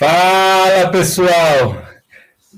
[0.00, 1.84] Fala pessoal!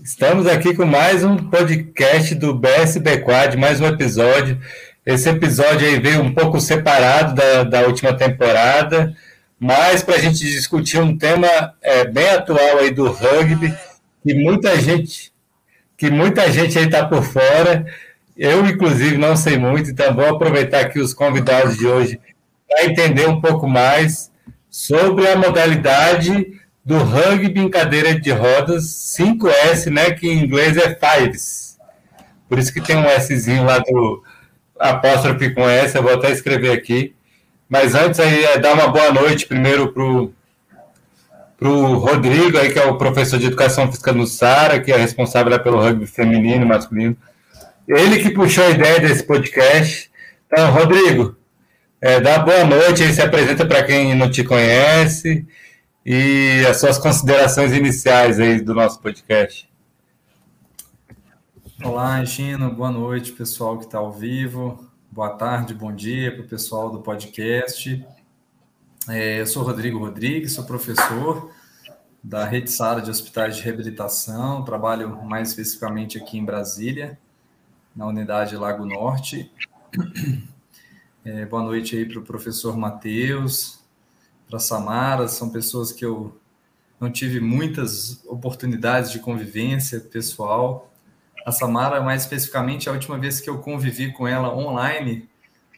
[0.01, 4.61] Estamos aqui com mais um podcast do BSB Quad, mais um episódio.
[5.05, 9.13] Esse episódio aí veio um pouco separado da, da última temporada,
[9.59, 11.49] mas para a gente discutir um tema
[11.83, 13.75] é, bem atual aí do rugby,
[14.23, 15.33] que muita gente,
[15.97, 17.85] que muita gente aí está por fora.
[18.37, 22.21] Eu, inclusive, não sei muito, então vou aproveitar aqui os convidados de hoje
[22.69, 24.31] para entender um pouco mais
[24.71, 28.85] sobre a modalidade do rugby em cadeira de rodas
[29.17, 31.79] 5S, né, que em inglês é fives.
[32.49, 34.23] Por isso que tem um Szinho lá do
[34.79, 37.15] apóstrofe com S, eu vou até escrever aqui.
[37.69, 40.33] Mas antes aí, é dar uma boa noite primeiro pro
[41.59, 45.57] pro Rodrigo aí que é o professor de educação física no Sara, que é responsável
[45.61, 47.17] pelo rugby feminino e masculino.
[47.87, 50.11] Ele que puxou a ideia desse podcast.
[50.47, 51.37] Então, Rodrigo,
[52.01, 55.47] é, dá boa noite aí, se apresenta para quem não te conhece
[56.05, 59.71] e as suas considerações iniciais aí do nosso podcast.
[61.85, 64.89] Olá, Gino, boa noite, pessoal que está ao vivo.
[65.11, 68.05] Boa tarde, bom dia para o pessoal do podcast.
[69.09, 71.51] É, eu sou Rodrigo Rodrigues, sou professor
[72.23, 77.19] da Rede Sara de Hospitais de Reabilitação, trabalho mais especificamente aqui em Brasília,
[77.95, 79.51] na unidade Lago Norte.
[81.25, 83.82] É, boa noite aí para o professor Matheus,
[84.53, 86.39] para Samara, são pessoas que eu
[87.01, 90.93] não tive muitas oportunidades de convivência pessoal.
[91.47, 95.27] A Samara, mais especificamente, a última vez que eu convivi com ela online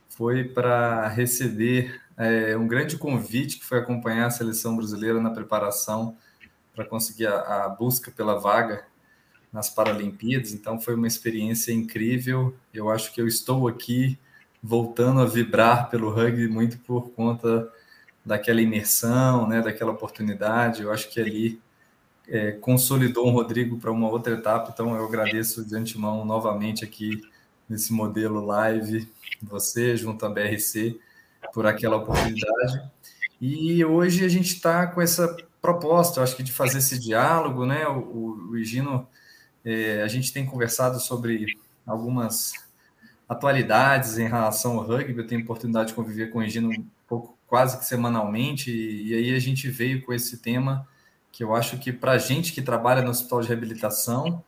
[0.09, 6.17] foi para receber é, um grande convite que foi acompanhar a seleção brasileira na preparação
[6.75, 8.87] para conseguir a, a busca pela vaga
[9.53, 10.53] nas Paralimpíadas.
[10.53, 12.53] Então foi uma experiência incrível.
[12.73, 14.19] Eu acho que eu estou aqui
[14.61, 17.71] voltando a vibrar pelo rugby muito por conta
[18.25, 20.83] daquela imersão, né, daquela oportunidade.
[20.83, 21.61] Eu acho que ali
[22.29, 24.71] é, consolidou um Rodrigo para uma outra etapa.
[24.73, 27.21] Então eu agradeço de antemão novamente aqui
[27.69, 29.09] nesse modelo live
[29.43, 30.99] você junto à BRC
[31.53, 32.83] por aquela oportunidade.
[33.41, 37.87] E hoje a gente está com essa proposta, acho que de fazer esse diálogo, né?
[37.87, 39.07] O, o Higino,
[39.65, 41.47] é, a gente tem conversado sobre
[41.87, 42.53] algumas
[43.29, 45.19] atualidades em relação ao rugby.
[45.19, 46.71] Eu tenho oportunidade de conviver com o Higino
[47.55, 50.89] quase que semanalmente, e, aí a gente veio com esse tema
[51.31, 54.43] que eu acho que para a gente que trabalha no hospital de reabilitação,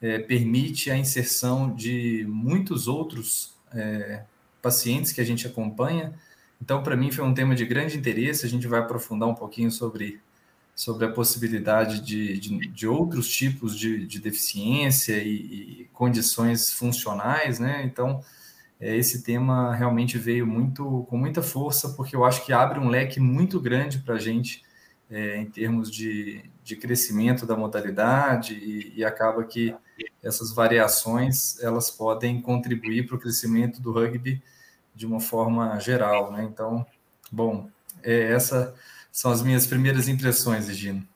[0.00, 4.22] é, permite a inserção de muitos outros é,
[4.62, 6.14] pacientes que a gente acompanha.
[6.58, 8.46] Então, para mim, foi um tema de grande interesse.
[8.46, 10.18] A gente vai aprofundar um pouquinho sobre,
[10.74, 17.58] sobre a possibilidade de, de, de outros tipos de, de deficiência e, e, condições funcionais,
[17.58, 17.82] né?
[17.84, 18.24] Então,
[18.80, 23.18] esse tema realmente veio muito com muita força, porque eu acho que abre um leque
[23.18, 24.62] muito grande para a gente
[25.10, 29.74] é, em termos de, de crescimento da modalidade e, e, acaba que
[30.22, 34.42] essas variações elas podem contribuir para o crescimento do rugby
[34.94, 36.44] de uma forma geral, né?
[36.44, 36.84] Então,
[37.30, 37.68] bom,
[38.02, 38.74] é, essas
[39.12, 41.06] são as minhas primeiras impressões, Gino.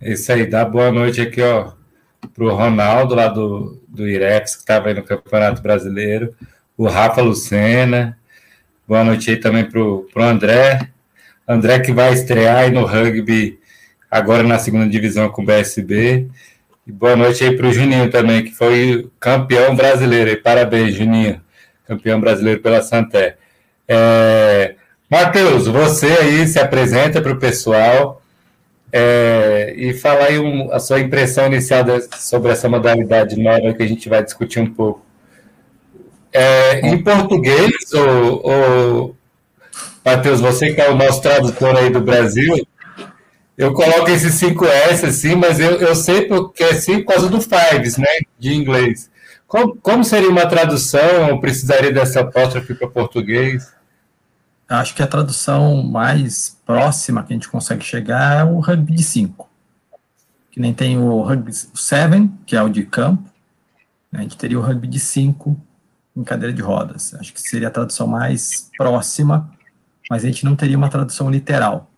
[0.00, 1.74] É isso aí, dá boa noite aqui, ó,
[2.32, 6.34] para o Ronaldo, lá do, do Irex, que estava aí no Campeonato Brasileiro,
[6.76, 8.18] o Rafa Lucena,
[8.86, 10.88] boa noite aí também para o André,
[11.46, 13.58] André que vai estrear aí no rugby
[14.10, 16.28] agora na segunda divisão com o BSB,
[16.86, 21.40] e boa noite aí para o Juninho também, que foi campeão brasileiro, e parabéns, Juninho,
[21.86, 23.36] campeão brasileiro pela Santé.
[23.88, 24.74] É...
[25.10, 28.22] Matheus, você aí se apresenta para o pessoal,
[28.96, 31.84] é, e falar aí um, a sua impressão inicial
[32.16, 35.04] sobre essa modalidade nova que a gente vai discutir um pouco.
[36.32, 39.16] É, em português, ou, ou
[40.04, 42.64] Matheus, você que é o nosso tradutor aí do Brasil,
[43.58, 47.40] eu coloco esse 5S assim, mas eu, eu sei porque é 5 por causa do
[47.40, 49.10] Fives, né, de inglês.
[49.48, 51.30] Como, como seria uma tradução?
[51.30, 53.72] Eu precisaria dessa apóstrofe para português?
[54.68, 59.02] Acho que a tradução mais próxima que a gente consegue chegar é o rugby de
[59.02, 59.48] 5.
[60.50, 63.28] Que nem tem o rugby 7, que é o de campo.
[64.10, 64.20] Né?
[64.20, 65.60] A gente teria o rugby de 5
[66.16, 67.14] em cadeira de rodas.
[67.14, 69.50] Acho que seria a tradução mais próxima,
[70.08, 71.90] mas a gente não teria uma tradução literal.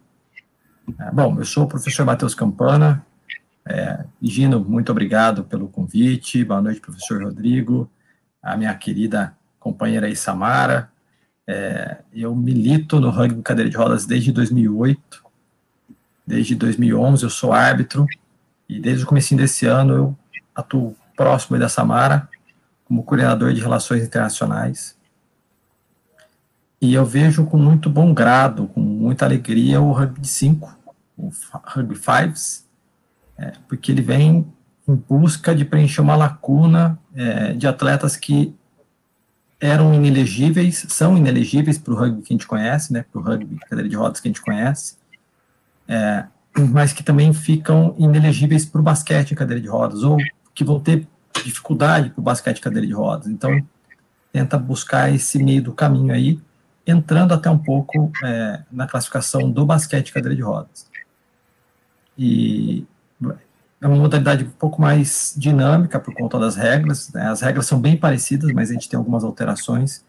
[0.98, 3.04] É, bom, eu sou o professor Matheus Campana.
[3.68, 6.44] É, Gino, muito obrigado pelo convite.
[6.44, 7.90] Boa noite, professor Rodrigo.
[8.42, 10.90] A minha querida companheira Isamara,
[11.46, 15.24] é, eu milito no rugby cadeira de rodas desde 2008.
[16.26, 18.06] Desde 2011 eu sou árbitro
[18.68, 20.18] e desde o começo desse ano eu
[20.54, 22.28] atuo próximo da Samara
[22.84, 24.96] como coordenador de relações internacionais.
[26.80, 30.76] E eu vejo com muito bom grado, com muita alegria o rugby de 5
[31.16, 31.30] o
[31.64, 32.66] Rugby Fives,
[33.38, 34.46] é, porque ele vem
[34.86, 38.54] em busca de preencher uma lacuna é, de atletas que
[39.60, 43.56] eram inelegíveis, são inelegíveis para o rugby que a gente conhece, né, para o rugby
[43.60, 44.96] cadeira de rodas que a gente conhece,
[45.88, 46.26] é,
[46.56, 50.18] mas que também ficam inelegíveis para o basquete cadeira de rodas, ou
[50.54, 51.06] que vão ter
[51.44, 53.26] dificuldade para o basquete cadeira de rodas.
[53.26, 53.64] Então,
[54.32, 56.40] tenta buscar esse meio do caminho aí,
[56.86, 60.86] entrando até um pouco é, na classificação do basquete cadeira de rodas.
[62.18, 62.86] E
[63.86, 67.12] é uma modalidade um pouco mais dinâmica por conta das regras.
[67.12, 67.28] Né?
[67.28, 70.04] As regras são bem parecidas, mas a gente tem algumas alterações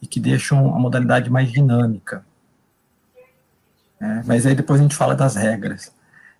[0.00, 2.24] e que deixam a modalidade mais dinâmica.
[4.00, 5.92] É, mas aí depois a gente fala das regras.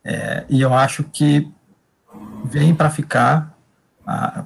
[0.05, 1.53] É, e eu acho que
[2.45, 3.59] vem para ficar,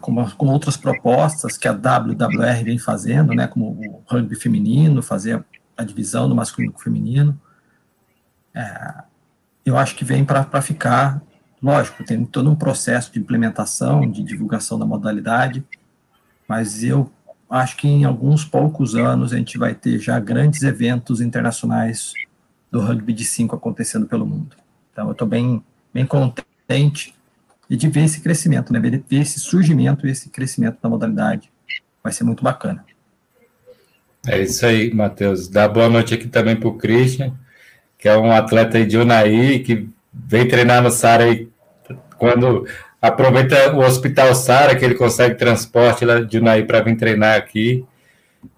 [0.00, 5.44] com, com, outras propostas que a WWR vem fazendo, né, como o rugby feminino, fazer
[5.76, 7.38] a divisão do masculino com o feminino.
[8.55, 8.94] É,
[9.67, 11.23] eu acho que vem para ficar
[11.62, 15.64] Lógico, tem todo um processo de implementação, de divulgação da modalidade,
[16.49, 17.11] mas eu
[17.49, 22.14] acho que em alguns poucos anos a gente vai ter já grandes eventos internacionais
[22.70, 24.56] do rugby de 5 acontecendo pelo mundo.
[24.93, 25.62] Então eu estou bem,
[25.94, 27.14] bem contente
[27.69, 28.81] de ver esse crescimento, né?
[28.81, 31.50] ver esse surgimento e esse crescimento da modalidade.
[32.03, 32.85] Vai ser muito bacana.
[34.26, 35.49] É isso aí, Matheus.
[35.49, 37.35] Dá boa noite aqui também para o Christian,
[37.97, 41.51] que é um atleta de Unai, que vem treinar no Sara aí
[42.22, 42.69] quando
[43.00, 47.84] aproveita o Hospital Sara, que ele consegue transporte lá de Unaí para vir treinar aqui.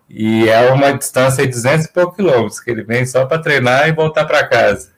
[0.07, 3.89] E é uma distância de 200 e poucos quilômetros, que ele vem só para treinar
[3.89, 4.91] e voltar para casa.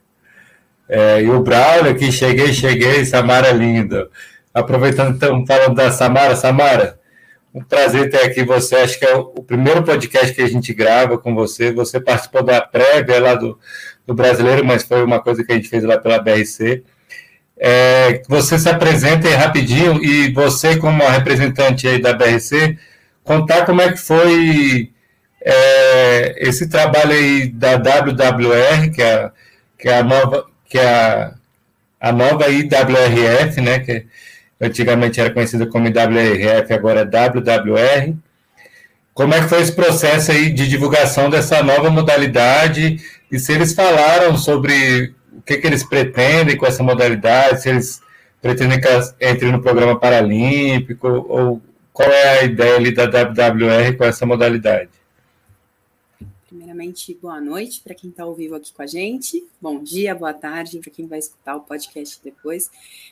[0.89, 4.09] É, e o Braulio, que cheguei, cheguei, Samara linda.
[4.53, 6.35] Aproveitando, estamos falando da Samara.
[6.35, 6.99] Samara,
[7.53, 8.75] um prazer ter aqui você.
[8.75, 11.71] Acho que é o primeiro podcast que a gente grava com você.
[11.71, 13.57] Você participou da prévia lá do,
[14.05, 16.83] do Brasileiro, mas foi uma coisa que a gente fez lá pela BRC
[17.59, 22.77] é, você se apresente rapidinho e você, como representante aí da BRC,
[23.23, 24.91] contar como é que foi
[25.41, 29.31] é, esse trabalho aí da WWR, que é,
[29.77, 31.33] que é a nova, que é a,
[31.99, 34.05] a nova IWRF, né, que
[34.61, 38.15] antigamente era conhecida como IWRF, agora é WWR.
[39.13, 42.99] Como é que foi esse processo aí de divulgação dessa nova modalidade
[43.31, 48.01] e se eles falaram sobre o que, que eles pretendem com essa modalidade, se eles
[48.41, 48.87] pretendem que
[49.21, 51.61] entre no programa paralímpico, ou
[51.93, 54.89] qual é a ideia da WWR com essa modalidade?
[56.47, 59.45] Primeiramente, boa noite para quem está ao vivo aqui com a gente.
[59.61, 62.69] Bom dia, boa tarde para quem vai escutar o podcast depois.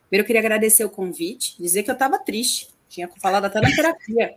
[0.08, 3.70] Primeiro, eu queria agradecer o convite, dizer que eu estava triste, tinha falado até na
[3.76, 4.36] terapia.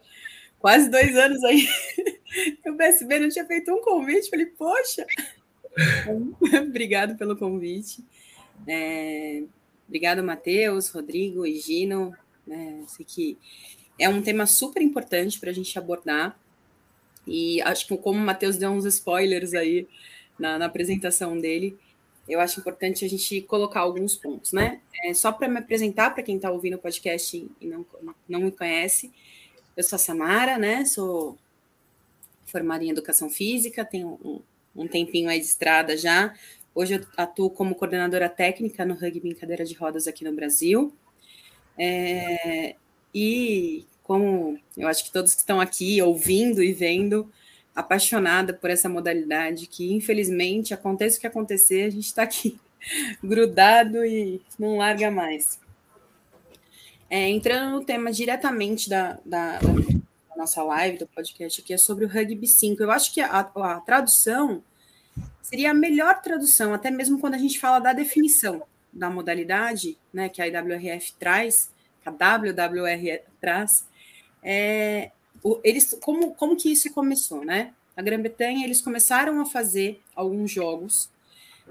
[0.58, 1.66] Quase dois anos aí.
[2.66, 4.28] O BSB não tinha feito um convite.
[4.28, 5.06] Falei, poxa,
[6.66, 8.04] Obrigado pelo convite.
[8.66, 9.44] É,
[9.86, 12.14] obrigado, Matheus, Rodrigo e Gino.
[12.48, 13.38] É, sei que
[13.98, 16.38] é um tema super importante para a gente abordar.
[17.26, 19.86] E acho que, como o Matheus deu uns spoilers aí
[20.38, 21.78] na, na, apresentação dele,
[22.28, 24.80] eu acho importante a gente colocar alguns pontos, né?
[25.04, 27.84] É, só para me apresentar, para quem está ouvindo o podcast e não,
[28.28, 29.12] não me conhece,
[29.76, 30.84] eu sou a Samara, né?
[30.84, 31.36] Sou
[32.46, 34.40] formada em Educação Física, tenho um,
[34.78, 36.34] um tempinho aí de estrada já.
[36.74, 40.94] Hoje eu atuo como coordenadora técnica no rugby em cadeira de rodas aqui no Brasil.
[41.76, 42.76] É,
[43.14, 47.30] e como eu acho que todos que estão aqui ouvindo e vendo,
[47.74, 52.58] apaixonada por essa modalidade que infelizmente aconteça o que acontecer, a gente está aqui
[53.22, 55.60] grudado e não larga mais.
[57.10, 62.04] É, entrando no tema diretamente da, da, da, nossa live, do podcast aqui, é sobre
[62.04, 62.82] o Rugby 5.
[62.82, 64.62] Eu acho que a, a tradução
[65.42, 70.28] seria a melhor tradução, até mesmo quando a gente fala da definição da modalidade, né,
[70.28, 71.70] que a IWRF traz,
[72.02, 73.86] que a WWR traz,
[74.42, 75.10] é,
[75.42, 77.72] o, eles, como, como que isso começou, né?
[77.96, 81.10] A Grã-Bretanha, eles começaram a fazer alguns jogos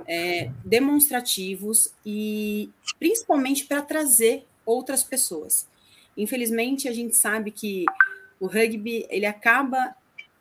[0.08, 5.68] é, demonstrativos e principalmente para trazer outras pessoas.
[6.16, 7.86] Infelizmente, a gente sabe que
[8.40, 9.96] o rugby ele acaba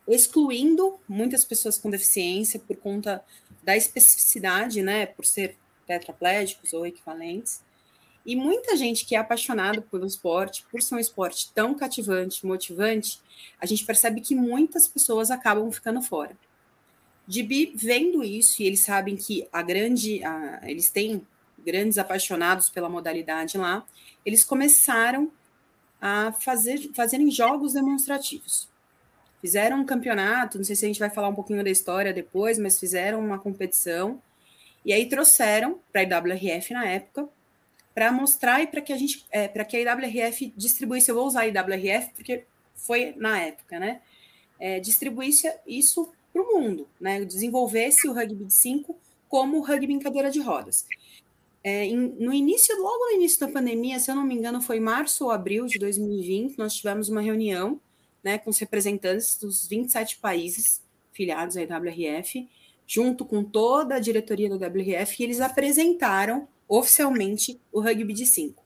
[0.06, 3.24] excluindo muitas pessoas com deficiência por conta
[3.62, 7.60] da especificidade, né, por ser tetraplégicos ou equivalentes.
[8.24, 13.20] E muita gente que é apaixonado pelo esporte, por ser um esporte tão cativante, motivante,
[13.60, 16.36] a gente percebe que muitas pessoas acabam ficando fora.
[17.26, 21.26] Dibi vendo isso, e eles sabem que a grande, a, eles têm
[21.58, 23.84] grandes apaixonados pela modalidade lá,
[24.24, 25.30] eles começaram
[26.00, 28.68] a fazer fazerem jogos demonstrativos
[29.40, 32.58] fizeram um campeonato, não sei se a gente vai falar um pouquinho da história depois,
[32.58, 34.20] mas fizeram uma competição
[34.84, 37.28] E aí trouxeram para a IWRF na época
[37.94, 41.26] para mostrar e para que a gente, é, para que a IWRF distribuísse, eu vou
[41.26, 44.02] usar a IWRF porque foi na época, né?
[44.60, 47.24] É, distribuísse isso para o mundo, né?
[47.24, 48.94] Desenvolvesse o rugby de 5
[49.28, 50.86] como o rugby em cadeira de rodas.
[51.64, 54.78] É, em, no início, logo no início da pandemia, se eu não me engano, foi
[54.78, 57.80] março ou abril de 2020, nós tivemos uma reunião
[58.26, 62.48] né, com os representantes dos 27 países filiados à IWRF,
[62.84, 68.64] junto com toda a diretoria da WRF, e eles apresentaram oficialmente o rugby de 5.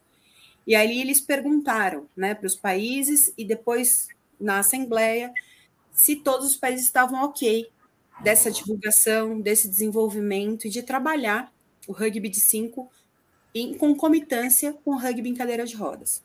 [0.66, 4.08] E aí eles perguntaram né, para os países e depois
[4.40, 5.30] na Assembleia
[5.92, 7.68] se todos os países estavam ok
[8.22, 11.52] dessa divulgação, desse desenvolvimento e de trabalhar
[11.86, 12.90] o rugby de 5
[13.54, 16.22] em concomitância com o rugby em cadeira de rodas.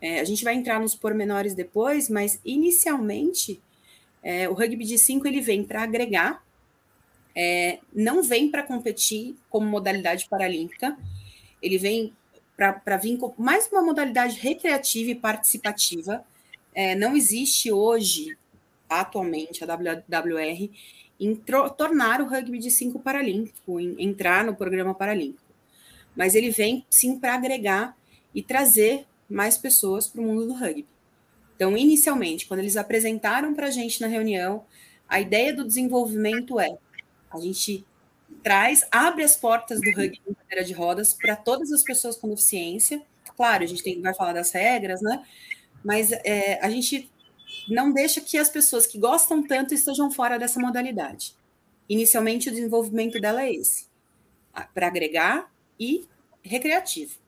[0.00, 3.60] É, a gente vai entrar nos pormenores depois, mas inicialmente
[4.22, 6.44] é, o rugby de 5 ele vem para agregar,
[7.34, 10.96] é, não vem para competir como modalidade paralímpica,
[11.62, 12.12] ele vem
[12.56, 16.24] para vir com mais uma modalidade recreativa e participativa.
[16.74, 18.36] É, não existe hoje,
[18.88, 20.70] atualmente, a WWR
[21.18, 21.34] em
[21.76, 25.44] tornar o rugby de 5 paralímpico, em entrar no programa paralímpico.
[26.14, 27.96] Mas ele vem sim para agregar
[28.34, 30.86] e trazer mais pessoas para o mundo do rugby.
[31.54, 34.64] Então, inicialmente, quando eles apresentaram para a gente na reunião,
[35.08, 36.76] a ideia do desenvolvimento é
[37.30, 37.84] a gente
[38.42, 42.28] traz, abre as portas do rugby em cadeira de rodas para todas as pessoas com
[42.28, 43.02] deficiência.
[43.36, 45.24] Claro, a gente tem, vai falar das regras, né?
[45.84, 47.10] Mas é, a gente
[47.68, 51.34] não deixa que as pessoas que gostam tanto estejam fora dessa modalidade.
[51.88, 53.86] Inicialmente, o desenvolvimento dela é esse,
[54.74, 56.06] para agregar e
[56.42, 57.18] recreativo.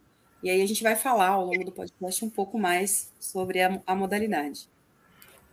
[0.43, 3.81] E aí a gente vai falar ao longo do podcast um pouco mais sobre a,
[3.87, 4.69] a modalidade.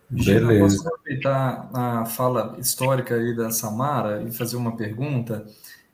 [0.10, 0.60] Beleza.
[0.60, 5.46] Posso aproveitar a fala histórica aí da Samara e fazer uma pergunta?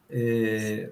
[0.10, 0.89] É,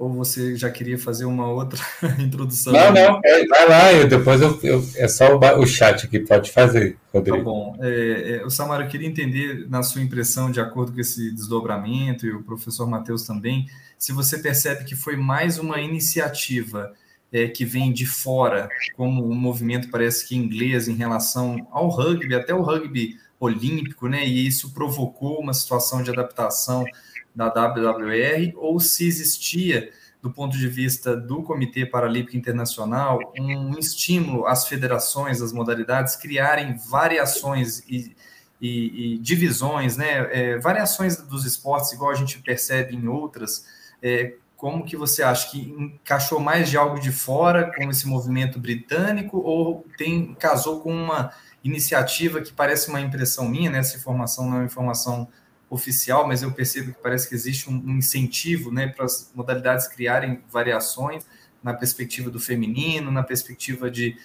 [0.00, 1.78] ou você já queria fazer uma outra
[2.18, 2.72] introdução?
[2.72, 6.18] Não, não, é, vai lá, eu, depois eu, eu, é só o, o chat que
[6.20, 7.36] pode fazer, Rodrigo.
[7.36, 7.76] Tá bom.
[7.82, 12.24] É, é, o Samara, eu queria entender, na sua impressão, de acordo com esse desdobramento,
[12.24, 13.66] e o professor Matheus também,
[13.98, 16.94] se você percebe que foi mais uma iniciativa
[17.30, 22.34] é, que vem de fora, como um movimento parece que inglês em relação ao rugby,
[22.34, 24.26] até o rugby olímpico, né?
[24.26, 26.86] E isso provocou uma situação de adaptação
[27.34, 29.90] da WWR ou se existia,
[30.22, 36.76] do ponto de vista do Comitê Paralímpico Internacional, um estímulo às federações, às modalidades, criarem
[36.76, 38.14] variações e,
[38.60, 43.64] e, e divisões, né, é, variações dos esportes, igual a gente percebe em outras.
[44.02, 48.58] É, como que você acha que encaixou mais de algo de fora com esse movimento
[48.58, 51.32] britânico ou tem casou com uma
[51.64, 53.78] iniciativa que parece uma impressão minha, né?
[53.78, 55.26] Essa informação não é uma informação
[55.70, 60.42] oficial, mas eu percebo que parece que existe um, incentivo né, para as modalidades criarem
[60.50, 61.24] variações
[61.62, 64.16] na perspectiva do feminino, na perspectiva de,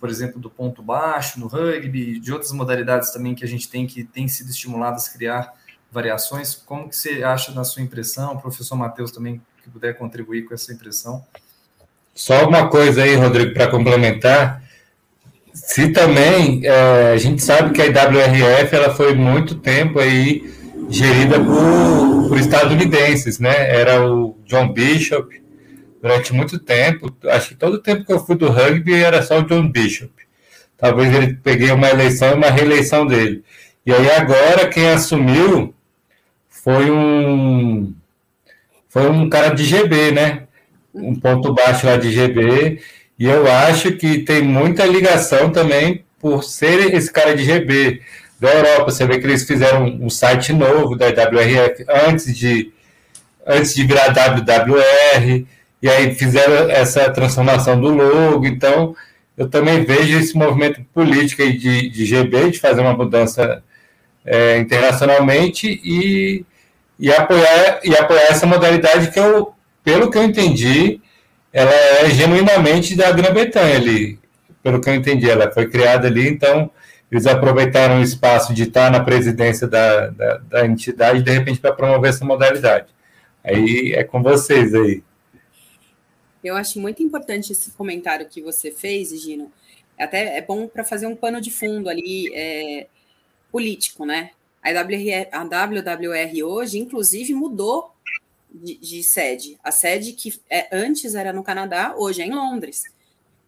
[0.00, 3.86] por exemplo, do ponto baixo no rugby, de outras modalidades também que a gente tem
[3.86, 5.52] que tem sido estimuladas a criar
[5.92, 6.54] variações.
[6.54, 8.34] Como que você acha na sua impressão?
[8.34, 11.22] O professor Matheus também que puder contribuir com essa impressão.
[12.14, 14.62] Só uma coisa aí, Rodrigo, para complementar.
[15.52, 20.55] Se também é, a gente sabe que a IWRF ela foi muito tempo aí
[20.88, 23.54] gerida por, por estadunidenses, né?
[23.74, 25.42] Era o John Bishop
[26.00, 27.14] durante muito tempo.
[27.24, 30.12] Acho que todo o tempo que eu fui do rugby era só o John Bishop.
[30.76, 33.42] Talvez ele peguei uma eleição e uma reeleição dele.
[33.84, 35.74] E aí agora quem assumiu
[36.48, 37.94] foi um
[38.88, 40.44] foi um cara de GB, né?
[40.94, 42.80] Um ponto baixo lá de GB.
[43.18, 48.00] E eu acho que tem muita ligação também por ser esse cara de GB
[48.40, 48.90] da Europa.
[48.90, 52.72] Você vê que eles fizeram um site novo da WRF antes de,
[53.46, 55.46] antes de virar WWR,
[55.82, 58.46] e aí fizeram essa transformação do logo.
[58.46, 58.94] Então,
[59.36, 63.62] eu também vejo esse movimento político de, de GB, de fazer uma mudança
[64.24, 66.44] é, internacionalmente e,
[66.98, 69.52] e, apoiar, e apoiar essa modalidade que eu,
[69.84, 71.00] pelo que eu entendi,
[71.52, 74.18] ela é genuinamente da Grã-Bretanha ali.
[74.62, 76.70] Pelo que eu entendi, ela foi criada ali, então
[77.10, 81.72] eles aproveitaram o espaço de estar na presidência da, da, da entidade, de repente, para
[81.72, 82.88] promover essa modalidade.
[83.44, 85.02] Aí é com vocês aí.
[86.42, 89.52] Eu acho muito importante esse comentário que você fez, Gino.
[89.98, 92.86] Até é bom para fazer um pano de fundo ali é,
[93.50, 94.30] político, né?
[94.62, 97.92] A, a WWR hoje, inclusive, mudou
[98.52, 99.58] de, de, sede.
[99.62, 102.84] A sede que é, antes era no Canadá, hoje é em Londres.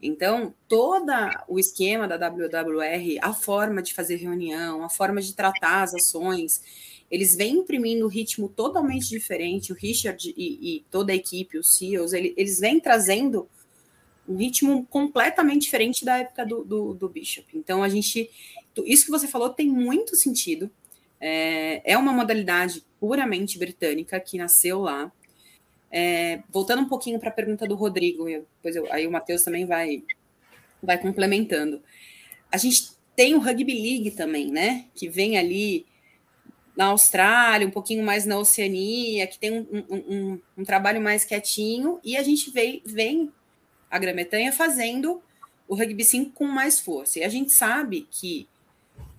[0.00, 1.12] Então, todo
[1.49, 6.62] o esquema da WWR, a forma de fazer reunião, a forma de tratar as ações,
[7.11, 9.73] eles vêm imprimindo um ritmo totalmente diferente.
[9.73, 13.49] O Richard e, e toda a equipe, os CEOs, ele, eles vêm trazendo
[14.28, 17.47] um ritmo completamente diferente da época do, do, do, Bishop.
[17.57, 18.31] Então, a gente.
[18.85, 20.71] Isso que você falou tem muito sentido.
[21.21, 25.11] É, é uma modalidade puramente britânica que nasceu lá.
[25.90, 29.42] É, voltando um pouquinho para a pergunta do Rodrigo, eu, depois eu, aí o Matheus
[29.42, 30.02] também vai,
[30.83, 31.83] vai complementando.
[32.52, 34.87] A gente tem o Rugby League também, né?
[34.95, 35.87] Que vem ali
[36.76, 41.25] na Austrália, um pouquinho mais na Oceania, que tem um, um, um, um trabalho mais
[41.25, 43.33] quietinho, e a gente vem, vem
[43.90, 45.21] a Grã-Bretanha fazendo
[45.66, 47.18] o rugby 5 com mais força.
[47.18, 48.49] E a gente sabe que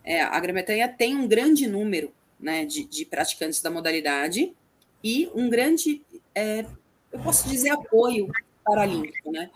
[0.04, 4.54] é, a Grã-Bretanha tem um grande número né, de, de, praticantes da modalidade
[5.04, 6.02] e um grande,
[6.34, 6.66] é,
[7.12, 8.30] eu posso dizer, apoio
[8.64, 9.32] paralímpico.
[9.32, 9.50] Né?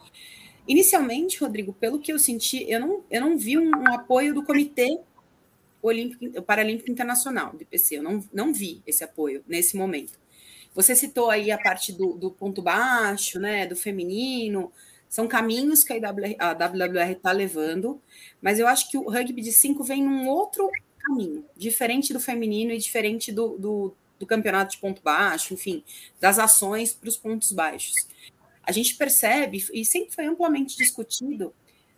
[0.67, 4.43] Inicialmente, Rodrigo, pelo que eu senti, eu não, eu não vi um, um apoio do
[4.43, 4.99] Comitê
[5.81, 7.97] Olímpico, Paralímpico Internacional, do IPC.
[7.97, 10.17] Eu não, não vi esse apoio nesse momento.
[10.73, 14.71] Você citou aí a parte do, do ponto baixo, né, do feminino,
[15.07, 18.01] são caminhos que a WWR está levando,
[18.41, 22.71] mas eu acho que o rugby de 5 vem num outro caminho, diferente do feminino
[22.71, 25.83] e diferente do, do, do campeonato de ponto baixo, enfim,
[26.19, 28.07] das ações para os pontos baixos.
[28.63, 31.53] A gente percebe, e sempre foi amplamente discutido,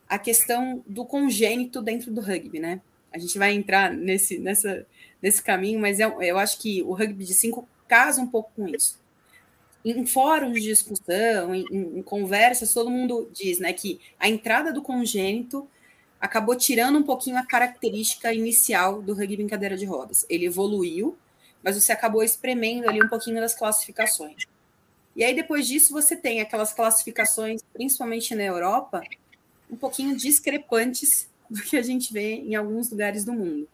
[0.07, 2.81] a questão do congênito dentro do rugby, né?
[3.15, 4.85] a gente vai entrar nesse, nessa,
[5.21, 8.67] nesse caminho, mas eu, eu acho que o rugby de cinco casa um pouco com
[8.67, 8.99] isso.
[9.85, 14.81] Em fóruns de discussão, em, em, conversas, todo mundo diz né, que a entrada do
[14.81, 15.65] congênito
[16.19, 20.25] acabou tirando um pouquinho a característica inicial do rugby em cadeira de rodas.
[20.29, 21.17] Ele evoluiu,
[21.65, 24.45] mas você acabou espremendo ali um pouquinho das classificações.
[25.15, 29.01] E aí, depois disso, você tem aquelas classificações, principalmente na Europa,
[29.67, 33.67] um pouquinho discrepantes do que a gente vê em alguns lugares do mundo.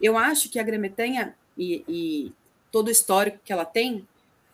[0.00, 2.32] Eu acho que a Grã-Bretanha e, e
[2.70, 4.06] todo o histórico que ela tem,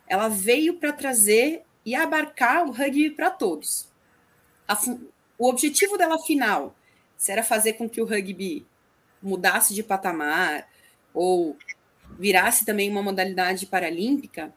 [0.06, 3.88] ela veio para trazer e abarcar o rugby para todos.
[4.66, 4.78] A,
[5.36, 6.74] o objetivo dela final,
[7.14, 8.66] se era fazer com que o rugby
[9.22, 10.66] mudasse de patamar
[11.12, 11.56] ou
[12.18, 14.52] virasse também uma modalidade paralímpica,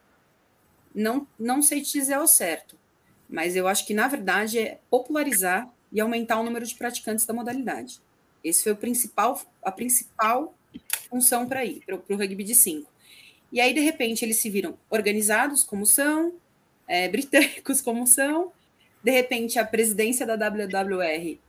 [0.93, 2.77] não, não sei te dizer ao certo.
[3.29, 7.33] Mas eu acho que, na verdade, é popularizar e aumentar o número de praticantes da
[7.33, 8.01] modalidade.
[8.43, 10.53] Esse foi o principal, a principal
[11.09, 12.91] função para ir, para o rugby de cinco.
[13.51, 16.33] E aí, de repente, eles se viram organizados como são,
[16.87, 18.51] é, britânicos como são,
[19.03, 21.39] de repente a presidência da WWR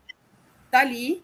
[0.64, 1.22] está ali,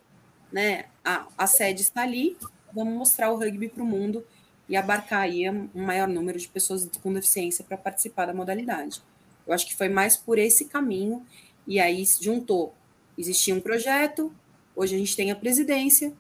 [0.53, 0.87] né?
[1.05, 2.37] A, a sede está ali,
[2.73, 4.25] vamos mostrar o rugby para o mundo
[4.69, 9.03] e abarcar aí um maior número de pessoas com deficiência para participar da modalidade.
[9.47, 11.25] Eu acho que foi mais por esse caminho,
[11.67, 12.75] e aí juntou
[13.19, 14.33] Existia um projeto,
[14.77, 16.13] hoje a gente tem a presidência,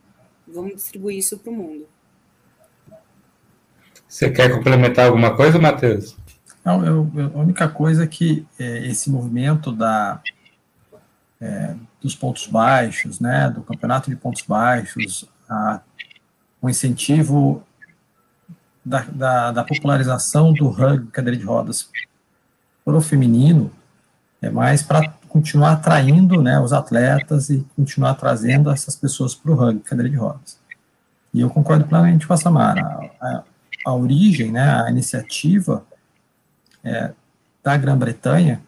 [0.48, 1.87] vamos distribuir isso para o mundo.
[4.08, 6.16] Você quer complementar alguma coisa, Matheus?
[6.64, 10.20] Não, eu, eu, a única coisa é que é, esse movimento da,
[11.40, 15.80] é, dos pontos baixos, né, do campeonato de pontos baixos, a,
[16.61, 17.64] o incentivo
[18.88, 21.90] da, da, da popularização do rugby cadeira de rodas
[22.85, 23.70] para o feminino,
[24.40, 29.55] é mais para continuar atraindo né, os atletas e continuar trazendo essas pessoas para o
[29.55, 30.59] rugby, cadeira de rodas.
[31.35, 32.81] E eu concordo plenamente com a Samara.
[32.81, 33.42] A, a,
[33.87, 35.85] a origem, né, a iniciativa
[36.83, 37.12] é,
[37.62, 38.62] da Grã-Bretanha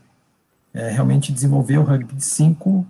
[0.74, 2.86] é realmente desenvolver o rugby de 5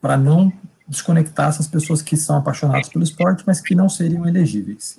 [0.00, 0.50] para não
[0.88, 4.98] desconectar essas pessoas que são apaixonadas pelo esporte, mas que não seriam elegíveis.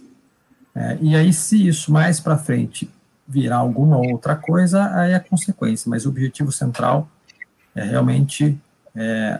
[0.78, 2.88] É, e aí, se isso mais para frente
[3.28, 7.10] virar alguma outra coisa, aí é consequência, mas o objetivo central
[7.76, 8.56] é realmente
[8.96, 9.40] é,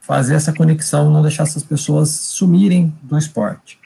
[0.00, 3.78] fazer essa conexão, não deixar essas pessoas sumirem do esporte.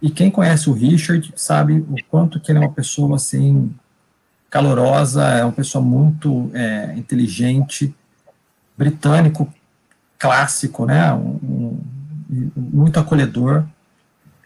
[0.00, 3.74] E quem conhece o Richard sabe o quanto que ele é uma pessoa assim
[4.48, 7.92] calorosa, é uma pessoa muito é, inteligente,
[8.78, 9.52] britânico
[10.18, 11.12] clássico, né?
[11.12, 13.66] Um, um, muito acolhedor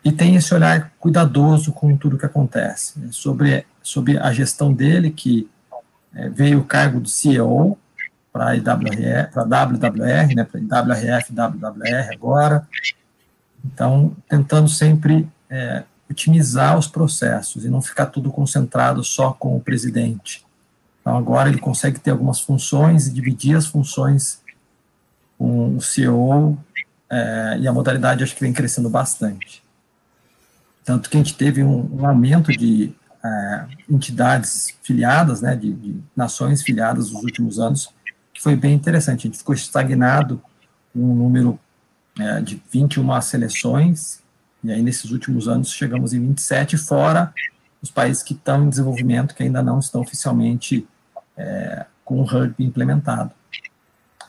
[0.04, 5.48] e tem esse olhar cuidadoso com tudo que acontece sobre sobre a gestão dele que
[6.14, 7.78] é, veio o cargo do CEO
[8.32, 12.66] para a WWR, né, para WRF, WWR agora.
[13.64, 19.60] Então, tentando sempre é, otimizar os processos e não ficar tudo concentrado só com o
[19.60, 20.44] presidente.
[21.00, 24.40] Então, agora ele consegue ter algumas funções e dividir as funções
[25.38, 26.58] com o CEO
[27.08, 29.62] é, e a modalidade acho que vem crescendo bastante.
[30.90, 32.92] Tanto que a gente teve um, um aumento de
[33.24, 37.94] é, entidades filiadas, né, de, de nações filiadas nos últimos anos,
[38.34, 39.20] que foi bem interessante.
[39.20, 40.42] A gente ficou estagnado
[40.92, 41.60] com um número
[42.18, 44.20] é, de 21 seleções,
[44.64, 47.32] e aí nesses últimos anos chegamos em 27, fora
[47.80, 50.88] os países que estão em desenvolvimento, que ainda não estão oficialmente
[51.36, 53.30] é, com o rugby implementado.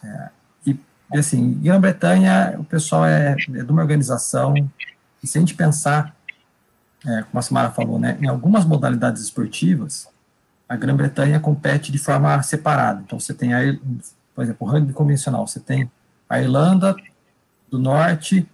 [0.04, 0.30] É,
[0.68, 0.80] e,
[1.18, 4.54] assim, Grã-Bretanha, o pessoal é, é, de uma organização,
[5.24, 6.16] e se a gente pensar,
[7.06, 10.08] é, como a Samara falou, né, em algumas modalidades esportivas,
[10.70, 13.02] a Grã-Bretanha compete de forma separada.
[13.06, 13.60] Então, você tem, a,
[14.34, 15.92] por exemplo, o rugby convencional, você tem
[16.30, 16.96] a Irlanda
[17.70, 18.48] do Norte,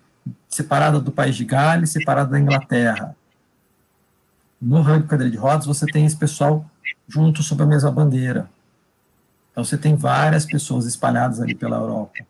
[0.50, 3.16] separada do País de Gales, separada da Inglaterra.
[4.60, 6.66] No rugby cadeira de rodas, você tem esse pessoal
[7.08, 8.50] junto sob a mesma bandeira.
[9.52, 12.26] Então, você tem várias pessoas espalhadas ali pela Europa.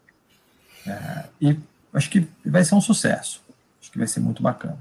[0.85, 1.59] É, e
[1.93, 3.41] acho que vai ser um sucesso.
[3.81, 4.77] Acho que vai ser muito bacana.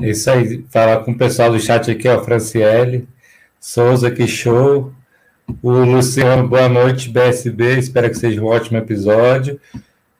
[0.00, 3.08] Isso aí, falar com o pessoal do chat aqui, ó, Franciele,
[3.58, 4.92] Souza, que show.
[5.60, 9.60] O Luciano, boa noite, BSB, espero que seja um ótimo episódio.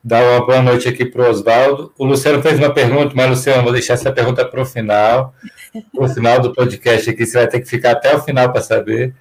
[0.02, 1.92] Dá uma boa noite aqui para o Oswaldo.
[1.96, 5.32] O Luciano fez uma pergunta, mas, Luciano, vou deixar essa pergunta para o final.
[5.94, 9.14] No final do podcast aqui, você vai ter que ficar até o final para saber.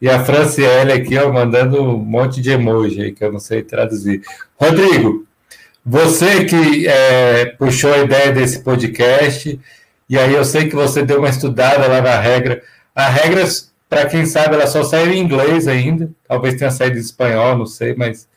[0.00, 3.62] E a Franciele aqui, ó, mandando um monte de emoji aí, que eu não sei
[3.62, 4.22] traduzir.
[4.58, 5.24] Rodrigo,
[5.86, 9.60] você que é, puxou a ideia desse podcast,
[10.12, 12.62] e aí eu sei que você deu uma estudada lá na regra.
[12.94, 13.44] A regra,
[13.88, 16.10] para quem sabe, ela só saiu em inglês ainda.
[16.28, 18.28] Talvez tenha saído em espanhol, não sei, mas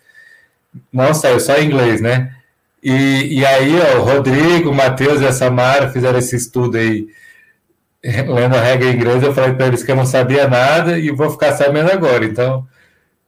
[0.89, 2.33] não saiu, só em inglês, né?
[2.81, 7.09] E, e aí, ó, o Rodrigo, o Matheus e a Samara fizeram esse estudo aí
[8.25, 11.11] lendo a regra em inglês, eu falei para eles que eu não sabia nada e
[11.11, 12.23] vou ficar sabendo agora.
[12.23, 12.65] Então,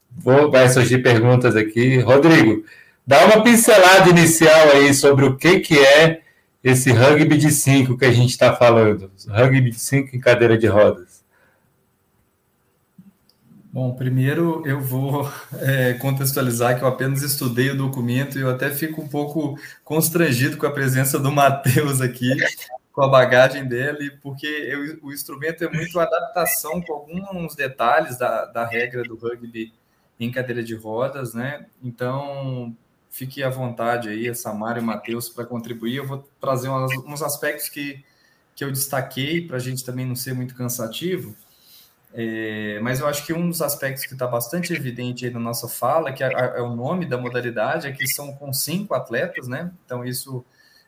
[0.10, 2.00] vou, vai surgir perguntas aqui.
[2.00, 2.64] Rodrigo,
[3.06, 6.22] dá uma pincelada inicial aí sobre o que, que é
[6.64, 9.12] esse rugby de 5 que a gente está falando.
[9.28, 11.24] Rugby de 5 em cadeira de rodas.
[13.72, 18.72] Bom, primeiro eu vou é, contextualizar que eu apenas estudei o documento e eu até
[18.72, 22.36] fico um pouco constrangido com a presença do Matheus aqui,
[22.92, 28.46] com a bagagem dele, porque eu, o instrumento é muito adaptação com alguns detalhes da,
[28.46, 29.72] da regra do rugby
[30.20, 31.68] em cadeira de rodas, né?
[31.84, 32.76] Então,
[33.10, 35.96] fique à vontade aí, a Samara e Matheus, para contribuir.
[35.96, 38.04] Eu vou trazer uns, uns aspectos que,
[38.56, 41.36] que eu destaquei para a gente também não ser muito cansativo.
[42.14, 45.68] É, mas eu acho que um dos aspectos que está bastante evidente aí na nossa
[45.68, 49.72] fala, que é, é, o nome da modalidade, é que são com cinco atletas, né?
[49.86, 50.44] Então, isso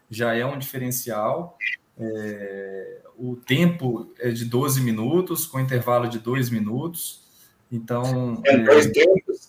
[0.10, 1.58] já é um diferencial.
[2.00, 7.28] É, o tempo é de 12 minutos, com intervalo de 2 minutos.
[7.72, 8.42] Então.
[8.46, 9.49] É, dois tempos?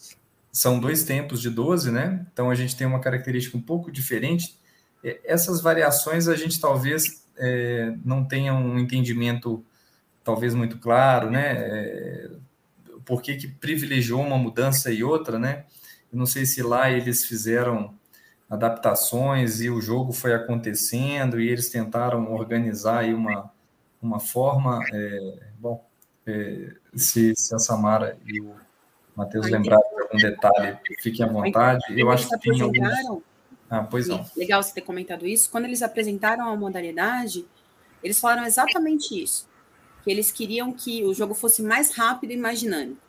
[0.60, 2.26] São dois tempos de 12, né?
[2.30, 4.60] Então a gente tem uma característica um pouco diferente.
[5.24, 9.64] Essas variações a gente talvez é, não tenha um entendimento
[10.22, 11.52] talvez muito claro, né?
[11.52, 12.30] É,
[13.06, 15.64] por que, que privilegiou uma mudança e outra, né?
[16.12, 17.94] Eu não sei se lá eles fizeram
[18.50, 23.50] adaptações e o jogo foi acontecendo e eles tentaram organizar aí uma,
[24.02, 24.78] uma forma.
[24.92, 25.82] É, bom,
[26.26, 28.54] é, se, se, a Samara e o
[29.16, 31.84] Matheus lembrarem de algum detalhe, fiquem à vontade.
[31.90, 33.22] Eu acho que tem alguns.
[33.68, 34.28] Ah, pois não.
[34.36, 35.48] Legal você ter comentado isso.
[35.50, 37.46] Quando eles apresentaram a modalidade,
[38.02, 39.48] eles falaram exatamente isso.
[40.02, 43.00] Que eles queriam que o jogo fosse mais rápido e mais dinâmico.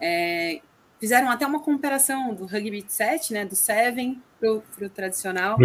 [0.00, 0.60] É,
[0.98, 5.56] fizeram até uma comparação do rugby 7, né, do 7 para o tradicional.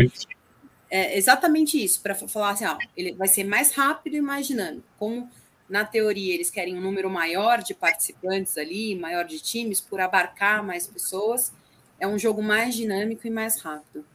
[0.89, 4.85] É exatamente isso, para falar assim, ó, ele vai ser mais rápido e mais dinâmico.
[4.97, 5.29] Como
[5.69, 10.63] na teoria eles querem um número maior de participantes ali, maior de times, por abarcar
[10.63, 11.51] mais pessoas,
[11.99, 14.05] é um jogo mais dinâmico e mais rápido.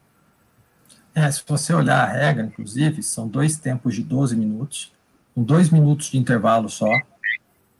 [1.14, 4.92] É, se você olhar a regra, inclusive, são dois tempos de 12 minutos,
[5.34, 6.90] com dois minutos de intervalo só,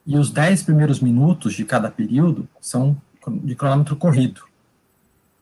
[0.05, 3.01] e os 10 primeiros minutos de cada período são
[3.45, 4.43] de cronômetro corrido.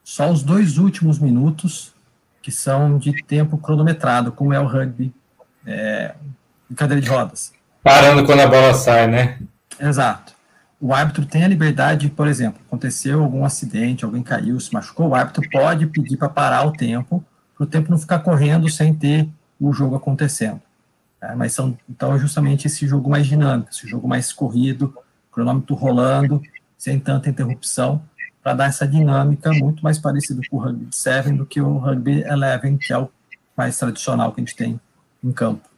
[0.04, 1.94] Só os dois últimos minutos
[2.42, 5.14] que são de tempo cronometrado, como é o rugby
[5.66, 6.14] é,
[6.68, 7.52] de cadeira de rodas.
[7.88, 9.38] Parando quando a bola sai, né?
[9.80, 10.34] Exato.
[10.80, 15.14] O árbitro tem a liberdade, por exemplo, aconteceu algum acidente, alguém caiu, se machucou, o
[15.14, 17.24] árbitro pode pedir para parar o tempo,
[17.56, 20.60] para o tempo não ficar correndo sem ter o jogo acontecendo.
[21.20, 24.94] É, mas são, então, é justamente esse jogo mais dinâmico, esse jogo mais corrido,
[25.32, 26.40] cronômetro rolando,
[26.76, 28.00] sem tanta interrupção,
[28.42, 32.22] para dar essa dinâmica muito mais parecida com o Rugby 7 do que o Rugby
[32.24, 33.10] 11, que é o
[33.56, 34.80] mais tradicional que a gente tem
[35.24, 35.68] em campo.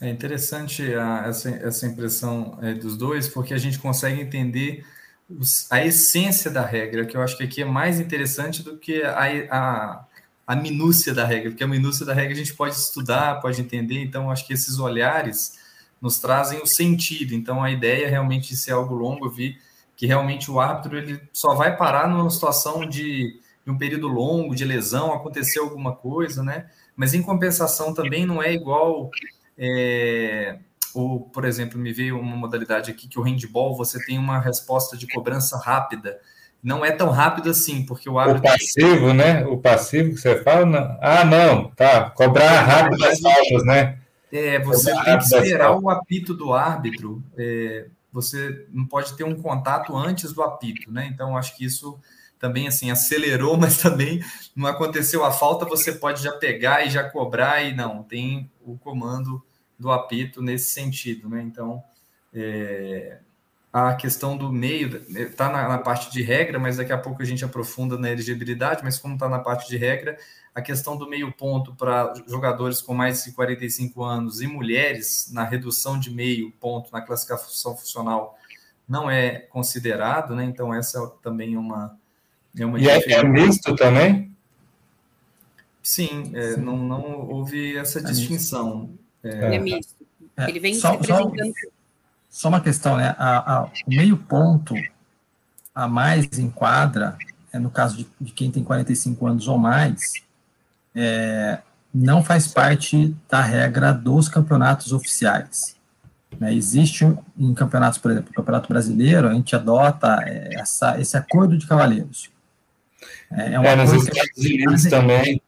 [0.00, 4.84] É interessante a, essa, essa impressão é, dos dois, porque a gente consegue entender
[5.28, 9.02] os, a essência da regra, que eu acho que aqui é mais interessante do que
[9.02, 10.06] a, a,
[10.46, 14.02] a minúcia da regra, porque a minúcia da regra a gente pode estudar, pode entender,
[14.02, 15.58] então acho que esses olhares
[16.00, 17.34] nos trazem o sentido.
[17.34, 19.58] Então a ideia realmente de ser algo longo, eu vi
[19.96, 24.54] que realmente o árbitro ele só vai parar numa situação de, de um período longo,
[24.54, 26.66] de lesão, aconteceu alguma coisa, né?
[26.94, 29.10] Mas em compensação também não é igual.
[29.58, 30.58] É,
[30.94, 34.96] ou, por exemplo, me veio uma modalidade aqui que o handball você tem uma resposta
[34.96, 36.18] de cobrança rápida.
[36.62, 38.40] Não é tão rápido assim, porque o árbitro.
[38.40, 39.46] O passivo, né?
[39.46, 40.64] O passivo que você fala.
[40.64, 40.98] Não.
[41.00, 42.10] Ah, não, tá.
[42.10, 43.98] Cobrar rápido as faltas, né?
[44.32, 47.22] É, você Cobrar tem que esperar o apito do árbitro.
[47.36, 51.08] É, você não pode ter um contato antes do apito, né?
[51.12, 52.00] Então, acho que isso
[52.38, 57.04] também assim acelerou, mas também não aconteceu a falta, você pode já pegar e já
[57.04, 59.42] cobrar e não tem o comando
[59.78, 61.42] do apito nesse sentido, né?
[61.42, 61.82] Então
[62.32, 63.18] é,
[63.72, 67.24] a questão do meio está na, na, parte de regra, mas daqui a pouco a
[67.26, 70.16] gente aprofunda na elegibilidade, mas como está na parte de regra,
[70.54, 75.44] a questão do meio ponto para jogadores com mais de 45 anos e mulheres na
[75.44, 78.38] redução de meio ponto na classificação funcional
[78.88, 80.44] não é considerado, né?
[80.44, 81.98] Então essa é também uma
[82.58, 84.34] é uma e é, é misto também?
[85.82, 88.90] Sim, é, Sim, Não, não houve essa é distinção.
[89.26, 89.94] É, é misto.
[90.36, 91.00] É, Ele vem só.
[91.02, 91.30] Só,
[92.28, 93.14] só, uma questão, né?
[93.18, 94.74] A, a, o meio ponto
[95.74, 97.16] a mais em quadra,
[97.52, 100.14] é, no caso de, de quem tem 45 anos ou mais,
[100.94, 101.58] é,
[101.92, 105.76] não faz parte da regra dos campeonatos oficiais.
[106.38, 106.54] Né?
[106.54, 107.04] Existe
[107.38, 110.18] em campeonatos, por exemplo, o Campeonato Brasileiro, a gente adota
[110.52, 112.30] essa, esse acordo de cavaleiros.
[113.30, 115.40] É, é, uma é nos Estados Unidos também.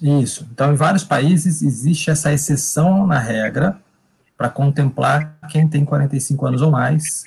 [0.00, 0.46] Isso.
[0.52, 3.78] Então, em vários países existe essa exceção na regra
[4.36, 7.24] para contemplar quem tem 45 anos ou mais,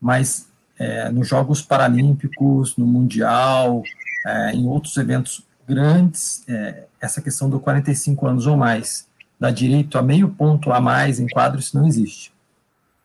[0.00, 3.82] mas é, nos Jogos Paralímpicos, no Mundial,
[4.26, 9.06] é, em outros eventos grandes, é, essa questão do 45 anos ou mais
[9.38, 12.32] dá direito a meio ponto a mais em quadro, isso não existe.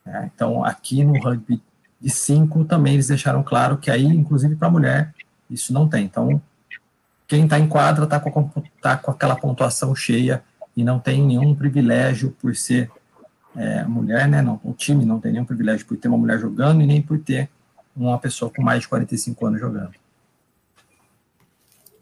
[0.05, 1.61] É, então, aqui no rugby
[2.01, 5.13] de 5 também eles deixaram claro que aí, inclusive para a mulher,
[5.49, 6.05] isso não tem.
[6.05, 6.41] Então,
[7.27, 8.49] quem está em quadra está com,
[8.81, 10.43] tá com aquela pontuação cheia
[10.75, 12.91] e não tem nenhum privilégio por ser
[13.55, 14.41] é, mulher, né?
[14.41, 17.19] Não, o time não tem nenhum privilégio por ter uma mulher jogando e nem por
[17.19, 17.49] ter
[17.95, 19.93] uma pessoa com mais de 45 anos jogando.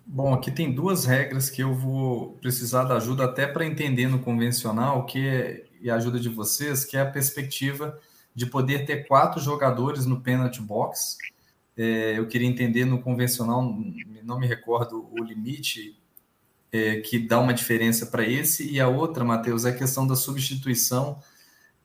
[0.05, 4.19] Bom, aqui tem duas regras que eu vou precisar da ajuda até para entender no
[4.19, 7.97] convencional, que é, e a ajuda de vocês, que é a perspectiva
[8.33, 11.17] de poder ter quatro jogadores no penalty box
[11.77, 13.75] é, eu queria entender no convencional,
[14.23, 15.97] não me recordo o limite
[16.71, 20.15] é, que dá uma diferença para esse, e a outra, Matheus, é a questão da
[20.15, 21.19] substituição,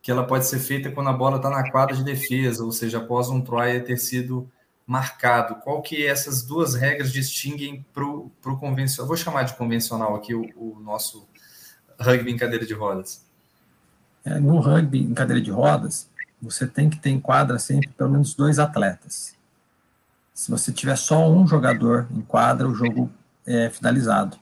[0.01, 2.99] que ela pode ser feita quando a bola está na quadra de defesa, ou seja,
[2.99, 4.49] após um try ter sido
[4.87, 5.57] marcado.
[5.57, 9.09] Qual que essas duas regras distinguem para o convencional?
[9.09, 11.29] Vou chamar de convencional aqui o, o nosso
[11.99, 13.25] rugby em cadeira de rodas.
[14.25, 16.09] É, no rugby em cadeira de rodas,
[16.41, 19.36] você tem que ter em quadra sempre pelo menos dois atletas.
[20.37, 23.11] Se você tiver só um jogador em quadra, o jogo
[23.47, 24.39] é finalizado.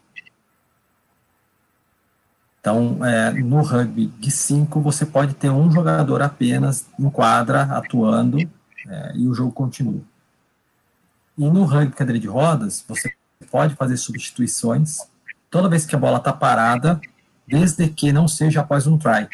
[2.58, 8.38] Então, é, no rugby de 5, você pode ter um jogador apenas em quadra, atuando,
[8.88, 10.00] é, e o jogo continua.
[11.38, 13.14] E no rugby cadeira de rodas, você
[13.48, 14.98] pode fazer substituições
[15.48, 17.00] toda vez que a bola está parada,
[17.46, 19.28] desde que não seja após um try.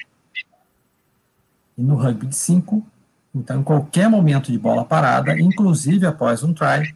[1.79, 2.87] E no rugby de 5,
[3.35, 6.95] então, em qualquer momento de bola parada, inclusive após um try,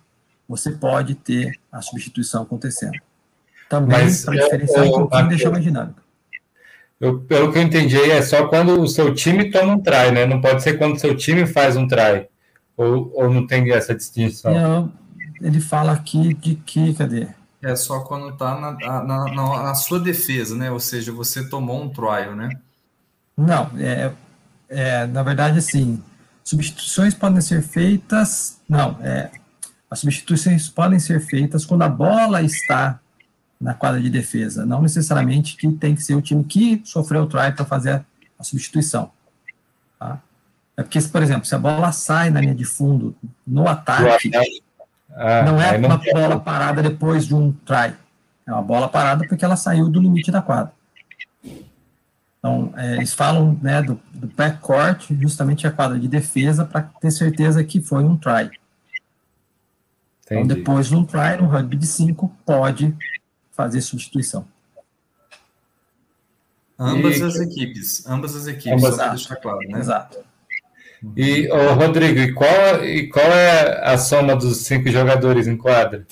[0.48, 2.98] você pode ter a substituição acontecendo.
[3.68, 6.00] Também para diferenciar um pouquinho e deixar mais dinâmico.
[7.00, 10.26] Eu, pelo que eu entendi, é só quando o seu time toma um try, né?
[10.26, 12.28] Não pode ser quando o seu time faz um try.
[12.76, 14.52] Ou, ou não tem essa distinção?
[14.52, 14.92] Não,
[15.40, 17.28] ele fala aqui de que, cadê?
[17.62, 20.70] É só quando está na, na, na, na, sua defesa, né?
[20.70, 22.50] Ou seja, você tomou um trial, né?
[23.36, 24.12] Não, é,
[24.68, 26.02] é na verdade, assim,
[26.44, 28.60] Substituições podem ser feitas.
[28.68, 29.30] Não, é,
[29.90, 33.00] as substituições podem ser feitas quando a bola está
[33.58, 34.66] na quadra de defesa.
[34.66, 38.04] Não necessariamente que tem que ser o time que sofreu o try para fazer
[38.38, 39.10] a substituição.
[39.98, 40.20] Tá?
[40.76, 44.30] É porque, por exemplo, se a bola sai na linha de fundo no ataque,
[45.14, 47.94] ah, não é uma bola parada depois de um try.
[48.46, 50.73] É uma bola parada porque ela saiu do limite da quadra.
[52.44, 57.10] Então, é, eles falam né, do, do backcourt, justamente a quadra de defesa, para ter
[57.10, 58.50] certeza que foi um try.
[60.26, 62.94] Então, depois de um try, no rugby de 5, pode
[63.50, 64.46] fazer substituição.
[66.78, 67.22] Ambas e...
[67.22, 69.78] as equipes, ambas as equipes, ambas, só deixar claro, né?
[69.78, 70.18] Exato.
[71.16, 76.06] E, oh, Rodrigo, e qual, e qual é a soma dos cinco jogadores em quadra?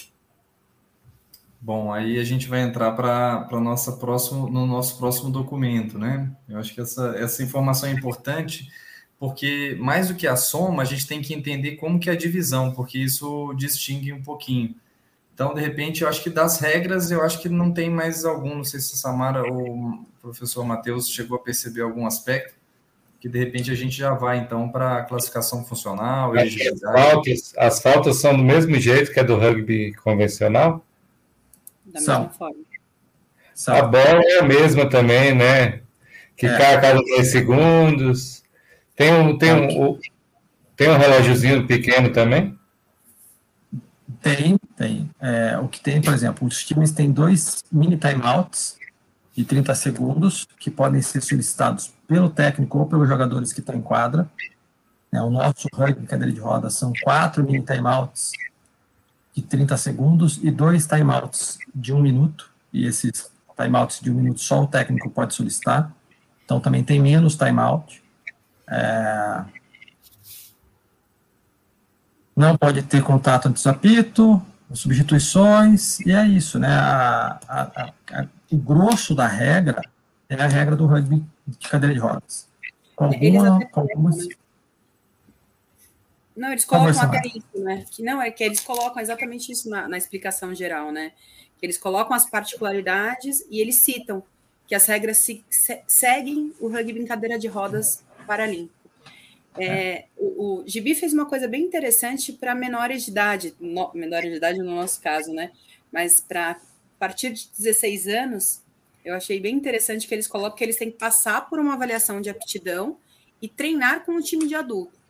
[1.65, 6.31] Bom, aí a gente vai entrar para nossa próximo no nosso próximo documento, né?
[6.49, 8.69] Eu acho que essa, essa informação é importante
[9.23, 12.17] porque mais do que a soma, a gente tem que entender como que é a
[12.17, 14.75] divisão, porque isso distingue um pouquinho.
[15.33, 18.57] Então, de repente, eu acho que das regras, eu acho que não tem mais algum,
[18.57, 22.55] não sei se a Samara ou o professor Matheus chegou a perceber algum aspecto,
[23.21, 26.33] que de repente a gente já vai então para a classificação funcional.
[26.37, 30.85] As faltas, as faltas são do mesmo jeito que a do rugby convencional?
[31.93, 32.57] Da mesma forma.
[33.69, 35.81] A bola é a mesma também, né?
[36.37, 36.57] Que é.
[36.57, 38.43] cai a cada 10 segundos.
[38.97, 39.99] Tem um, tem, um,
[40.77, 42.59] tem um relógiozinho pequeno também?
[44.21, 45.11] Tem, tem.
[45.21, 48.79] É, o que tem, por exemplo, os times têm dois mini timeouts
[49.35, 53.83] de 30 segundos, que podem ser solicitados pelo técnico ou pelos jogadores que estão em
[53.83, 54.31] quadra.
[55.13, 58.33] É, o nosso rugby cadeira de rodas são quatro mini timeouts
[59.35, 64.41] de 30 segundos e dois timeouts de um minuto, e esses timeouts de um minuto
[64.41, 65.93] só o técnico pode solicitar,
[66.45, 68.03] então também tem menos timeout.
[68.69, 69.45] É...
[72.35, 76.69] Não pode ter contato antes do apito, substituições, e é isso, né?
[76.69, 79.83] A, a, a, o grosso da regra
[80.29, 82.49] é a regra do rugby de cadeira de rodas.
[82.97, 84.29] Com, alguma, com algumas.
[86.35, 87.85] Não, eles colocam até isso, né?
[87.91, 91.13] Que não, é que eles colocam exatamente isso na, na explicação geral, né?
[91.63, 94.23] Eles colocam as particularidades e eles citam
[94.67, 98.75] que as regras se, se, seguem o rugby em cadeira de rodas paralímpico.
[99.57, 100.07] É, é.
[100.17, 104.37] O, o Gibi fez uma coisa bem interessante para menores de idade, no, menores de
[104.37, 105.53] idade no nosso caso, né?
[105.93, 106.59] Mas para
[106.99, 108.63] partir de 16 anos,
[109.05, 112.21] eu achei bem interessante que eles colocam que eles têm que passar por uma avaliação
[112.21, 112.97] de aptidão
[113.41, 115.02] e treinar com o time de adulto.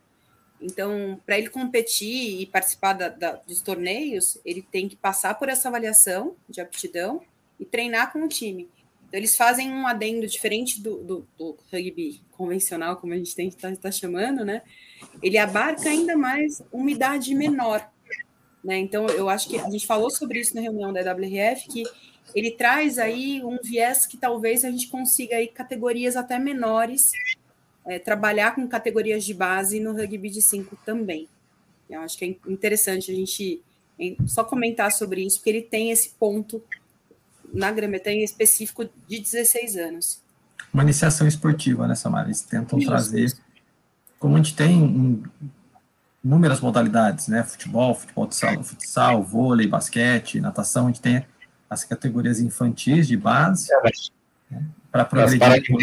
[0.63, 5.49] Então, para ele competir e participar da, da, dos torneios, ele tem que passar por
[5.49, 7.23] essa avaliação de aptidão
[7.59, 8.69] e treinar com o time.
[9.09, 13.75] Então, eles fazem um adendo diferente do, do, do rugby convencional, como a gente está
[13.77, 14.63] tá chamando, né?
[15.23, 17.87] Ele abarca ainda mais uma idade menor.
[18.65, 18.79] Né?
[18.79, 21.83] Então, eu acho que a gente falou sobre isso na reunião da WRF, que
[22.35, 27.11] ele traz aí um viés que talvez a gente consiga aí categorias até menores,
[27.87, 31.29] é, trabalhar com categorias de base no rugby de 5 também.
[31.89, 33.63] Eu acho que é interessante a gente
[34.27, 36.63] só comentar sobre isso, porque ele tem esse ponto
[37.53, 40.23] na Grã-Bretanha específico de 16 anos.
[40.73, 42.29] Uma iniciação esportiva, né, Samara?
[42.29, 43.33] Eles tentam isso, trazer,
[44.19, 45.23] como a gente tem
[46.25, 47.43] inúmeras modalidades, né?
[47.43, 51.27] Futebol, futebol de sala, futsal, vôlei, basquete, natação, a gente tem
[51.69, 53.69] as categorias infantis de base.
[53.73, 53.91] É,
[54.53, 55.75] né, para progredir.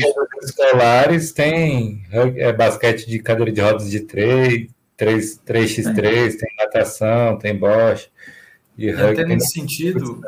[0.42, 6.56] As escolares tem é, basquete de cadeira de rodas de 3, 3, 3x3, tem, tem
[6.58, 8.10] natação, tem bosch.
[8.78, 10.22] E, e até nesse sentido,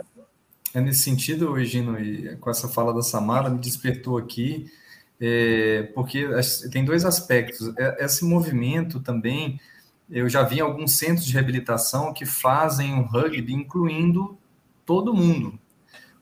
[0.73, 4.71] é nesse sentido, Egino, e com essa fala da Samara, me despertou aqui,
[5.19, 6.27] é, porque
[6.71, 7.71] tem dois aspectos.
[7.77, 9.59] É, esse movimento também
[10.11, 14.37] eu já vi alguns centros de reabilitação que fazem o rugby incluindo
[14.85, 15.57] todo mundo,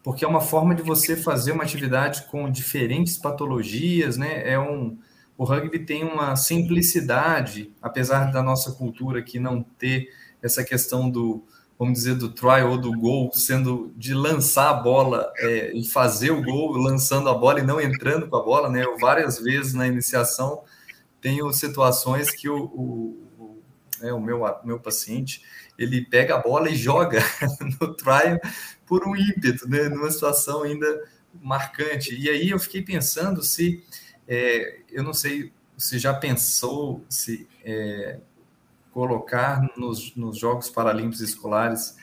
[0.04, 4.50] porque é uma forma de você fazer uma atividade com diferentes patologias, né?
[4.50, 4.98] É um
[5.38, 10.10] o rugby tem uma simplicidade, apesar da nossa cultura aqui não ter
[10.42, 11.42] essa questão do,
[11.78, 16.32] vamos dizer, do try ou do gol, sendo de lançar a bola é, e fazer
[16.32, 18.84] o gol, lançando a bola e não entrando com a bola, né?
[18.84, 20.62] Eu, várias vezes na iniciação
[21.22, 23.30] tenho situações que o, o
[24.02, 25.42] né, o meu, meu paciente,
[25.80, 27.20] ele pega a bola e joga
[27.80, 28.40] no trial
[28.86, 31.08] por um ímpeto, né, numa situação ainda
[31.42, 32.16] marcante.
[32.16, 33.84] E aí eu fiquei pensando se,
[34.28, 38.20] é, eu não sei, se já pensou se é,
[38.92, 41.96] colocar nos, nos Jogos Paralímpicos Escolares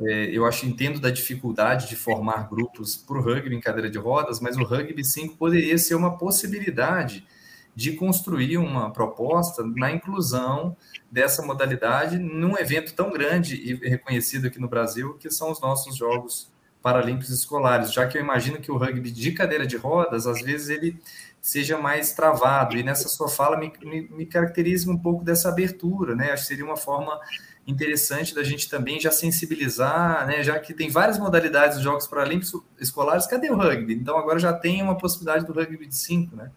[0.00, 3.98] é, eu acho entendo da dificuldade de formar grupos para o rugby em cadeira de
[3.98, 7.24] rodas, mas o rugby 5 poderia ser uma possibilidade
[7.74, 10.76] de construir uma proposta na inclusão
[11.10, 15.96] dessa modalidade num evento tão grande e reconhecido aqui no Brasil, que são os nossos
[15.96, 20.42] Jogos Paralímpicos Escolares, já que eu imagino que o rugby de cadeira de rodas, às
[20.42, 21.00] vezes ele
[21.40, 26.14] seja mais travado, e nessa sua fala me, me, me caracteriza um pouco dessa abertura,
[26.14, 26.30] né?
[26.30, 27.18] Acho que seria uma forma
[27.66, 30.42] interessante da gente também já sensibilizar, né?
[30.42, 33.94] Já que tem várias modalidades dos Jogos Paralímpicos Escolares, cadê o rugby?
[33.94, 36.50] Então agora já tem uma possibilidade do rugby de cinco, né?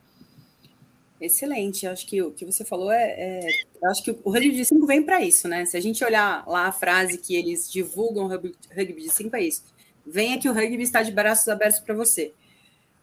[1.20, 3.50] Excelente, acho que o que você falou é, é
[3.86, 5.66] acho que o rugby de 5 vem para isso, né?
[5.66, 9.64] Se a gente olhar lá a frase que eles divulgam rugby de 5 é isso.
[10.06, 12.34] Venha que o rugby está de braços abertos para você.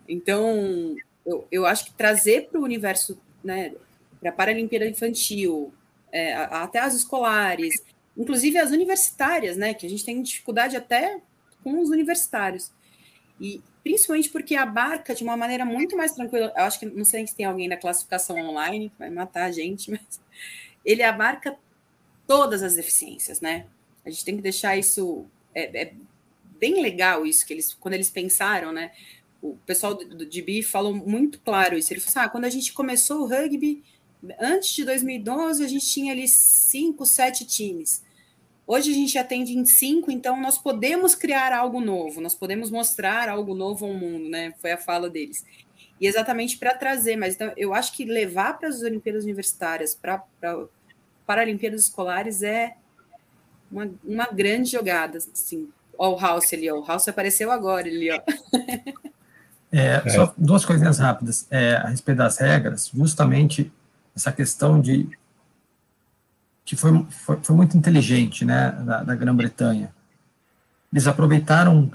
[0.09, 0.95] Então,
[1.27, 3.75] eu, eu acho que trazer para o universo, né,
[4.21, 5.73] para a Paralimpíada Infantil,
[6.12, 7.83] é, até as escolares,
[8.17, 11.21] inclusive as universitárias, né, que a gente tem dificuldade até
[11.65, 12.71] com os universitários.
[13.41, 16.51] E principalmente porque abarca de uma maneira muito mais tranquila.
[16.57, 19.91] Eu acho que não sei se tem alguém da classificação online, vai matar a gente,
[19.93, 20.20] mas
[20.82, 21.57] ele abarca
[22.26, 23.66] todas as deficiências, né?
[24.05, 25.26] A gente tem que deixar isso.
[25.55, 25.95] É, é
[26.59, 28.91] bem legal isso que eles, quando eles pensaram, né?
[29.43, 31.93] O pessoal do, do DB falou muito claro isso.
[31.93, 33.85] Ele falou assim: ah, quando a gente começou o rugby,
[34.41, 38.03] antes de 2012, a gente tinha ali cinco, sete times.
[38.67, 43.29] Hoje a gente atende em cinco, então nós podemos criar algo novo, nós podemos mostrar
[43.29, 44.55] algo novo ao mundo, né?
[44.59, 45.45] Foi a fala deles.
[46.01, 50.23] E exatamente para trazer, mas então, eu acho que levar para as Olimpíadas Universitárias, para
[51.27, 52.75] Paralimpíadas Escolares, é
[53.71, 55.19] uma, uma grande jogada.
[55.19, 55.69] Assim.
[55.99, 56.81] Ó, o House ali, ó.
[56.81, 58.21] o House apareceu agora ali, ó.
[59.77, 60.09] É, é.
[60.11, 63.73] Só duas coisinhas rápidas é, a respeito das regras, justamente
[64.15, 65.09] essa questão de
[66.65, 69.93] que foi, foi, foi muito inteligente, né, da, da Grã-Bretanha.
[70.93, 71.91] Eles aproveitaram,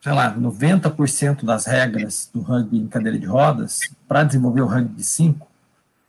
[0.00, 5.02] sei lá, 90% das regras do rugby em cadeira de rodas para desenvolver o rugby
[5.02, 5.46] 5,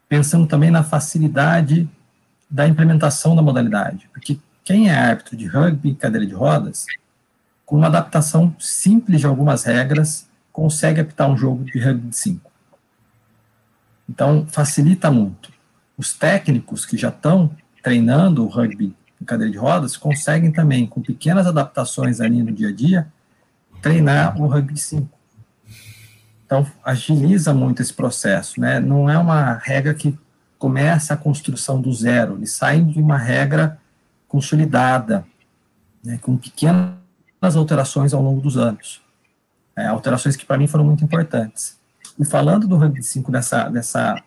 [0.07, 1.89] pensando também na facilidade
[2.49, 6.86] da implementação da modalidade, porque quem é árbitro de rugby em cadeira de rodas,
[7.65, 12.51] com uma adaptação simples de algumas regras, consegue apitar um jogo de rugby 5.
[14.09, 15.56] Então, facilita muito
[15.97, 21.01] os técnicos que já estão treinando o rugby em cadeira de rodas conseguem também, com
[21.01, 23.07] pequenas adaptações ali no dia a dia,
[23.81, 25.07] treinar o rugby 5.
[26.45, 28.79] Então, agiliza muito esse processo, né?
[28.79, 30.17] Não é uma regra que
[30.57, 33.79] começa a construção do zero, eles saem de uma regra
[34.27, 35.25] consolidada,
[36.03, 36.95] né, com pequenas
[37.55, 39.01] alterações ao longo dos anos.
[39.75, 41.77] É, alterações que para mim foram muito importantes.
[42.17, 44.21] E falando do rugby 5 dessa, dessa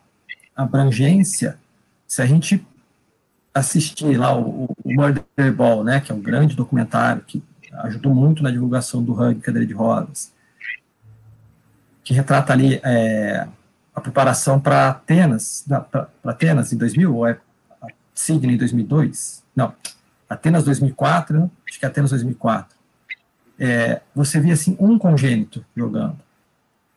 [0.55, 1.59] abrangência,
[2.11, 2.67] se a gente
[3.55, 7.41] assistir lá o, o Murder Ball, né, que é um grande documentário que
[7.85, 10.33] ajudou muito na divulgação do rugby cadeira de rodas,
[12.03, 13.47] que retrata ali é,
[13.95, 17.39] a preparação para Atenas, para Atenas em 2000, ou é
[18.13, 19.73] Sydney em 2002, não,
[20.29, 21.51] Atenas 2004, né?
[21.69, 22.77] acho que é Atenas 2004,
[23.57, 26.19] é, você via assim um congênito jogando.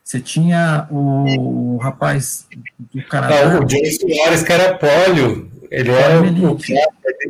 [0.04, 2.46] Você tinha o, o rapaz
[2.92, 3.54] do Canadá.
[3.54, 5.50] Não, o James Soares, que era polio.
[5.70, 6.58] Ele era, o,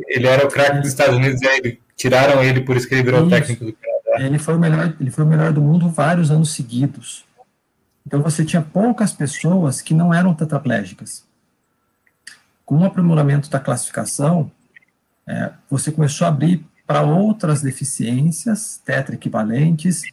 [0.09, 3.21] ele era o craque dos Estados Unidos, aí tiraram ele, por isso que ele virou
[3.21, 3.29] isso.
[3.29, 4.25] técnico do Canadá.
[4.25, 7.25] Ele foi, o melhor, ele foi o melhor do mundo vários anos seguidos.
[8.05, 11.25] Então você tinha poucas pessoas que não eram tetraplégicas.
[12.65, 14.51] Com o aprimoramento da classificação,
[15.27, 20.03] é, você começou a abrir para outras deficiências tetraequivalentes,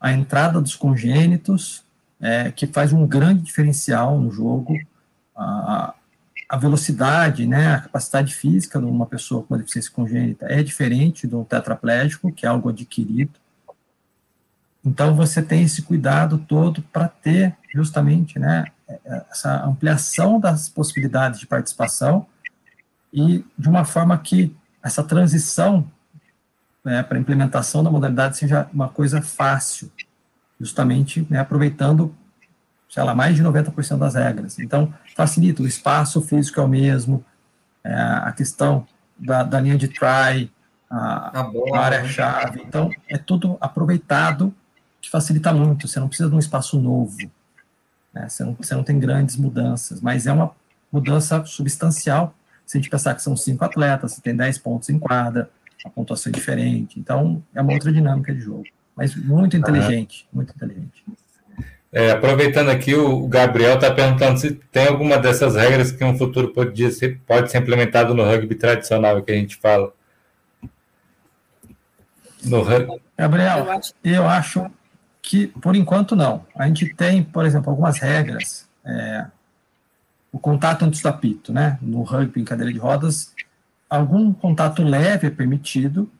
[0.00, 1.84] a entrada dos congênitos,
[2.22, 4.78] é, que faz um grande diferencial no jogo.
[5.36, 5.94] A,
[6.48, 11.44] a velocidade, né, a capacidade física de uma pessoa com deficiência congênita é diferente do
[11.44, 13.32] tetraplégico, que é algo adquirido.
[14.84, 18.66] Então, você tem esse cuidado todo para ter justamente né,
[19.30, 22.26] essa ampliação das possibilidades de participação
[23.12, 25.88] e de uma forma que essa transição
[26.84, 29.90] né, para a implementação da modalidade seja uma coisa fácil,
[30.62, 32.14] justamente né, aproveitando,
[32.88, 34.60] sei lá, mais de 90% das regras.
[34.60, 37.24] Então, facilita, o espaço físico é o mesmo,
[37.82, 38.86] é, a questão
[39.18, 40.48] da, da, linha de try,
[40.88, 44.54] a, a, a área-chave, então, é tudo aproveitado,
[45.00, 47.18] que facilita muito, você não precisa de um espaço novo,
[48.14, 50.52] né, você, não, você não tem grandes mudanças, mas é uma
[50.92, 54.98] mudança substancial, se a gente pensar que são cinco atletas, você tem 10 pontos em
[54.98, 55.50] quadra,
[55.84, 58.64] a pontuação é diferente, então é uma outra dinâmica de jogo
[58.96, 60.36] mas muito inteligente, ah.
[60.36, 61.04] muito inteligente.
[61.92, 66.48] É, aproveitando aqui, o Gabriel está perguntando se tem alguma dessas regras que no futuro
[66.48, 69.92] pode ser, pode ser implementado no rugby tradicional que a gente fala.
[72.42, 73.00] No rugby.
[73.16, 73.94] Gabriel, eu acho...
[74.02, 74.70] eu acho
[75.20, 76.44] que por enquanto não.
[76.56, 78.68] A gente tem, por exemplo, algumas regras.
[78.84, 79.26] É,
[80.32, 81.78] o contato antes do apito, né?
[81.80, 83.32] No rugby em cadeira de rodas,
[83.88, 86.10] algum contato leve é permitido.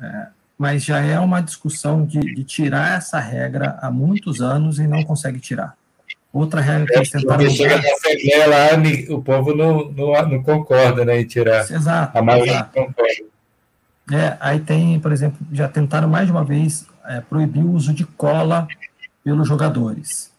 [0.00, 0.28] É,
[0.58, 5.02] mas já é uma discussão de, de, tirar essa regra há muitos anos e não
[5.02, 5.76] consegue tirar.
[6.32, 8.48] Outra regra que eles tentaram mudar...
[8.48, 11.70] lá, o povo não, não, não, concorda né, em tirar.
[11.70, 12.16] Exato.
[12.16, 12.72] A maioria exato.
[12.72, 13.36] concorda.
[14.12, 17.92] É, aí tem, por exemplo, já tentaram mais de uma vez é, proibir o uso
[17.92, 18.68] de cola
[19.24, 20.30] pelos jogadores.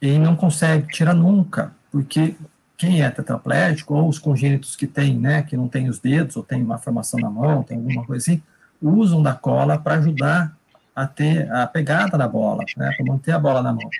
[0.00, 2.34] E não consegue tirar nunca, porque
[2.76, 6.42] quem é tetraplégico, ou os congênitos que tem, né, que não tem os dedos, ou
[6.42, 8.42] tem uma formação na mão, tem alguma coisa assim,
[8.84, 10.56] usam da cola para ajudar
[10.94, 13.90] a ter a pegada da bola, né, para manter a bola na mão.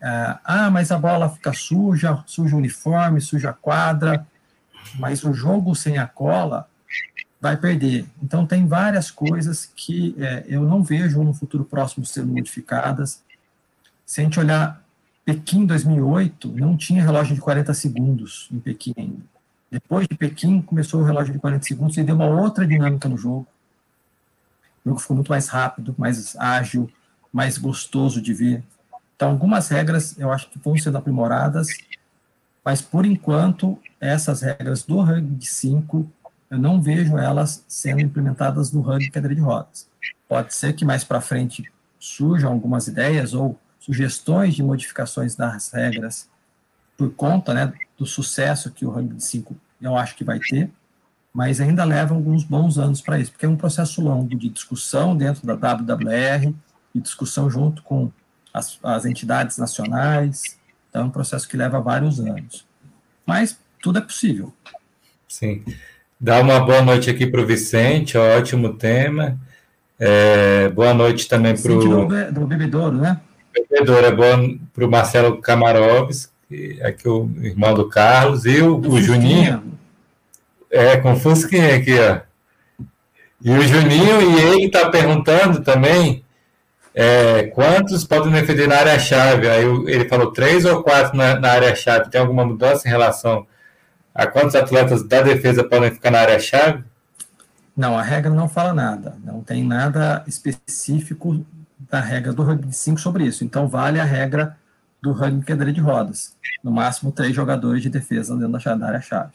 [0.00, 4.26] É, ah, mas a bola fica suja, suja o uniforme, suja a quadra,
[4.98, 6.68] mas o jogo sem a cola
[7.40, 8.06] vai perder.
[8.22, 13.22] Então, tem várias coisas que é, eu não vejo no futuro próximo sendo modificadas.
[14.04, 14.82] Se a gente olhar
[15.24, 19.22] Pequim 2008, não tinha relógio de 40 segundos em Pequim ainda.
[19.70, 23.16] Depois de Pequim, começou o relógio de 40 segundos e deu uma outra dinâmica no
[23.16, 23.46] jogo.
[24.84, 26.90] O jogo ficou muito mais rápido, mais ágil,
[27.32, 28.62] mais gostoso de ver.
[29.16, 31.68] Então, algumas regras eu acho que vão sendo aprimoradas,
[32.64, 36.08] mas por enquanto, essas regras do Rugby 5
[36.50, 39.88] eu não vejo elas sendo implementadas no rugby cadeira de rodas.
[40.26, 46.28] Pode ser que mais para frente surjam algumas ideias ou sugestões de modificações das regras
[46.96, 50.70] por conta né, do sucesso que o rugby 5 eu acho que vai ter,
[51.32, 55.16] mas ainda leva alguns bons anos para isso, porque é um processo longo de discussão
[55.16, 56.54] dentro da WWR,
[56.94, 58.10] de discussão junto com
[58.52, 60.58] as, as entidades nacionais,
[60.88, 62.66] então é um processo que leva vários anos.
[63.26, 64.52] Mas tudo é possível.
[65.28, 65.62] Sim.
[66.18, 69.38] Dá uma boa noite aqui para o Vicente, ótimo tema.
[70.00, 71.78] É, boa noite também para o.
[71.78, 73.20] Do, do Bebedouro, né?
[73.52, 76.32] Bebedouro, é bom para o Marcelo Camaroves,
[76.82, 79.77] aqui o irmão do Carlos, e o, o Juninho.
[80.70, 82.20] É, com Fusquinha aqui, ó.
[83.40, 86.24] E o Juninho, e ele está perguntando também
[86.94, 89.48] é, quantos podem defender na área-chave.
[89.48, 92.10] Aí ele falou três ou quatro na, na área-chave.
[92.10, 93.46] Tem alguma mudança em relação
[94.14, 96.82] a quantos atletas da defesa podem ficar na área-chave?
[97.76, 99.16] Não, a regra não fala nada.
[99.24, 101.46] Não tem nada específico
[101.88, 103.44] da regra do rugby 5 sobre isso.
[103.44, 104.56] Então, vale a regra
[105.00, 106.36] do rugby cadeira de rodas.
[106.64, 109.30] No máximo, três jogadores de defesa dentro da área-chave.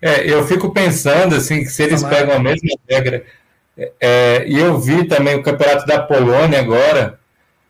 [0.00, 3.24] É, eu fico pensando, assim, que se eles pegam a mesma regra...
[4.00, 7.18] É, e eu vi também o campeonato da Polônia agora,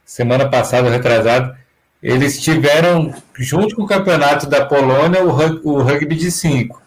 [0.05, 1.57] semana passada, retrasado,
[2.03, 5.31] eles tiveram, junto com o campeonato da Polônia, o,
[5.65, 6.83] o rugby de 5.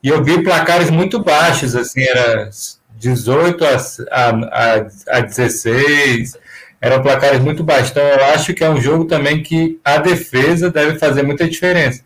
[0.00, 2.48] E eu vi placares muito baixos, assim, era
[2.96, 3.76] 18 a,
[4.12, 6.38] a, a 16,
[6.80, 7.90] eram placares muito baixos.
[7.90, 12.02] Então, eu acho que é um jogo também que a defesa deve fazer muita diferença.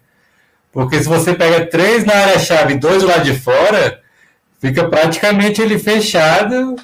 [0.72, 4.00] Porque se você pega três na área-chave e dois lá de fora,
[4.60, 6.76] fica praticamente ele fechado,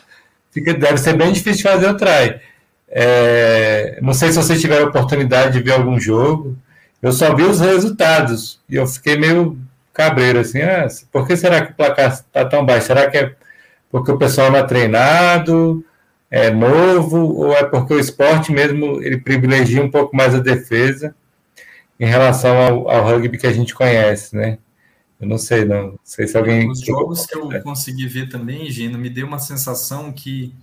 [0.51, 2.41] fica, deve ser bem difícil fazer o try.
[2.89, 6.57] É, não sei se vocês tiveram oportunidade de ver algum jogo.
[7.03, 9.59] Eu só vi os resultados e eu fiquei meio
[9.93, 10.62] cabreiro assim.
[10.62, 12.87] Ah, por que será que o placar está tão baixo?
[12.87, 13.35] Será que é
[13.91, 15.85] porque o pessoal não é treinado,
[16.30, 21.14] é novo, ou é porque o esporte mesmo ele privilegia um pouco mais a defesa
[21.99, 24.59] em relação ao, ao rugby que a gente conhece, né?
[25.20, 25.92] Eu não sei, não.
[25.92, 26.68] não sei se alguém.
[26.70, 30.55] Os jogos que eu consegui ver também, Gino, me deu uma sensação que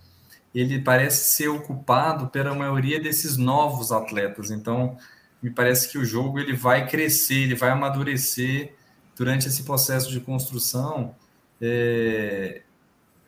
[0.54, 4.52] ele parece ser ocupado pela maioria desses novos atletas.
[4.52, 4.98] Então,
[5.42, 8.74] me parece que o jogo ele vai crescer, ele vai amadurecer
[9.16, 11.16] durante esse processo de construção.
[11.62, 12.62] É...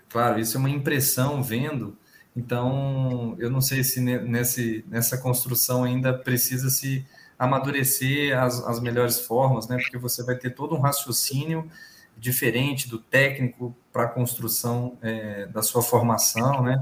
[0.10, 1.98] Claro, isso é uma impressão vendo.
[2.36, 7.06] Então, eu não sei se nesse, nessa construção ainda precisa se
[7.44, 9.78] amadurecer as, as melhores formas, né?
[9.78, 11.70] Porque você vai ter todo um raciocínio
[12.18, 16.82] diferente do técnico para a construção é, da sua formação, né?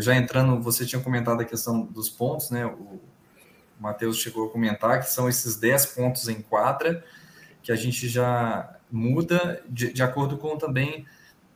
[0.00, 2.66] Já entrando, você tinha comentado a questão dos pontos, né?
[2.66, 3.00] O
[3.78, 7.04] Matheus chegou a comentar que são esses 10 pontos em quadra
[7.62, 11.04] que a gente já muda de, de acordo com também,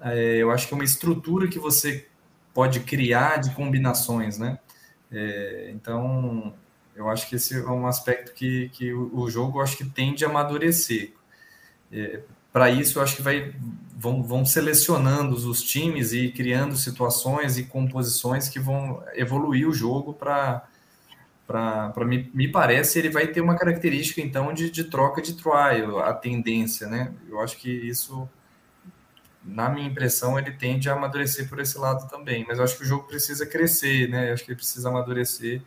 [0.01, 2.09] é, eu acho que é uma estrutura que você
[2.53, 4.59] pode criar de combinações, né?
[5.13, 6.53] É, então,
[7.01, 10.29] eu acho que esse é um aspecto que, que o, jogo acho que tende a
[10.29, 11.15] amadurecer.
[11.91, 12.21] É,
[12.53, 13.55] para isso, eu acho que vai,
[13.97, 20.13] vão, vão selecionando os times e criando situações e composições que vão evoluir o jogo
[20.13, 20.67] para.
[21.47, 25.99] Para me, me parece, ele vai ter uma característica, então, de, de troca de trial,
[25.99, 27.13] a tendência, né?
[27.29, 28.29] Eu acho que isso,
[29.45, 32.45] na minha impressão, ele tende a amadurecer por esse lado também.
[32.47, 34.29] Mas eu acho que o jogo precisa crescer, né?
[34.29, 35.61] Eu acho que ele precisa amadurecer.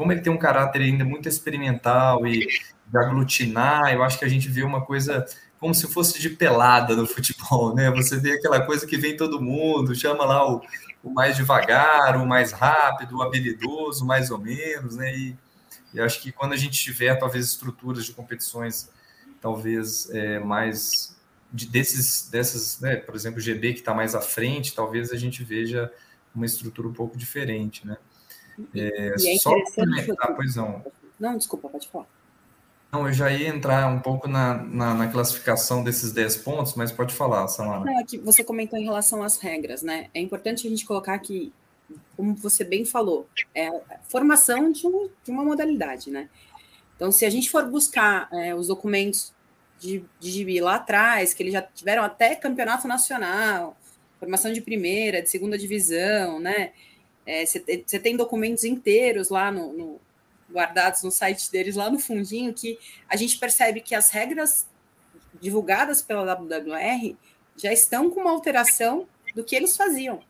[0.00, 2.46] Como ele tem um caráter ainda muito experimental e
[2.86, 5.26] de aglutinar, eu acho que a gente vê uma coisa
[5.58, 7.90] como se fosse de pelada no futebol, né?
[7.90, 10.62] Você vê aquela coisa que vem todo mundo, chama lá o,
[11.04, 15.14] o mais devagar, o mais rápido, o habilidoso, mais ou menos, né?
[15.14, 15.36] E,
[15.92, 18.90] e acho que quando a gente tiver, talvez, estruturas de competições,
[19.38, 21.14] talvez é, mais
[21.52, 22.96] de, desses, dessas, né?
[22.96, 25.92] Por exemplo, o GB que está mais à frente, talvez a gente veja
[26.34, 27.98] uma estrutura um pouco diferente, né?
[28.74, 30.84] É, e é só complementar, pois não.
[31.18, 32.06] Não, desculpa, pode falar.
[32.92, 36.90] Não, eu já ia entrar um pouco na, na, na, classificação desses 10 pontos, mas
[36.90, 37.84] pode falar, Samara.
[37.84, 40.08] Não, é você comentou em relação às regras, né?
[40.12, 41.52] É importante a gente colocar que,
[42.16, 46.28] como você bem falou, é a formação de, um, de uma modalidade, né?
[46.96, 49.32] Então, se a gente for buscar é, os documentos
[49.78, 53.76] de, de gibi lá atrás, que eles já tiveram até campeonato nacional,
[54.18, 56.72] formação de primeira, de segunda divisão, né?
[57.44, 60.00] Você é, tem documentos inteiros lá no, no,
[60.50, 62.78] guardados no site deles, lá no fundinho, que
[63.08, 64.66] a gente percebe que as regras
[65.40, 67.16] divulgadas pela WWR
[67.56, 70.20] já estão com uma alteração do que eles faziam.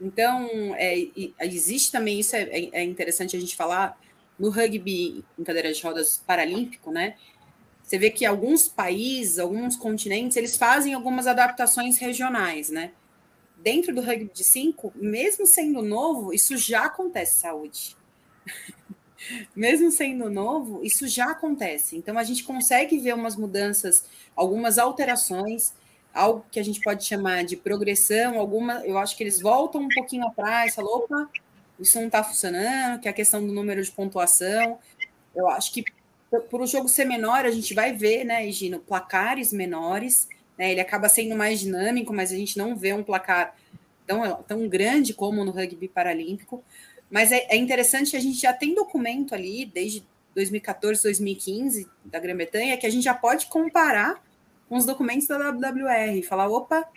[0.00, 0.94] Então, é,
[1.40, 3.98] existe também, isso é, é, interessante a gente falar,
[4.38, 7.14] no rugby em cadeira de rodas paralímpico, né?
[7.82, 12.92] Você vê que alguns países, alguns continentes, eles fazem algumas adaptações regionais, né?
[13.62, 17.96] Dentro do rugby de cinco, mesmo sendo novo, isso já acontece, saúde.
[19.54, 21.96] mesmo sendo novo, isso já acontece.
[21.96, 24.04] Então, a gente consegue ver umas mudanças,
[24.34, 25.72] algumas alterações,
[26.12, 29.88] algo que a gente pode chamar de progressão, alguma, eu acho que eles voltam um
[29.88, 31.30] pouquinho atrás, falam, opa,
[31.78, 34.78] isso não está funcionando, que é a questão do número de pontuação.
[35.34, 35.84] Eu acho que
[36.50, 40.28] por o jogo ser menor, a gente vai ver, né, Gino, placares menores,
[40.58, 43.54] né, ele acaba sendo mais dinâmico, mas a gente não vê um placar
[44.06, 46.62] tão, tão grande como no rugby paralímpico.
[47.10, 52.76] Mas é, é interessante, a gente já tem documento ali, desde 2014, 2015, da Grã-Bretanha,
[52.76, 54.22] que a gente já pode comparar
[54.68, 56.88] com os documentos da WWR, falar, opa,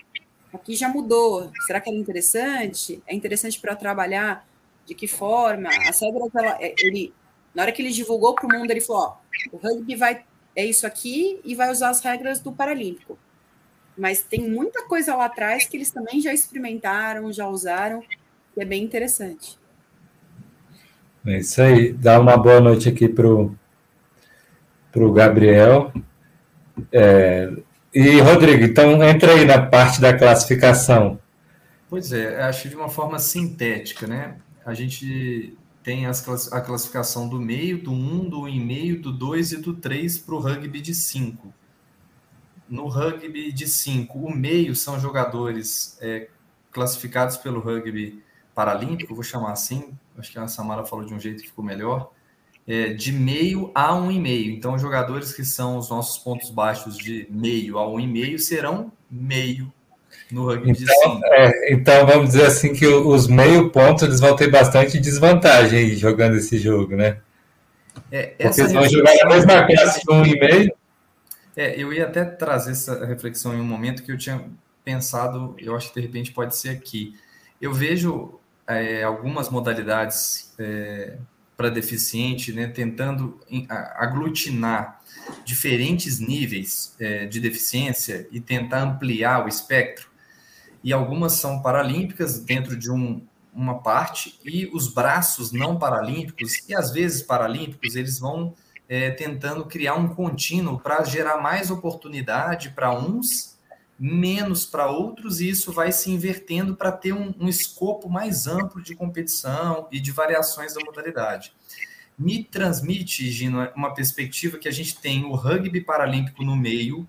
[0.54, 3.04] aqui já mudou, será que é interessante?
[3.06, 4.48] É interessante para trabalhar
[4.86, 5.70] de que forma?
[5.88, 7.14] As regras, ela, é, ele,
[7.54, 9.18] na hora que ele divulgou para o mundo, ele falou, ó,
[9.52, 10.24] o rugby vai,
[10.56, 13.20] é isso aqui e vai usar as regras do Paralímpico.
[13.98, 18.02] Mas tem muita coisa lá atrás que eles também já experimentaram, já usaram,
[18.54, 19.58] que é bem interessante.
[21.26, 21.94] É isso aí.
[21.94, 25.94] Dá uma boa noite aqui para o Gabriel.
[26.92, 27.52] É,
[27.94, 31.18] e, Rodrigo, então entra aí na parte da classificação.
[31.90, 34.36] Pois é, acho de uma forma sintética, né?
[34.66, 39.58] A gente tem as, a classificação do meio, do 1, do 1,5, do 2 e
[39.58, 41.54] do 3 para o rugby de 5.
[42.68, 46.28] No rugby de 5, o meio são jogadores é,
[46.72, 48.24] classificados pelo rugby
[48.56, 52.12] paralímpico, vou chamar assim, acho que a Samara falou de um jeito que ficou melhor,
[52.68, 54.52] é, de meio a um e meio.
[54.52, 58.92] Então, jogadores que são os nossos pontos baixos de meio a um e meio serão
[59.10, 59.72] meio
[60.32, 61.26] no rugby então, de cinco.
[61.26, 66.38] É, então, vamos dizer assim que os meio pontos eles vão ter bastante desvantagem jogando
[66.38, 67.18] esse jogo, né?
[68.12, 70.74] É, Porque eles vão jogar a mesma classe de um e meio.
[71.56, 74.50] É, eu ia até trazer essa reflexão em um momento que eu tinha
[74.84, 77.18] pensado, eu acho que de repente pode ser aqui.
[77.62, 81.18] Eu vejo é, algumas modalidades é,
[81.56, 83.40] para deficiente, né, tentando
[83.70, 85.02] aglutinar
[85.46, 90.10] diferentes níveis é, de deficiência e tentar ampliar o espectro.
[90.84, 93.22] E algumas são paralímpicas dentro de um,
[93.54, 98.54] uma parte, e os braços não paralímpicos, e às vezes paralímpicos, eles vão
[98.88, 103.56] é, tentando criar um contínuo para gerar mais oportunidade para uns
[103.98, 108.82] menos para outros, e isso vai se invertendo para ter um, um, escopo mais amplo
[108.82, 111.54] de competição e de variações da modalidade.
[112.18, 117.08] Me transmite, Gino, uma perspectiva que a gente tem o rugby paralímpico no meio,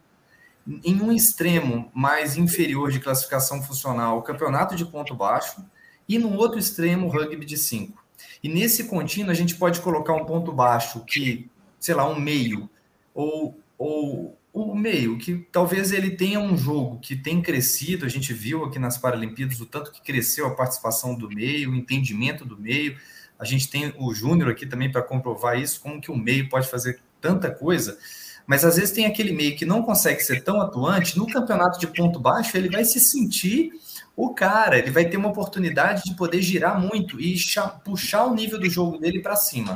[0.85, 5.65] em um extremo mais inferior de classificação funcional, o campeonato de ponto baixo,
[6.09, 8.05] e no outro extremo, o rugby de 5.
[8.43, 11.49] E nesse contínuo, a gente pode colocar um ponto baixo que,
[11.79, 12.69] sei lá, um meio,
[13.15, 18.33] ou, ou o meio, que talvez ele tenha um jogo que tem crescido, a gente
[18.33, 22.59] viu aqui nas Paralimpíadas o tanto que cresceu a participação do meio, o entendimento do
[22.59, 22.97] meio.
[23.39, 26.69] A gente tem o Júnior aqui também para comprovar isso, como que o meio pode
[26.69, 27.99] fazer tanta coisa.
[28.47, 31.89] Mas às vezes tem aquele meio que não consegue ser tão atuante, no campeonato de
[31.89, 33.73] ponto baixo, ele vai se sentir
[34.17, 37.37] o cara, ele vai ter uma oportunidade de poder girar muito e
[37.85, 39.75] puxar o nível do jogo dele para cima.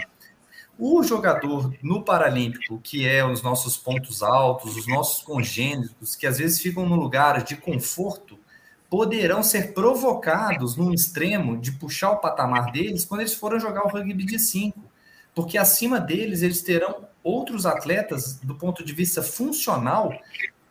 [0.82, 6.38] O jogador no Paralímpico, que é os nossos pontos altos, os nossos congênitos, que às
[6.38, 8.38] vezes ficam no lugar de conforto,
[8.88, 13.90] poderão ser provocados num extremo de puxar o patamar deles quando eles forem jogar o
[13.90, 14.82] rugby de 5.
[15.34, 20.10] Porque acima deles eles terão outros atletas do ponto de vista funcional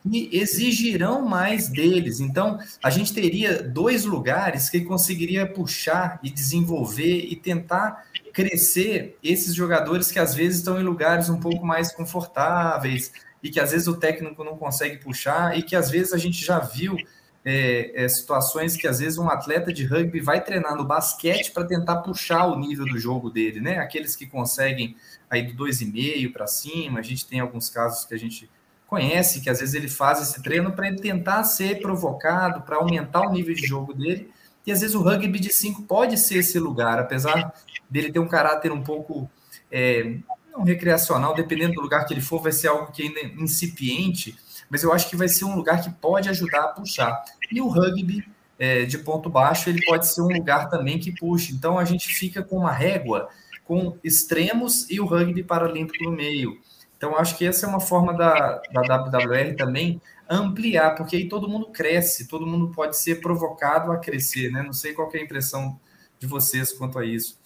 [0.02, 2.20] que exigirão mais deles.
[2.20, 9.54] Então, a gente teria dois lugares que conseguiria puxar e desenvolver e tentar crescer esses
[9.54, 13.88] jogadores que às vezes estão em lugares um pouco mais confortáveis e que às vezes
[13.88, 16.96] o técnico não consegue puxar e que às vezes a gente já viu
[17.44, 21.64] é, é, situações que às vezes um atleta de rugby vai treinar no basquete para
[21.64, 23.78] tentar puxar o nível do jogo dele, né?
[23.78, 24.94] Aqueles que conseguem
[25.28, 28.50] aí do 2,5 para cima, a gente tem alguns casos que a gente
[28.90, 33.20] conhece que às vezes ele faz esse treino para ele tentar ser provocado, para aumentar
[33.20, 34.28] o nível de jogo dele.
[34.66, 37.54] E às vezes o rugby de 5 pode ser esse lugar, apesar
[37.88, 39.30] dele ter um caráter um pouco
[39.70, 40.16] é,
[40.52, 44.36] não recreacional, dependendo do lugar que ele for, vai ser algo que ainda é incipiente,
[44.68, 47.22] mas eu acho que vai ser um lugar que pode ajudar a puxar.
[47.50, 48.26] E o rugby
[48.58, 51.52] é, de ponto baixo, ele pode ser um lugar também que puxe.
[51.52, 53.28] Então, a gente fica com uma régua
[53.64, 56.58] com extremos e o rugby paralímpico no meio.
[57.00, 59.98] Então, acho que essa é uma forma da, da WWR também
[60.28, 64.62] ampliar, porque aí todo mundo cresce, todo mundo pode ser provocado a crescer, né?
[64.62, 65.80] Não sei qual é a impressão
[66.18, 67.38] de vocês quanto a isso.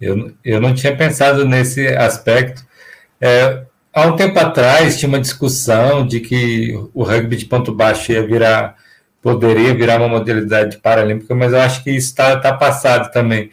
[0.00, 2.66] Eu, eu não tinha pensado nesse aspecto.
[3.20, 3.64] É,
[3.94, 8.26] há um tempo atrás tinha uma discussão de que o rugby de ponto baixo ia
[8.26, 8.74] virar,
[9.22, 13.48] poderia virar uma modalidade paralímpica, mas eu acho que isso está tá passado também.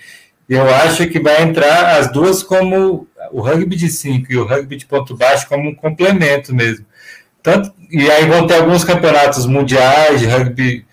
[0.49, 4.75] Eu acho que vai entrar as duas como o rugby de 5 e o rugby
[4.75, 6.85] de ponto baixo como um complemento mesmo.
[7.41, 10.85] Tanto, e aí vão ter alguns campeonatos mundiais de rugby,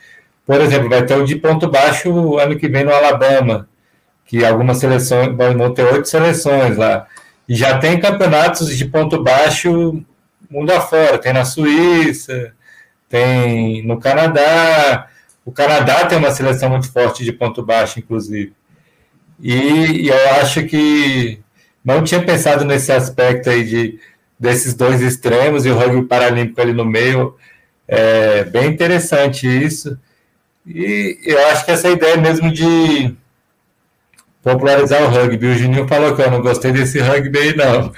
[0.47, 3.69] por exemplo, vai ter o de ponto baixo ano que vem no Alabama,
[4.25, 7.07] que algumas seleções vão ter oito seleções lá.
[7.49, 10.03] E já tem campeonatos de ponto baixo
[10.51, 12.53] mundo afora, tem na Suíça,
[13.09, 15.09] tem no Canadá.
[15.45, 18.53] O Canadá tem uma seleção muito forte de ponto baixo, inclusive.
[19.41, 21.41] E, eu acho que
[21.85, 24.01] não tinha pensado nesse aspecto aí de
[24.39, 27.37] desses dois extremos e o rugby paralímpico ali no meio.
[27.87, 29.99] É bem interessante isso.
[30.67, 33.15] E eu acho que essa ideia mesmo de
[34.43, 35.47] popularizar o rugby.
[35.47, 37.93] O Juninho falou que eu não gostei desse rugby aí, não.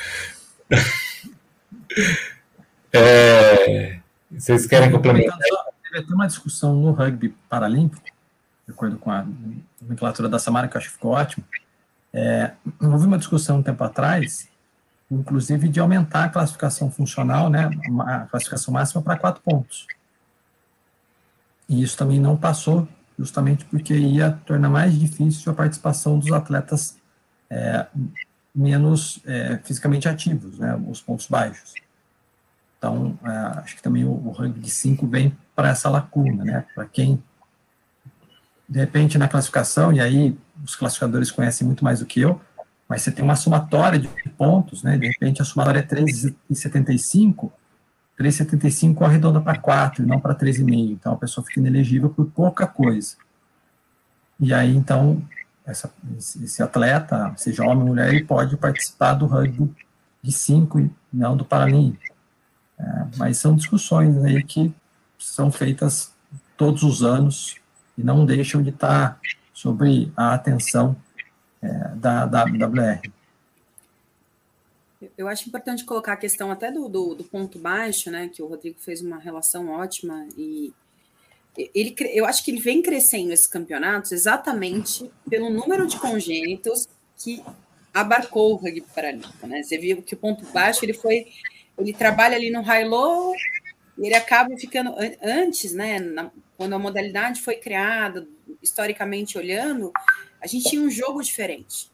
[2.92, 3.98] é,
[4.30, 5.38] vocês querem complementar?
[5.38, 8.02] Teve até uma discussão no rugby paralímpico,
[8.66, 9.26] de acordo com a
[9.80, 11.44] nomenclatura da Samara, que eu acho que ficou ótimo.
[12.12, 14.48] É, houve uma discussão um tempo atrás,
[15.10, 19.86] inclusive de aumentar a classificação funcional, né, a classificação máxima para quatro pontos.
[21.68, 22.86] E isso também não passou,
[23.18, 26.98] justamente porque ia tornar mais difícil a participação dos atletas
[27.48, 27.86] é,
[28.54, 31.74] menos é, fisicamente ativos, né, os pontos baixos.
[32.78, 33.28] Então, é,
[33.60, 37.22] acho que também o, o ranking de 5 vem para essa lacuna, né, para quem
[38.68, 42.40] de repente na classificação, e aí os classificadores conhecem muito mais do que eu,
[42.88, 44.98] mas você tem uma somatória de pontos, né?
[44.98, 47.50] De repente a somatória é 3,75,
[48.18, 50.90] 3,75 arredonda para 4 e não para 3,5.
[50.90, 53.16] Então a pessoa fica inelegível por pouca coisa.
[54.38, 55.22] E aí então
[55.64, 59.74] essa, esse atleta, seja homem ou mulher, ele pode participar do rugby
[60.22, 62.14] de 5 e não do paralímpico.
[62.78, 64.74] É, mas são discussões aí que
[65.18, 66.12] são feitas
[66.56, 67.56] todos os anos
[67.96, 69.18] e não deixam de estar
[69.62, 70.96] sobre a atenção
[71.62, 73.00] é, da WWR.
[75.16, 78.28] Eu acho importante colocar a questão até do, do, do, ponto baixo, né?
[78.28, 80.72] Que o Rodrigo fez uma relação ótima e
[81.56, 87.44] ele, eu acho que ele vem crescendo esses campeonatos exatamente pelo número de congênitos que
[87.94, 89.62] abarcou o rugby paralímpico, né?
[89.62, 91.26] Você viu que o ponto baixo ele foi,
[91.78, 93.32] ele trabalha ali no high-low
[93.98, 96.00] e ele acaba ficando antes, né?
[96.00, 96.30] Na,
[96.62, 98.28] quando a modalidade foi criada,
[98.62, 99.92] historicamente olhando,
[100.40, 101.90] a gente tinha um jogo diferente.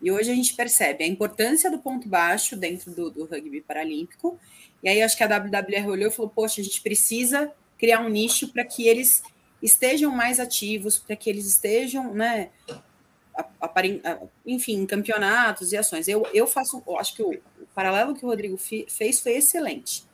[0.00, 4.38] E hoje a gente percebe a importância do ponto baixo dentro do, do rugby paralímpico.
[4.80, 8.08] E aí acho que a WWR olhou e falou: poxa, a gente precisa criar um
[8.08, 9.24] nicho para que eles
[9.60, 12.50] estejam mais ativos, para que eles estejam, né,
[14.46, 16.06] enfim, em campeonatos e ações.
[16.06, 20.06] Eu, eu faço, eu acho que o, o, paralelo que o Rodrigo fez foi excelente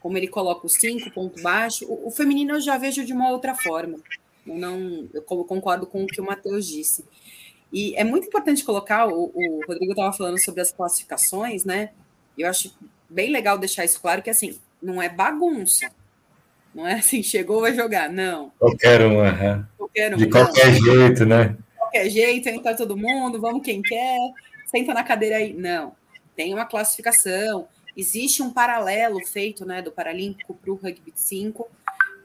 [0.00, 3.30] como ele coloca o cinco ponto baixo, o, o, feminino eu já vejo de uma
[3.30, 3.98] outra forma.
[4.46, 7.04] Eu não, eu concordo com o que o Matheus disse.
[7.72, 11.90] E é muito importante colocar, o, o Rodrigo estava falando sobre as classificações, né?
[12.36, 12.74] Eu acho
[13.08, 15.90] bem legal deixar isso claro que assim, não é bagunça.
[16.74, 18.08] Não é assim, chegou, vai jogar.
[18.08, 18.52] Não.
[18.58, 19.64] Qualquer um, uhum.
[19.76, 20.80] qualquer um De qualquer não.
[20.80, 21.48] jeito, né?
[21.48, 24.18] De qualquer jeito, entra todo mundo, vamos quem quer,
[24.66, 25.52] senta na cadeira aí.
[25.52, 25.92] Não.
[26.36, 27.66] Tem uma classificação
[27.98, 31.68] Existe um paralelo feito né, do Paralímpico para o Rugby 5,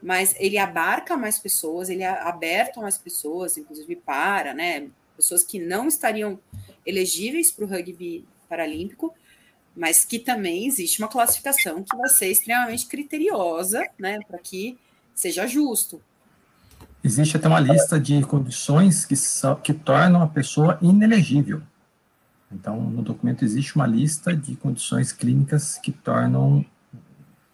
[0.04, 4.88] mas ele abarca mais pessoas, ele é aberto a mais pessoas, inclusive para, né?
[5.18, 6.40] Pessoas que não estariam
[6.86, 9.16] elegíveis para o rugby paralímpico,
[9.76, 14.78] mas que também existe uma classificação que vai ser extremamente criteriosa, né, para que
[15.16, 16.00] seja justo.
[17.04, 21.62] Existe até uma lista de condições que, são, que tornam a pessoa inelegível.
[22.54, 26.64] Então, no documento existe uma lista de condições clínicas que tornam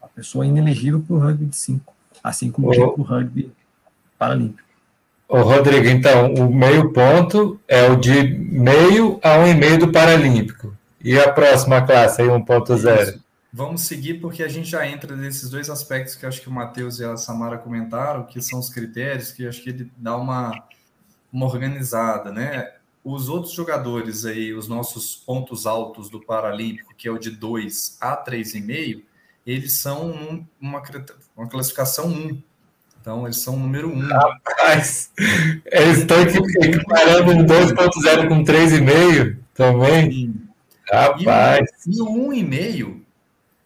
[0.01, 1.93] a pessoa inelegível para o rugby de 5,
[2.23, 3.51] assim como para o rugby
[4.17, 4.67] paralímpico.
[5.27, 9.91] Ô, Rodrigo, então, o meio ponto é o de meio a um e meio do
[9.91, 10.75] paralímpico.
[11.01, 13.21] E a próxima classe aí, 1.0?
[13.53, 16.99] Vamos seguir porque a gente já entra nesses dois aspectos que acho que o Matheus
[16.99, 20.51] e a Samara comentaram, que são os critérios, que acho que ele dá uma,
[21.31, 22.73] uma organizada, né?
[23.11, 27.97] Os outros jogadores aí, os nossos pontos altos do Paralímpico, que é o de 2
[27.99, 29.01] a 3,5,
[29.47, 30.83] eles são uma,
[31.35, 32.39] uma classificação 1.
[33.01, 33.99] Então, eles são o número um.
[33.99, 35.11] Rapaz,
[35.65, 40.11] eles estão equiparando um 2.0 com 3,5 também.
[40.11, 40.41] Sim.
[40.91, 41.67] Rapaz.
[41.87, 43.01] E o 1,5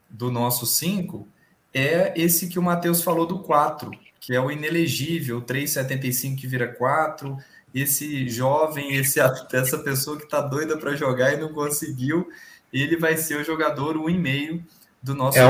[0.09, 1.27] do nosso 5
[1.73, 3.91] é esse que o Matheus falou do 4,
[4.21, 7.37] que é o inelegível, 3,75 que vira 4,
[7.73, 12.29] esse jovem, esse, essa pessoa que está doida para jogar e não conseguiu,
[12.71, 14.61] ele vai ser o jogador 1,5
[15.01, 15.37] do nosso.
[15.37, 15.45] É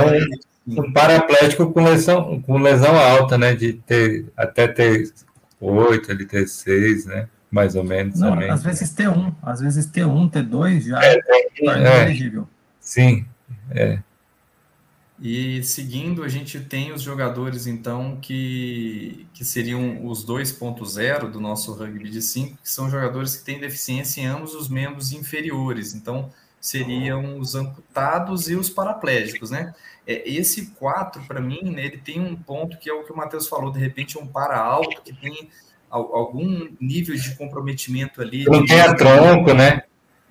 [0.67, 3.53] um, um paraplégico com lesão, com lesão alta, né?
[3.53, 5.11] De ter até ter
[5.59, 7.27] 8, ele ter 6, né?
[7.51, 8.19] Mais ou menos.
[8.19, 8.49] Não, também.
[8.49, 12.47] às vezes T1, às vezes T1, T2 já é, é, é elegível.
[12.79, 13.25] Sim,
[13.71, 13.99] é.
[15.21, 21.73] E seguindo, a gente tem os jogadores, então, que, que seriam os 2.0 do nosso
[21.73, 25.93] rugby de 5, que são jogadores que têm deficiência em ambos os membros inferiores.
[25.93, 29.73] Então, seriam os amputados e os paraplégicos, né?
[30.07, 33.15] É, esse 4, para mim, né, ele tem um ponto que é o que o
[33.15, 35.49] Matheus falou, de repente, um para alto, que tem
[35.89, 38.45] algum nível de comprometimento ali.
[38.45, 39.83] Não tem a tronco, né?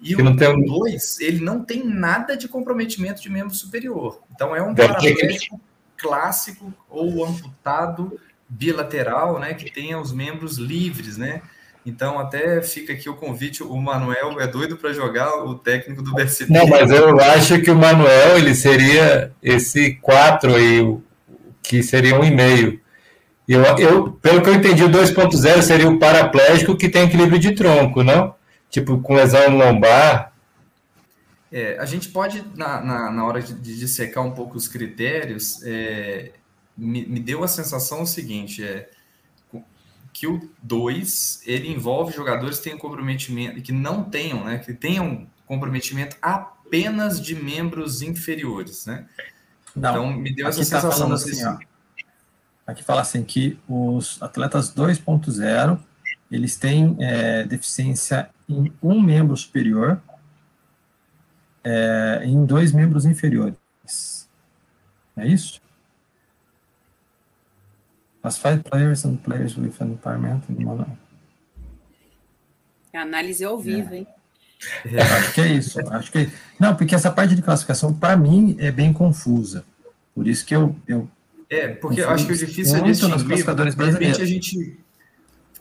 [0.03, 4.21] E o 2, ele não tem nada de comprometimento de membro superior.
[4.35, 5.61] Então é um paraplégico
[5.97, 11.41] clássico ou amputado bilateral, né, que tenha os membros livres, né?
[11.87, 16.13] Então até fica aqui o convite, o Manuel é doido para jogar o técnico do
[16.13, 16.53] BCP.
[16.53, 20.97] Não, mas eu acho que o Manuel ele seria esse 4 aí,
[21.63, 22.81] que seria um e meio.
[23.49, 27.53] Eu, eu, pelo que eu entendi, o 2.0 seria o paraplégico que tem equilíbrio de
[27.53, 28.35] tronco, não?
[28.73, 30.33] Tipo com lesão lombar.
[31.53, 35.63] É, a gente pode, na, na, na hora de, de dissecar um pouco os critérios,
[35.63, 36.33] é,
[36.77, 38.89] me, me, deu a sensação o seguinte, é,
[40.15, 45.27] que o 2, ele envolve jogadores que tenham comprometimento, que não tenham, né, que tenham
[45.47, 49.07] comprometimento apenas de membros inferiores, né?
[49.77, 51.13] Não, então, me deu essa tá sensação.
[51.13, 51.59] Assim, ó,
[52.67, 55.79] aqui fala assim que os atletas 2.0
[56.31, 60.01] eles têm é, deficiência em um membro superior
[61.65, 63.57] é, em dois membros inferiores.
[65.17, 65.61] É isso?
[68.23, 70.99] As five players and players with an impairment in mono.
[72.93, 73.99] É análise ao vivo, é.
[73.99, 74.07] hein?
[74.85, 75.81] É, acho que é isso.
[75.93, 79.65] Acho que não, porque essa parte de classificação para mim é bem confusa.
[80.15, 81.09] Por isso que eu, eu
[81.51, 84.79] é, porque eu acho que o difícil é distinguir, de repente a gente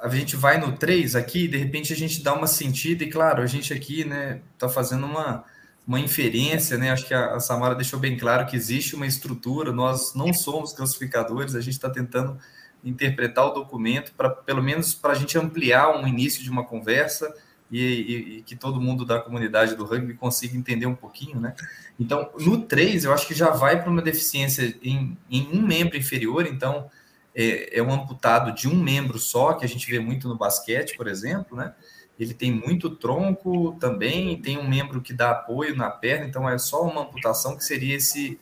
[0.01, 3.43] a gente vai no 3 aqui, de repente a gente dá uma sentida, e claro,
[3.43, 5.43] a gente aqui, né, tá fazendo uma,
[5.87, 6.91] uma inferência, né?
[6.91, 10.73] Acho que a, a Samara deixou bem claro que existe uma estrutura, nós não somos
[10.73, 12.37] classificadores, a gente está tentando
[12.83, 17.31] interpretar o documento para pelo menos para a gente ampliar um início de uma conversa
[17.71, 21.53] e, e, e, que todo mundo da comunidade do rugby consiga entender um pouquinho, né?
[21.99, 25.95] Então, no 3, eu acho que já vai para uma deficiência em, em um membro
[25.95, 26.89] inferior, então
[27.35, 30.95] é, é um amputado de um membro só, que a gente vê muito no basquete,
[30.95, 31.73] por exemplo, né?
[32.19, 36.57] Ele tem muito tronco também, tem um membro que dá apoio na perna, então é
[36.57, 38.39] só uma amputação que seria esse,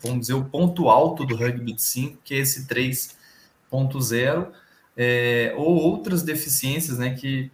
[0.00, 4.52] vamos dizer, o ponto alto do rugby de 5, que é esse 3.0,
[4.94, 7.50] é, ou outras deficiências, né, que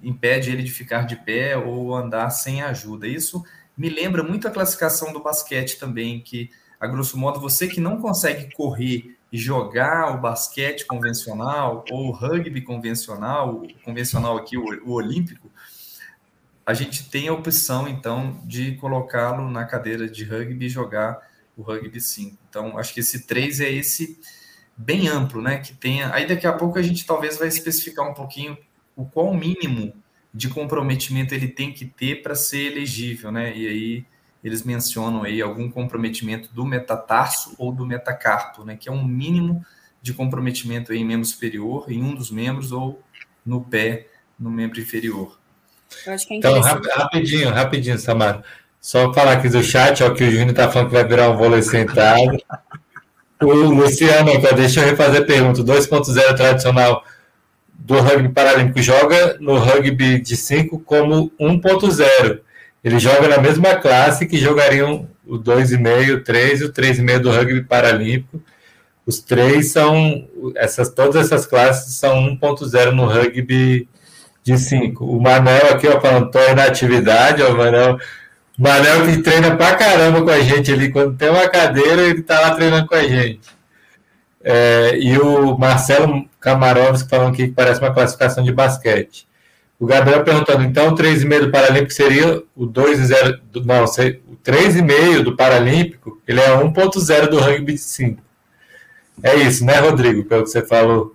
[0.00, 3.08] impede ele de ficar de pé ou andar sem ajuda.
[3.08, 3.44] Isso
[3.76, 6.48] me lembra muito a classificação do basquete também, que,
[6.78, 12.62] a grosso modo, você que não consegue correr jogar o basquete convencional ou o rugby
[12.62, 15.50] convencional, o convencional aqui, o, o olímpico,
[16.64, 21.18] a gente tem a opção, então, de colocá-lo na cadeira de rugby e jogar
[21.56, 22.36] o rugby 5.
[22.48, 24.20] Então, acho que esse 3 é esse
[24.76, 25.58] bem amplo, né?
[25.58, 26.12] Que tenha.
[26.12, 28.56] Aí daqui a pouco a gente talvez vai especificar um pouquinho
[28.94, 29.94] o qual mínimo
[30.32, 33.56] de comprometimento ele tem que ter para ser elegível, né?
[33.56, 34.06] E aí
[34.42, 39.64] eles mencionam aí algum comprometimento do metatarso ou do metacarpo, né, que é um mínimo
[40.00, 43.02] de comprometimento aí em membro superior, em um dos membros, ou
[43.44, 44.06] no pé,
[44.38, 45.38] no membro inferior.
[46.06, 48.44] É então, rapidinho, rapidinho, Samara.
[48.80, 51.36] Só falar aqui do chat, ó, que o Júnior está falando que vai virar um
[51.36, 52.38] vôlei sentado.
[53.40, 55.62] O Luciano, deixa eu refazer a pergunta.
[55.62, 57.04] 2.0 tradicional
[57.72, 62.40] do rugby paralímpico joga no rugby de 5 como 1.0.
[62.88, 67.30] Ele joga na mesma classe que jogariam o 2,5, o 3 e o 3,5 do
[67.30, 68.42] rugby paralímpico.
[69.04, 70.26] Os três são,
[70.56, 73.86] essas, todas essas classes são 1.0 no rugby
[74.42, 75.04] de 5.
[75.04, 77.98] O Manel aqui, ó, falando, tô na atividade, ó, Manel,
[78.58, 82.40] Manel que treina pra caramba com a gente ali, quando tem uma cadeira, ele tá
[82.40, 83.48] lá treinando com a gente.
[84.42, 89.28] É, e o Marcelo Camarovski falando que parece uma classificação de basquete.
[89.78, 93.64] O Gabriel perguntando, então o 3,5 do Paralímpico seria o 2,0 do.
[93.64, 98.20] Não, o 3,5 do Paralímpico, ele é 1,0 do rugby de 5.
[99.22, 100.24] É isso, né, Rodrigo?
[100.24, 101.14] Pelo que você falou.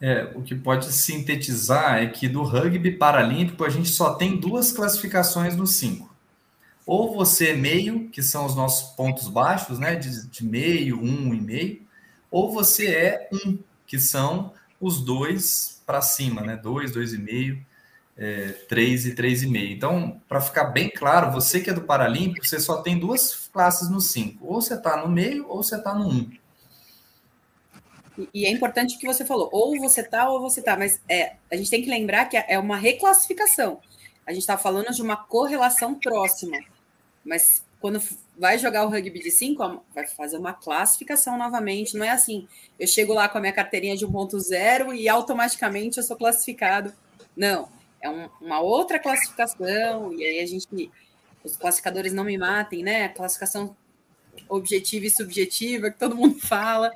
[0.00, 4.72] É, o que pode sintetizar é que do rugby paralímpico a gente só tem duas
[4.72, 6.12] classificações no 5.
[6.84, 9.94] Ou você é meio, que são os nossos pontos baixos, né?
[9.94, 11.82] De, de meio, um e meio,
[12.30, 16.56] ou você é um, que são os dois para cima, né?
[16.56, 17.64] Dois, dois e meio,
[18.16, 19.72] é, três e três e meio.
[19.72, 23.88] Então, para ficar bem claro, você que é do Paralímpico, você só tem duas classes
[23.90, 24.46] no 5.
[24.46, 26.12] Ou você está no meio, ou você está no 1.
[26.12, 26.30] Um.
[28.32, 31.34] E é importante o que você falou, ou você tá ou você tá, mas é,
[31.50, 33.80] a gente tem que lembrar que é uma reclassificação.
[34.26, 36.58] A gente está falando de uma correlação próxima,
[37.24, 38.00] mas quando
[38.36, 41.96] vai jogar o rugby de 5, vai fazer uma classificação novamente.
[41.96, 46.04] Não é assim, eu chego lá com a minha carteirinha de 1.0 e automaticamente eu
[46.04, 46.92] sou classificado.
[47.36, 47.68] Não,
[48.00, 50.90] é um, uma outra classificação, e aí a gente.
[51.42, 53.04] Os classificadores não me matem, né?
[53.04, 53.76] A classificação
[54.48, 56.90] objetiva e subjetiva, que todo mundo fala,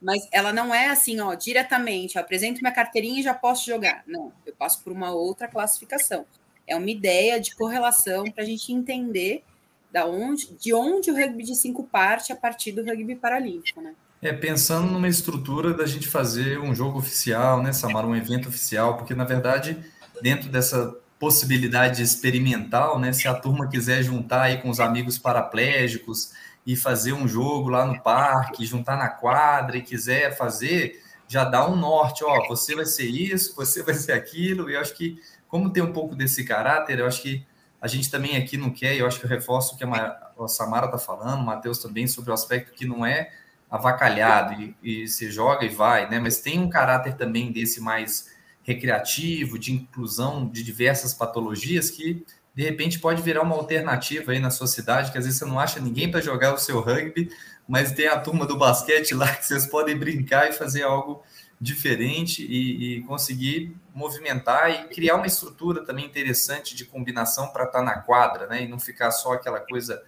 [0.00, 4.02] mas ela não é assim, ó, diretamente, eu apresento minha carteirinha e já posso jogar.
[4.06, 6.24] Não, eu passo por uma outra classificação.
[6.66, 9.44] É uma ideia de correlação para a gente entender
[9.92, 13.94] da onde, de onde o rugby de cinco parte a partir do rugby paralímpico, né?
[14.22, 18.96] É, pensando numa estrutura da gente fazer um jogo oficial, né, Samara, um evento oficial,
[18.96, 19.78] porque na verdade,
[20.20, 26.32] dentro dessa possibilidade experimental, né, se a turma quiser juntar aí com os amigos paraplégicos,
[26.66, 31.68] e fazer um jogo lá no parque, juntar na quadra e quiser fazer, já dá
[31.68, 35.20] um norte, ó, você vai ser isso, você vai ser aquilo, e eu acho que,
[35.48, 37.46] como tem um pouco desse caráter, eu acho que
[37.80, 40.86] a gente também aqui não quer, eu acho que eu reforço o que a, Samara
[40.86, 43.30] está falando, o Matheus também, sobre o aspecto que não é
[43.70, 46.18] avacalhado e, e se joga e vai, né?
[46.18, 48.28] Mas tem um caráter também desse mais
[48.62, 52.24] recreativo, de inclusão de diversas patologias que
[52.54, 55.58] de repente pode virar uma alternativa aí na sua cidade, que às vezes você não
[55.58, 57.30] acha ninguém para jogar o seu rugby,
[57.66, 61.22] mas tem a turma do basquete lá que vocês podem brincar e fazer algo
[61.60, 67.80] diferente e, e conseguir movimentar e criar uma estrutura também interessante de combinação para estar
[67.80, 68.62] tá na quadra, né?
[68.62, 70.02] E não ficar só aquela coisa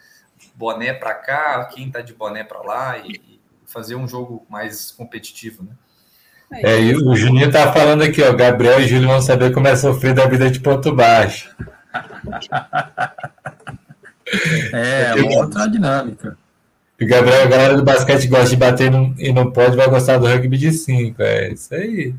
[0.55, 4.91] boné para cá, quem está de boné para lá e, e, fazer um jogo mais
[4.91, 5.73] competitivo, né?
[6.55, 9.75] É, e o Juninho tá falando aqui, ó, Gabriel e Júlio vão saber como é
[9.75, 11.57] sofrer da vida de ponto baixo.
[14.73, 16.37] é, é uma outra dinâmica.
[17.03, 20.27] O Gabriel, a galera do basquete gosta de bater e não pode, vai gostar do
[20.27, 21.21] rugby de 5.
[21.21, 22.15] É isso aí.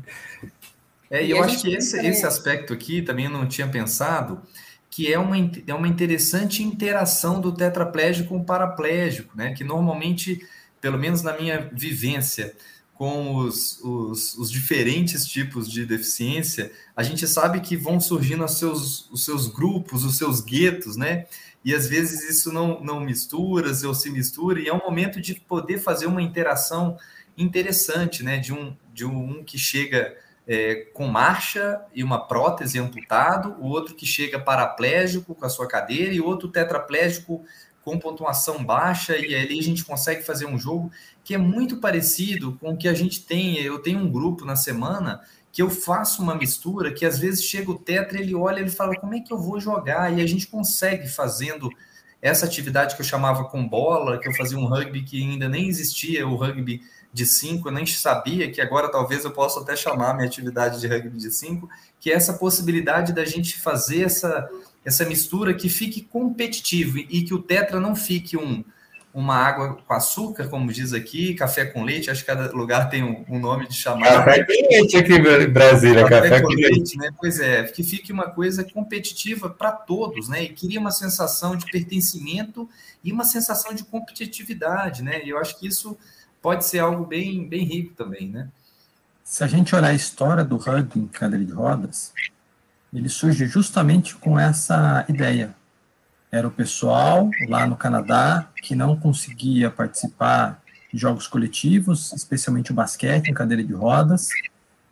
[1.10, 4.42] É, e eu acho que esse, esse aspecto aqui também eu não tinha pensado,
[4.90, 9.54] que é uma, é uma interessante interação do tetraplégico com o paraplégico, né?
[9.54, 10.40] Que normalmente,
[10.80, 12.54] pelo menos na minha vivência,
[12.94, 18.58] com os, os, os, diferentes tipos de deficiência, a gente sabe que vão surgindo os
[18.58, 21.26] seus, os seus grupos, os seus guetos, né?
[21.64, 25.34] E às vezes isso não, não mistura, ou se mistura, e é um momento de
[25.34, 26.98] poder fazer uma interação
[27.36, 28.38] interessante, né?
[28.38, 30.14] De um, de um que chega
[30.46, 35.66] é, com marcha e uma prótese amputado, o outro que chega paraplégico com a sua
[35.66, 37.44] cadeira, e outro tetraplégico
[37.82, 40.90] com pontuação baixa, e ali a gente consegue fazer um jogo
[41.22, 43.58] que é muito parecido com o que a gente tem.
[43.58, 45.22] Eu tenho um grupo na semana
[45.54, 48.96] que eu faço uma mistura que às vezes chega o tetra, ele olha, ele fala,
[48.96, 50.12] como é que eu vou jogar?
[50.12, 51.70] E a gente consegue fazendo
[52.20, 55.68] essa atividade que eu chamava com bola, que eu fazia um rugby que ainda nem
[55.68, 56.82] existia, o rugby
[57.12, 60.88] de cinco, eu nem sabia que agora talvez eu possa até chamar minha atividade de
[60.88, 64.50] rugby de cinco, que é essa possibilidade da gente fazer essa
[64.84, 68.62] essa mistura que fique competitivo e que o tetra não fique um,
[69.14, 73.04] uma água com açúcar, como diz aqui, café com leite, acho que cada lugar tem
[73.04, 74.24] um, um nome de chamada.
[74.24, 77.10] Café com leite aqui em Brasília, café, café com leite, leite, né?
[77.16, 80.42] Pois é, que fique uma coisa competitiva para todos, né?
[80.42, 82.68] E cria uma sensação de pertencimento
[83.04, 85.24] e uma sensação de competitividade, né?
[85.24, 85.96] E eu acho que isso
[86.42, 88.48] pode ser algo bem, bem rico também, né?
[89.22, 92.12] Se a gente olhar a história do rugby em cadeira de rodas,
[92.92, 95.54] ele surge justamente com essa ideia.
[96.34, 100.60] Era o pessoal lá no Canadá que não conseguia participar
[100.92, 104.30] de jogos coletivos, especialmente o basquete em cadeira de rodas,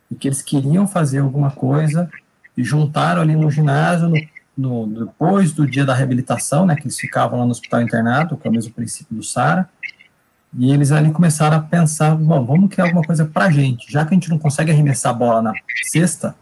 [0.08, 2.08] e que eles queriam fazer alguma coisa
[2.56, 4.08] e juntaram ali no ginásio,
[4.56, 8.36] no, no, depois do dia da reabilitação, né, que eles ficavam lá no hospital internado,
[8.36, 9.68] que é o mesmo princípio do SARA,
[10.56, 14.06] e eles ali começaram a pensar, bom, vamos criar alguma coisa para a gente, já
[14.06, 15.52] que a gente não consegue arremessar a bola na
[15.90, 16.36] cesta,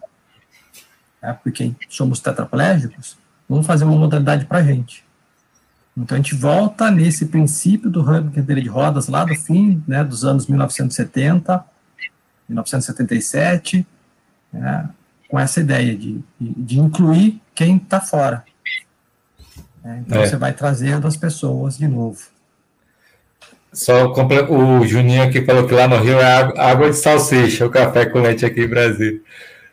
[1.23, 3.17] né, porque somos tetraplégicos,
[3.51, 5.05] vamos fazer uma modalidade para a gente.
[5.97, 10.05] Então a gente volta nesse princípio do rugby cadeira de rodas lá do fim né,
[10.05, 11.65] dos anos 1970,
[12.49, 13.85] 1977,
[14.53, 14.89] né,
[15.29, 18.45] com essa ideia de, de, incluir quem está fora.
[19.83, 20.29] Né, então é.
[20.29, 22.21] você vai trazendo as pessoas de novo.
[23.73, 28.07] Só o Juninho aqui falou que lá no Rio é água de salsicha, o café
[28.07, 29.23] com leite aqui em Brasil.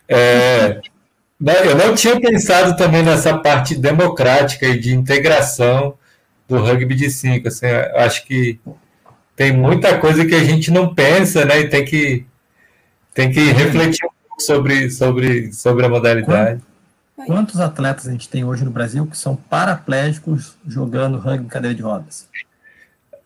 [0.07, 0.81] É,
[1.39, 5.95] eu não tinha pensado também nessa parte democrática e de integração
[6.47, 7.47] do rugby de cinco.
[7.47, 8.59] Assim, acho que
[9.35, 11.59] tem muita coisa que a gente não pensa, né?
[11.59, 12.25] E tem que,
[13.13, 16.61] tem que refletir um pouco sobre, sobre, sobre a modalidade.
[17.25, 21.75] Quantos atletas a gente tem hoje no Brasil que são paraplégicos jogando rugby em cadeira
[21.75, 22.27] de rodas?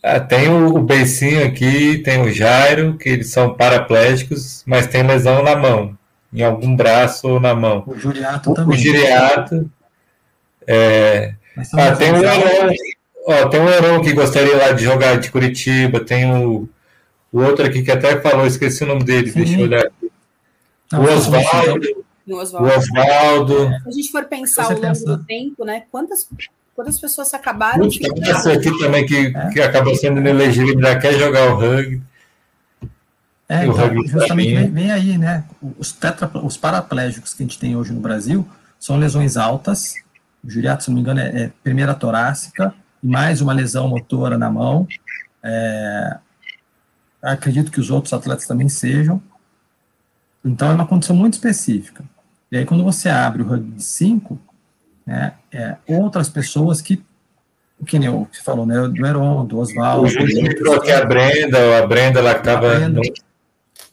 [0.03, 5.03] Ah, tem o, o Beicinho aqui, tem o Jairo, que eles são paraplégicos, mas tem
[5.03, 5.95] lesão na mão,
[6.33, 7.83] em algum braço ou na mão.
[7.85, 8.77] O Juriato também.
[8.77, 9.69] O Juriato.
[10.67, 11.33] É...
[11.73, 12.73] Ah, tem o Heron,
[13.27, 16.69] ó, tem o Heron que gostaria lá de jogar de Curitiba, tem o,
[17.31, 19.39] o outro aqui que até falou, esqueci o nome dele, Sim.
[19.39, 20.11] deixa eu olhar aqui.
[20.91, 22.05] Não, o Oswaldo.
[22.27, 23.69] O Oswaldo.
[23.83, 25.05] Se a gente for pensar ao longo pensa...
[25.05, 25.83] do tempo, né?
[25.91, 26.27] Quantas
[26.75, 28.07] Quantas pessoas acabaram Muito, de.
[28.07, 29.49] Aqui também que, é.
[29.49, 32.01] que acabou sendo inelegível e já quer jogar o rugby.
[33.51, 35.43] É, então, justamente vem, vem, aí, né?
[35.77, 38.47] Os, tetra, os paraplégicos que a gente tem hoje no Brasil
[38.79, 39.95] são lesões altas.
[40.41, 42.73] O Juriato, se não me engano, é, é primeira torácica
[43.03, 44.87] e mais uma lesão motora na mão.
[45.43, 46.17] É,
[47.21, 49.21] acredito que os outros atletas também sejam.
[50.45, 52.05] Então, é uma condição muito específica.
[52.49, 54.39] E aí, quando você abre o rugby 5,
[55.05, 57.03] né, é, outras pessoas que,
[57.85, 60.05] que nem o que você falou, né, do Heron, do Oswaldo.
[60.05, 62.79] O Juninho aqui a Brenda, a Brenda lá que estava.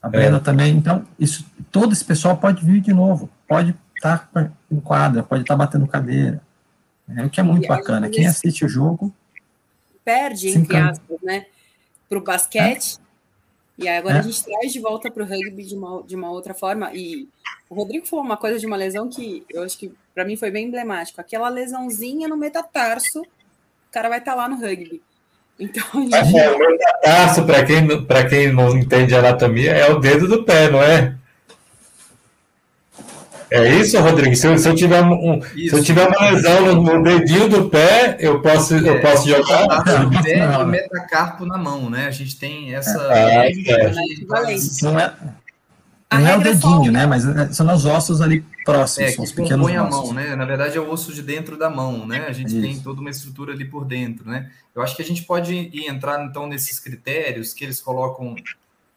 [0.00, 0.40] A Brenda, é.
[0.40, 0.76] também.
[0.76, 5.42] Então, isso, todo esse pessoal pode vir de novo, pode estar tá em quadra, pode
[5.42, 6.40] estar tá batendo cadeira.
[7.16, 8.08] É, o que é muito e bacana.
[8.08, 9.12] Quem assiste o jogo.
[10.04, 11.46] Perde, entre aspas, né?
[12.08, 12.98] Para o basquete.
[12.98, 13.84] É.
[13.84, 14.18] E agora é.
[14.18, 16.92] a gente traz de volta para o rugby de uma, de uma outra forma.
[16.92, 17.28] E
[17.70, 20.50] o Rodrigo falou uma coisa de uma lesão que eu acho que para mim foi
[20.50, 21.20] bem emblemático.
[21.20, 25.00] Aquela lesãozinha no metatarso, o cara vai estar tá lá no rugby.
[25.58, 26.38] Então, gente...
[26.38, 27.86] é, o metatarso, para quem,
[28.28, 31.14] quem não entende anatomia, é o dedo do pé, não é?
[33.50, 34.36] É isso, Rodrigo?
[34.36, 37.70] Se eu, se eu tiver, um, se eu tiver uma lesão no, no, dedinho do
[37.70, 39.64] pé, eu posso, é, eu posso jogar?
[39.64, 42.06] O pé e o metacarpo na mão, né?
[42.06, 42.98] A gente tem essa.
[43.10, 43.52] Ah, é.
[44.82, 45.00] Não
[46.10, 47.06] é, não é o dedinho, né?
[47.06, 49.78] Mas é, são os ossos ali próximos, é, são os pequenos ossos.
[49.78, 50.34] a mão, né?
[50.34, 52.26] Na verdade é o osso de dentro da mão, né?
[52.26, 52.60] A gente Isso.
[52.60, 54.50] tem toda uma estrutura ali por dentro, né?
[54.74, 58.34] Eu acho que a gente pode ir entrar então nesses critérios que eles colocam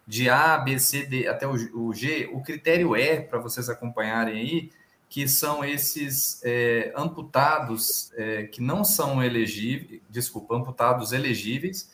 [0.08, 2.30] de A, B, C, D até o, G.
[2.34, 4.70] O critério E, para vocês acompanharem aí,
[5.10, 11.90] que são esses é, amputados é, que não são elegíveis, desculpa, amputados elegíveis,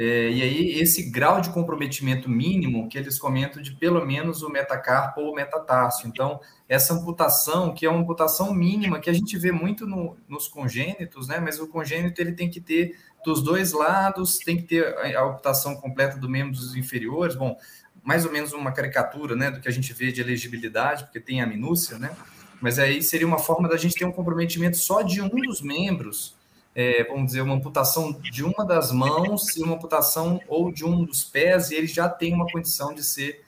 [0.00, 4.48] é, e aí, esse grau de comprometimento mínimo que eles comentam de pelo menos o
[4.48, 6.06] metacarpo ou o metatarso.
[6.06, 10.46] Então, essa amputação, que é uma amputação mínima, que a gente vê muito no, nos
[10.46, 11.40] congênitos, né?
[11.40, 14.86] Mas o congênito ele tem que ter dos dois lados, tem que ter
[15.16, 17.34] a, amputação completa dos membros inferiores.
[17.34, 17.58] Bom,
[18.00, 21.42] mais ou menos uma caricatura, né, do que a gente vê de elegibilidade, porque tem
[21.42, 22.12] a minúcia, né?
[22.60, 26.37] Mas aí seria uma forma da gente ter um comprometimento só de um dos membros
[26.78, 31.04] é, vamos dizer, uma amputação de uma das mãos e uma amputação ou de um
[31.04, 33.44] dos pés, e ele já tem uma condição de ser,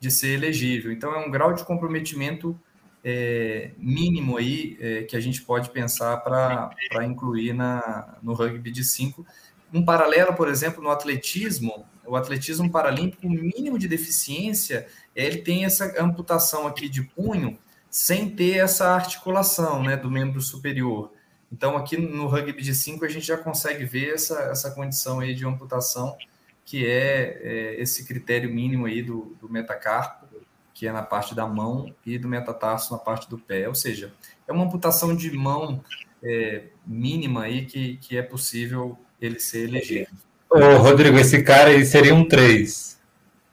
[0.00, 0.90] de ser elegível.
[0.90, 2.58] Então, é um grau de comprometimento
[3.04, 6.74] é, mínimo aí é, que a gente pode pensar para
[7.06, 9.24] incluir na, no rugby de 5.
[9.72, 15.64] Um paralelo, por exemplo, no atletismo, o atletismo paralímpico, o mínimo de deficiência, ele tem
[15.64, 17.56] essa amputação aqui de punho
[17.88, 21.12] sem ter essa articulação né, do membro superior.
[21.52, 25.34] Então, aqui no rugby de 5, a gente já consegue ver essa, essa condição aí
[25.34, 26.16] de amputação,
[26.64, 30.26] que é, é esse critério mínimo aí do, do metacarpo,
[30.72, 33.68] que é na parte da mão, e do metatarso na parte do pé.
[33.68, 34.14] Ou seja,
[34.48, 35.84] é uma amputação de mão
[36.22, 40.08] é, mínima aí que, que é possível ele ser elegível.
[40.48, 42.98] Ô, Rodrigo, esse cara aí seria um 3.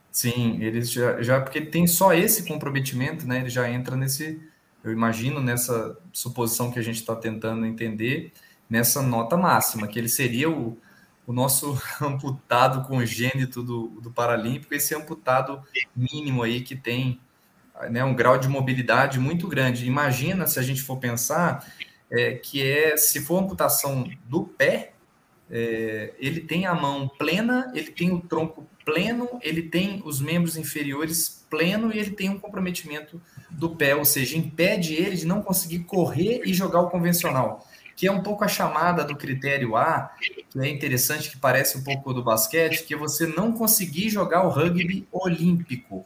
[0.10, 3.40] Sim, ele já, já porque ele tem só esse comprometimento, né?
[3.40, 4.42] Ele já entra nesse,
[4.84, 8.32] eu imagino nessa suposição que a gente está tentando entender,
[8.70, 10.78] nessa nota máxima, que ele seria o,
[11.26, 15.62] o nosso amputado congênito do, do Paralímpico, esse amputado
[15.96, 17.20] mínimo aí que tem
[17.90, 19.86] né, um grau de mobilidade muito grande.
[19.86, 21.66] Imagina se a gente for pensar
[22.10, 24.94] é, que é se for amputação do pé,
[25.52, 30.58] é, ele tem a mão plena, ele tem o tronco pleno, ele tem os membros
[30.58, 35.42] inferiores pleno e ele tem um comprometimento do pé, ou seja, impede ele de não
[35.42, 37.66] conseguir correr e jogar o convencional,
[37.96, 41.84] que é um pouco a chamada do critério A, que é interessante, que parece um
[41.84, 46.06] pouco do basquete, que é você não conseguir jogar o rugby olímpico.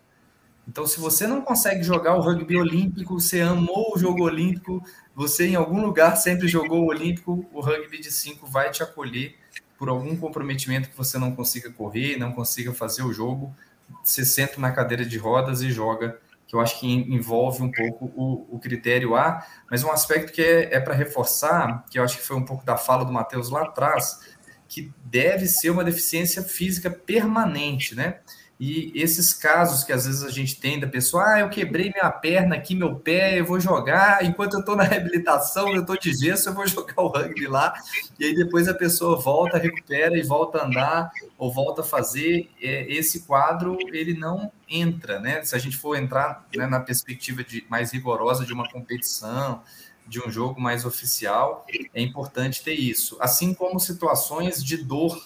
[0.68, 4.82] Então, se você não consegue jogar o rugby olímpico, você amou o jogo olímpico,
[5.14, 9.36] você em algum lugar sempre jogou o olímpico, o rugby de 5 vai te acolher
[9.78, 13.54] por algum comprometimento que você não consiga correr, não consiga fazer o jogo,
[14.02, 16.18] você senta na cadeira de rodas e joga,
[16.54, 20.40] que eu acho que envolve um pouco o, o critério A, mas um aspecto que
[20.40, 23.50] é, é para reforçar, que eu acho que foi um pouco da fala do Matheus
[23.50, 24.20] lá atrás,
[24.68, 28.20] que deve ser uma deficiência física permanente, né?
[28.66, 32.10] E esses casos que às vezes a gente tem da pessoa, ah, eu quebrei minha
[32.10, 36.14] perna aqui, meu pé, eu vou jogar, enquanto eu estou na reabilitação, eu estou de
[36.14, 37.74] gesso, eu vou jogar o rugby lá,
[38.18, 42.50] e aí depois a pessoa volta, recupera e volta a andar, ou volta a fazer,
[42.62, 45.44] é, esse quadro, ele não entra, né?
[45.44, 49.62] Se a gente for entrar né, na perspectiva de, mais rigorosa de uma competição,
[50.08, 53.18] de um jogo mais oficial, é importante ter isso.
[53.20, 55.22] Assim como situações de dor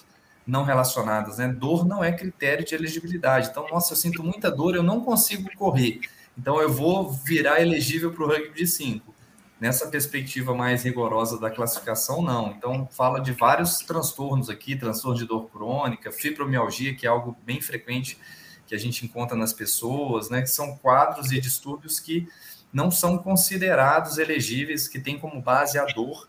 [0.48, 1.46] não relacionadas, né?
[1.46, 3.48] Dor não é critério de elegibilidade.
[3.50, 6.00] Então, nossa, eu sinto muita dor, eu não consigo correr.
[6.38, 9.14] Então, eu vou virar elegível para o rugby de 5.
[9.60, 12.52] Nessa perspectiva mais rigorosa da classificação, não.
[12.52, 17.60] Então, fala de vários transtornos aqui, transtorno de dor crônica, fibromialgia, que é algo bem
[17.60, 18.18] frequente
[18.66, 20.40] que a gente encontra nas pessoas, né?
[20.40, 22.26] Que são quadros e distúrbios que
[22.72, 26.26] não são considerados elegíveis, que têm como base a dor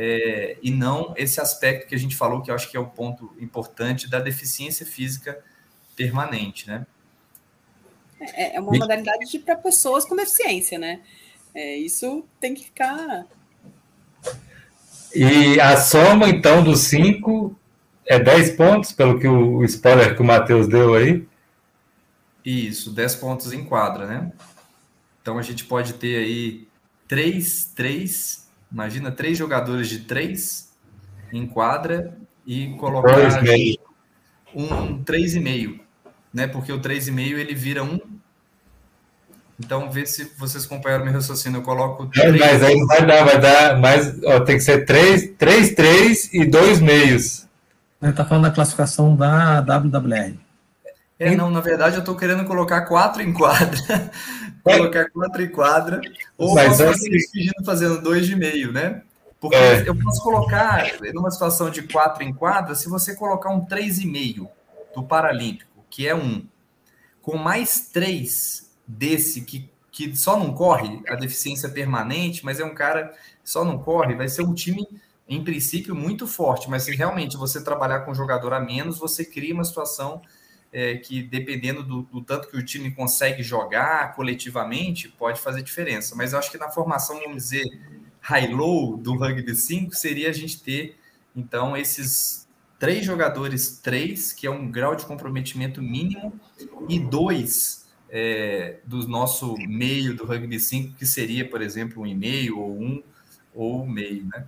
[0.00, 2.86] é, e não esse aspecto que a gente falou, que eu acho que é o
[2.86, 5.42] ponto importante da deficiência física
[5.96, 6.86] permanente, né?
[8.20, 11.00] É, é uma modalidade para pessoas com deficiência, né?
[11.52, 13.26] É, isso tem que ficar.
[15.12, 17.58] E a soma, então, dos cinco
[18.06, 21.26] é 10 pontos, pelo que o, o spoiler que o Matheus deu aí?
[22.44, 24.32] Isso, 10 pontos em quadra, né?
[25.20, 26.68] Então a gente pode ter aí
[27.08, 30.72] 3, 3 Imagina três jogadores de três
[31.32, 32.16] em quadra
[32.46, 33.16] e colocar
[34.54, 35.80] um três e meio,
[36.32, 36.46] né?
[36.46, 37.98] Porque o três e meio ele vira um.
[39.60, 41.58] Então vê se vocês acompanharam meu raciocínio.
[41.58, 42.38] Eu coloco três.
[42.38, 44.22] Mas aí não vai dar, vai dar mais.
[44.22, 47.46] Ó, tem que ser três, três, três e dois meios.
[48.00, 50.38] Ele está falando da classificação da WWR.
[51.18, 54.10] É, não, na verdade eu estou querendo colocar quatro em quadra.
[54.76, 56.00] Colocar quatro em quadra.
[56.36, 57.48] Ou Mas posso fazer assim...
[57.64, 59.02] fazendo dois de meio, né?
[59.40, 59.88] Porque é.
[59.88, 60.84] eu posso colocar,
[61.14, 64.48] numa situação de quatro em quadra, se você colocar um três e meio
[64.94, 66.44] do Paralímpico, que é um,
[67.22, 72.74] com mais três desse que, que só não corre, a deficiência permanente, mas é um
[72.74, 74.86] cara que só não corre, vai ser um time,
[75.28, 76.68] em princípio, muito forte.
[76.68, 80.20] Mas se realmente você trabalhar com um jogador a menos, você cria uma situação
[80.72, 86.14] é, que dependendo do, do, tanto que o time consegue jogar coletivamente, pode fazer diferença.
[86.14, 87.66] Mas eu acho que na formação, vamos dizer,
[88.20, 90.96] high-low do rugby 5, seria a gente ter,
[91.34, 92.46] então, esses
[92.78, 96.38] três jogadores, três, que é um grau de comprometimento mínimo,
[96.88, 102.14] e dois é, do nosso meio do rugby 5, que seria, por exemplo, um e
[102.14, 103.02] meio, ou um,
[103.54, 104.44] ou meio, né?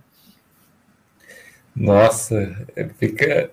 [1.75, 2.67] Nossa,
[2.97, 3.49] fica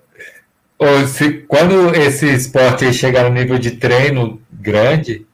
[1.47, 5.27] quando esse esporte chegar no nível de treino grande,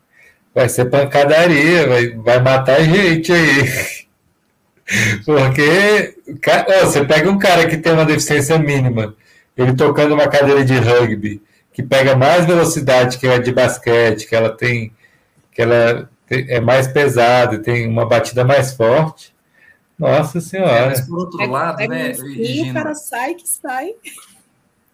[0.53, 4.05] vai ser pancadaria, vai, vai matar gente aí.
[5.25, 6.15] Porque
[6.67, 9.15] oh, você pega um cara que tem uma deficiência mínima,
[9.55, 11.41] ele tocando uma cadeira de rugby,
[11.71, 14.91] que pega mais velocidade que a de basquete, que ela tem,
[15.51, 19.33] que ela é mais pesada, tem uma batida mais forte.
[19.97, 20.71] Nossa senhora.
[20.71, 22.13] É, mas por outro lado, né?
[22.35, 23.91] E o cara sai que sai.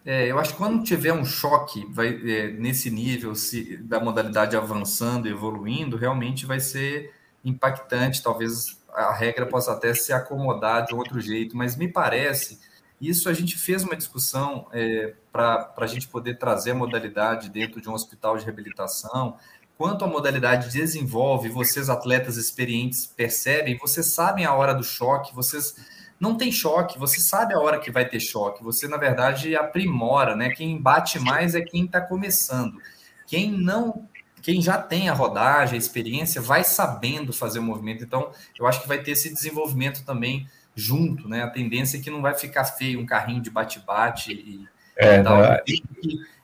[0.04, 4.56] É, eu acho que quando tiver um choque vai, é, nesse nível se, da modalidade
[4.56, 7.14] avançando, evoluindo, realmente vai ser
[7.44, 8.22] impactante.
[8.22, 12.60] Talvez a regra possa até se acomodar de outro jeito, mas me parece.
[13.00, 17.80] Isso a gente fez uma discussão é, para a gente poder trazer a modalidade dentro
[17.80, 19.36] de um hospital de reabilitação.
[19.78, 25.74] Quanto a modalidade desenvolve, vocês, atletas experientes, percebem, vocês sabem a hora do choque, vocês
[26.22, 30.36] não tem choque, você sabe a hora que vai ter choque, você, na verdade, aprimora,
[30.36, 30.50] né?
[30.50, 32.78] Quem bate mais é quem está começando.
[33.26, 34.08] Quem não,
[34.40, 38.04] quem já tem a rodagem, a experiência, vai sabendo fazer o movimento.
[38.04, 41.42] Então, eu acho que vai ter esse desenvolvimento também junto, né?
[41.42, 45.22] A tendência é que não vai ficar feio um carrinho de bate-bate e, é, e
[45.24, 45.40] tal.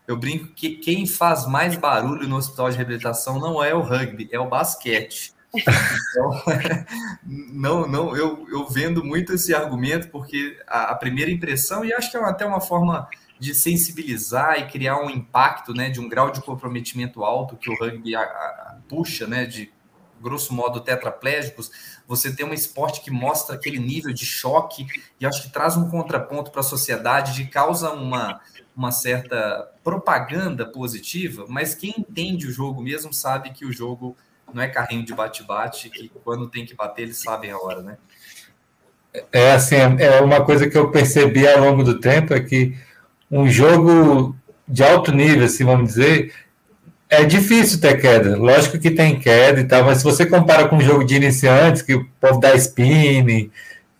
[0.08, 4.28] Eu brinco que quem faz mais barulho no hospital de reabilitação não é o rugby,
[4.32, 5.37] é o basquete.
[5.54, 6.42] Então,
[7.24, 12.10] não, não, eu, eu vendo muito esse argumento porque a, a, primeira impressão, e acho
[12.10, 13.08] que é até uma forma
[13.38, 17.78] de sensibilizar e criar um impacto, né, de um grau de comprometimento alto que o
[17.78, 19.72] rugby a, a, puxa, né, de
[20.20, 21.70] grosso modo tetraplégicos,
[22.06, 24.86] você tem um esporte que mostra aquele nível de choque
[25.20, 28.40] e acho que traz um contraponto para a sociedade, de causa uma,
[28.76, 34.16] uma certa propaganda positiva, mas quem entende o jogo mesmo sabe que o jogo
[34.52, 37.96] não é carrinho de bate-bate, que quando tem que bater, eles sabem a hora, né?
[39.32, 42.76] É assim, é uma coisa que eu percebi ao longo do tempo é que
[43.30, 46.32] um jogo de alto nível, assim, vamos dizer,
[47.08, 48.36] é difícil ter queda.
[48.36, 51.82] Lógico que tem queda e tal, mas se você compara com um jogo de iniciantes,
[51.82, 53.50] que o povo dá spin,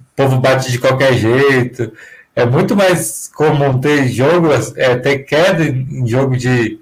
[0.00, 1.92] o povo bate de qualquer jeito,
[2.36, 6.78] é muito mais comum ter jogo, é, ter queda em jogo de,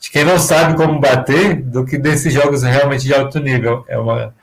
[0.00, 3.84] de quem não sabe como bater do que desses jogos realmente de alto nível.
[3.88, 4.34] É uma,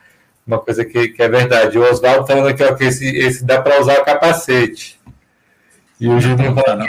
[0.46, 1.78] uma coisa que, que é verdade.
[1.78, 5.00] O Oswaldo falando aqui ó, que esse, esse dá para usar o capacete.
[5.98, 6.86] E o Juninho falando,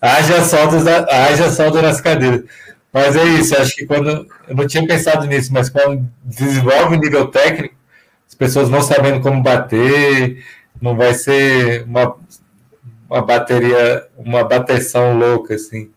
[0.00, 2.44] haja solda, haja solda nas cadeiras.
[2.92, 4.26] Mas é isso, acho que quando.
[4.46, 7.74] Eu não tinha pensado nisso, mas quando desenvolve o nível técnico,
[8.26, 10.44] as pessoas vão sabendo como bater,
[10.80, 12.16] não vai ser uma,
[13.08, 15.90] uma bateria, uma bateção louca, assim.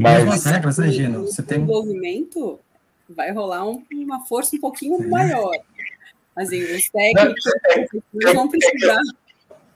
[0.00, 0.24] Mas.
[0.24, 1.22] Mas regras, né, Gino?
[1.26, 1.60] Você tem.
[1.60, 2.58] desenvolvimento
[3.08, 5.08] vai rolar um, uma força um pouquinho Sim.
[5.08, 5.52] maior.
[6.36, 7.44] Assim, os técnicos
[8.14, 9.00] não, vão precisar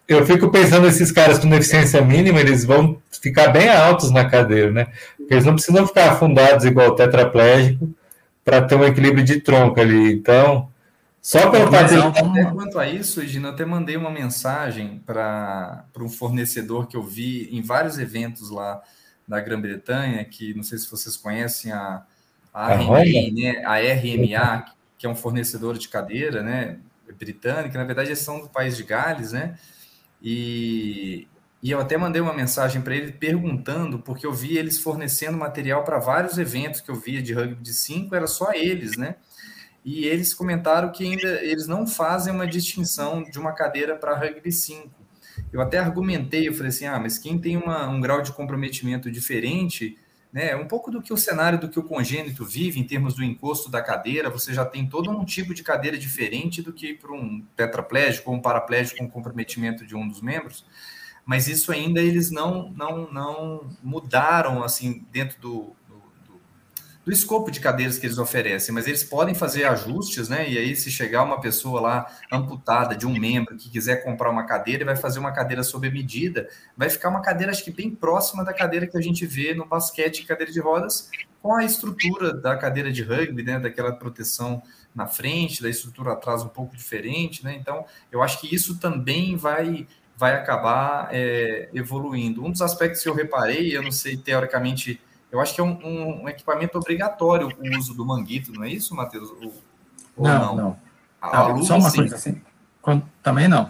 [0.06, 4.70] eu fico pensando esses caras com deficiência mínima, eles vão ficar bem altos na cadeira,
[4.70, 4.86] né?
[5.16, 7.88] Porque eles não precisam ficar afundados igual tetraplégico
[8.44, 10.12] para ter um equilíbrio de tronco ali.
[10.12, 10.68] Então,
[11.22, 12.52] só pelo fato de...
[12.52, 17.48] Quanto a isso, Gina, eu até mandei uma mensagem para um fornecedor que eu vi
[17.50, 18.82] em vários eventos lá
[19.26, 22.04] da Grã-Bretanha, que não sei se vocês conhecem a,
[22.52, 23.64] a, RMA, né?
[23.64, 24.64] a RMA,
[24.98, 26.78] que é um fornecedor de cadeira, né?
[27.18, 29.58] Britânica, na verdade, eles são do país de Gales, né?
[30.22, 31.28] E,
[31.62, 35.84] e eu até mandei uma mensagem para ele perguntando, porque eu vi eles fornecendo material
[35.84, 39.16] para vários eventos que eu via de rugby de 5, era só eles, né?
[39.84, 44.50] E eles comentaram que ainda eles não fazem uma distinção de uma cadeira para rugby
[44.50, 44.88] 5.
[45.54, 49.10] Eu até argumentei, eu falei assim: ah, mas quem tem uma, um grau de comprometimento
[49.10, 49.96] diferente
[50.34, 50.56] né?
[50.56, 53.70] Um pouco do que o cenário do que o congênito vive em termos do encosto
[53.70, 57.40] da cadeira, você já tem todo um tipo de cadeira diferente do que para um
[57.54, 60.66] tetraplégico ou um paraplégico com comprometimento de um dos membros.
[61.24, 65.76] Mas isso ainda eles não não não mudaram assim dentro do,
[67.04, 70.48] do escopo de cadeiras que eles oferecem, mas eles podem fazer ajustes, né?
[70.48, 74.46] E aí, se chegar uma pessoa lá amputada de um membro que quiser comprar uma
[74.46, 77.90] cadeira e vai fazer uma cadeira sob medida, vai ficar uma cadeira, acho que bem
[77.90, 81.10] próxima da cadeira que a gente vê no basquete cadeira de rodas,
[81.42, 83.58] com a estrutura da cadeira de rugby, né?
[83.58, 84.62] Daquela proteção
[84.94, 87.54] na frente, da estrutura atrás um pouco diferente, né?
[87.60, 89.86] Então, eu acho que isso também vai
[90.16, 92.44] vai acabar é, evoluindo.
[92.44, 95.00] Um dos aspectos que eu reparei, eu não sei teoricamente
[95.34, 98.68] eu acho que é um, um, um, equipamento obrigatório o uso do manguito, não é
[98.70, 99.30] isso, Matheus?
[100.16, 100.56] Não, não.
[100.56, 100.76] não.
[101.20, 101.96] A, só uma sim.
[101.96, 102.40] coisa assim.
[102.80, 103.68] Quando, também não.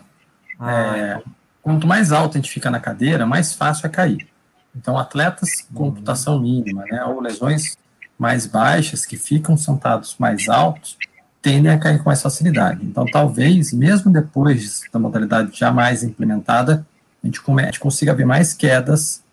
[0.60, 1.32] Ah, é, então.
[1.62, 4.28] Quanto mais alto a gente fica na cadeira, mais fácil é cair.
[4.76, 7.78] Então, atletas com computação mínima, né, ou lesões
[8.18, 10.98] mais baixas, que ficam sentados mais altos,
[11.40, 12.84] tendem a cair com mais facilidade.
[12.84, 16.86] Então, talvez, mesmo depois da modalidade já mais implementada,
[17.22, 19.23] a gente, come, a gente consiga ver mais quedas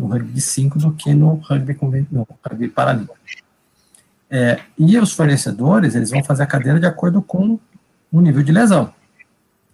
[0.00, 1.76] no rugby 5 do que no rugby,
[2.10, 3.16] no rugby paralímpico.
[4.30, 7.58] É, e os fornecedores, eles vão fazer a cadeira de acordo com
[8.12, 8.92] o nível de lesão.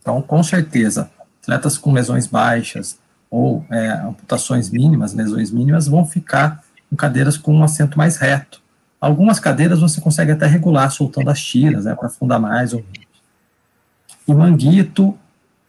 [0.01, 1.11] Então, com certeza,
[1.43, 2.98] atletas com lesões baixas
[3.31, 8.62] ou é, amputações mínimas, lesões mínimas, vão ficar com cadeiras com um assento mais reto.
[9.01, 13.07] Algumas cadeiras você consegue até regular soltando as tiras, né, para afundar mais ou menos.
[14.27, 15.16] E manguito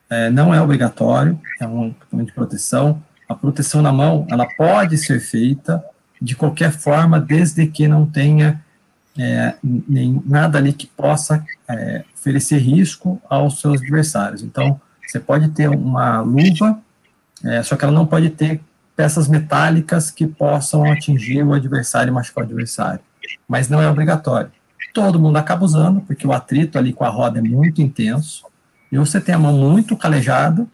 [0.10, 4.98] é, não é obrigatório, é um equipamento de proteção, a proteção na mão, ela pode
[4.98, 5.84] ser feita
[6.22, 8.64] de qualquer forma, desde que não tenha
[9.18, 14.42] é, nem nada ali que possa é, oferecer risco aos seus adversários.
[14.42, 16.80] Então, você pode ter uma luva,
[17.44, 18.62] é, só que ela não pode ter
[18.96, 23.00] peças metálicas que possam atingir o adversário e machucar o adversário.
[23.48, 24.52] Mas não é obrigatório.
[24.94, 28.46] Todo mundo acaba usando, porque o atrito ali com a roda é muito intenso,
[28.92, 30.66] e você tem a mão muito calejada,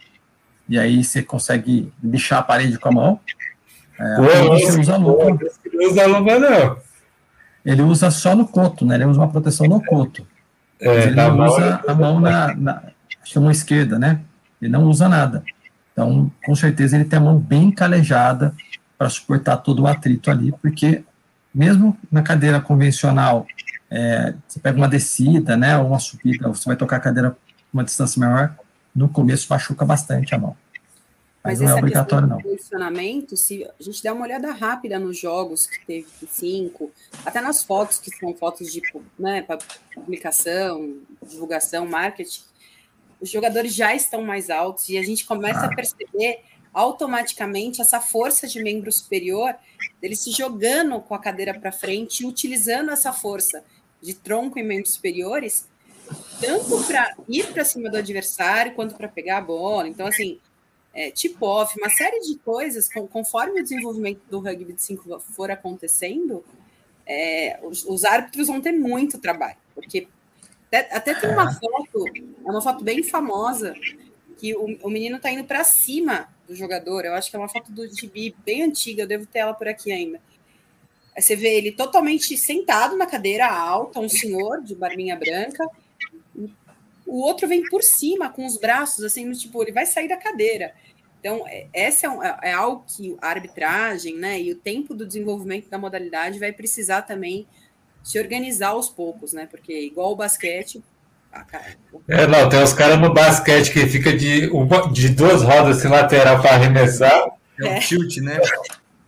[0.68, 3.20] e aí você consegue lixar a parede com a mão.
[4.00, 5.38] É, Pô, você usa luva.
[5.74, 6.78] Não usa luva, não.
[7.66, 8.96] Ele usa só no coto, né?
[8.96, 10.26] Ele usa uma proteção no coto.
[10.80, 12.84] É, ele não usa a mão na, na,
[13.22, 14.20] acho que mão esquerda, né?
[14.62, 15.44] Ele não usa nada.
[15.92, 18.54] Então, com certeza, ele tem a mão bem calejada
[18.98, 21.04] para suportar todo o atrito ali, porque
[21.54, 23.46] mesmo na cadeira convencional,
[23.90, 27.38] é, você pega uma descida, né, ou uma subida, você vai tocar a cadeira
[27.72, 28.56] uma distância maior,
[28.96, 30.56] no começo machuca bastante a mão.
[31.44, 32.42] Mas, Mas não é obrigatório, não.
[32.42, 36.90] Posicionamento, se a gente der uma olhada rápida nos jogos que teve cinco,
[37.26, 38.82] até nas fotos, que são fotos de
[39.20, 39.46] né,
[39.94, 42.44] publicação, divulgação, marketing,
[43.20, 45.66] os jogadores já estão mais altos e a gente começa ah.
[45.66, 46.42] a perceber
[46.74, 49.54] automaticamente essa força de membro superior
[50.02, 53.64] dele se jogando com a cadeira para frente e utilizando essa força
[54.02, 55.68] de tronco e membros superiores
[56.40, 59.88] tanto para ir para cima do adversário quanto para pegar a bola.
[59.88, 60.40] Então, assim,
[60.94, 66.44] é, tip-off, uma série de coisas, conforme o desenvolvimento do rugby de 5 for acontecendo,
[67.06, 70.08] é, os, os, árbitros vão ter muito trabalho, porque
[70.68, 73.74] até, até tem uma foto, é uma foto bem famosa,
[74.38, 77.50] que o, o menino está indo para cima do jogador, eu acho que é uma
[77.50, 80.22] foto do Gibi bem antiga, eu devo ter ela por aqui ainda.
[81.16, 85.68] Aí você vê ele totalmente sentado na cadeira alta, um senhor de barbinha branca,
[87.06, 90.74] o outro vem por cima com os braços, assim, tipo, ele vai sair da cadeira.
[91.20, 94.94] Então, é, essa é, um, é, é, algo que a arbitragem, né, e o tempo
[94.94, 97.48] do desenvolvimento da modalidade vai precisar também
[98.04, 100.84] se organizar aos poucos, né, porque igual o basquete...
[101.32, 101.46] Ah,
[102.10, 104.52] é, não, tem os caras no basquete que fica de,
[104.92, 107.26] de duas rodas assim, lateral para arremessar.
[107.60, 107.80] É um é.
[107.80, 108.40] tilt, né?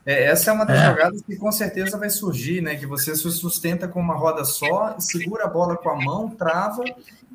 [0.05, 0.85] É, essa é uma das é.
[0.85, 2.75] jogadas que com certeza vai surgir, né?
[2.75, 6.83] Que você se sustenta com uma roda só, segura a bola com a mão, trava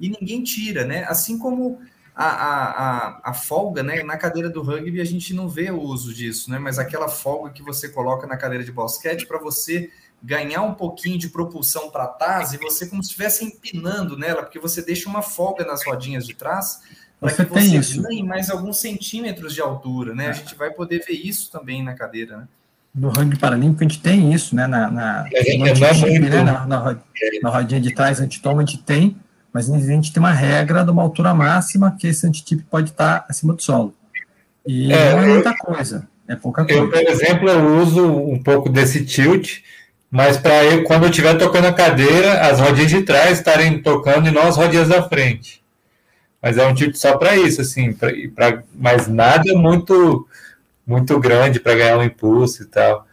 [0.00, 1.04] e ninguém tira, né?
[1.06, 1.78] Assim como
[2.14, 4.02] a, a, a, a, folga, né?
[4.02, 6.58] Na cadeira do rugby a gente não vê o uso disso, né?
[6.58, 9.90] Mas aquela folga que você coloca na cadeira de basquete para você
[10.22, 14.58] ganhar um pouquinho de propulsão para trás e você como se estivesse empinando nela, porque
[14.58, 16.80] você deixa uma folga nas rodinhas de trás
[17.18, 18.02] para que você isso.
[18.02, 20.28] ganhe mais alguns centímetros de altura, né?
[20.28, 22.48] A gente vai poder ver isso também na cadeira, né?
[22.94, 24.66] No rugby paralímpico a gente tem isso, né?
[24.66, 26.42] Na, na, é, é, né?
[26.42, 26.98] na, na,
[27.42, 29.16] na rodinha de trás, antitoma, a gente tem
[29.52, 33.24] mas a gente tem uma regra de uma altura máxima que esse antitip pode estar
[33.28, 33.94] acima do solo.
[34.66, 36.80] E é, não é muita coisa, é pouca coisa.
[36.80, 39.58] Eu, por exemplo, eu uso um pouco desse tilt,
[40.10, 44.28] mas para eu, quando eu estiver tocando a cadeira, as rodinhas de trás estarem tocando
[44.28, 45.62] e não as rodinhas da frente.
[46.42, 50.26] Mas é um tilt só para isso, assim, pra, pra, mas nada muito
[50.86, 53.06] muito grande para ganhar um impulso e tal.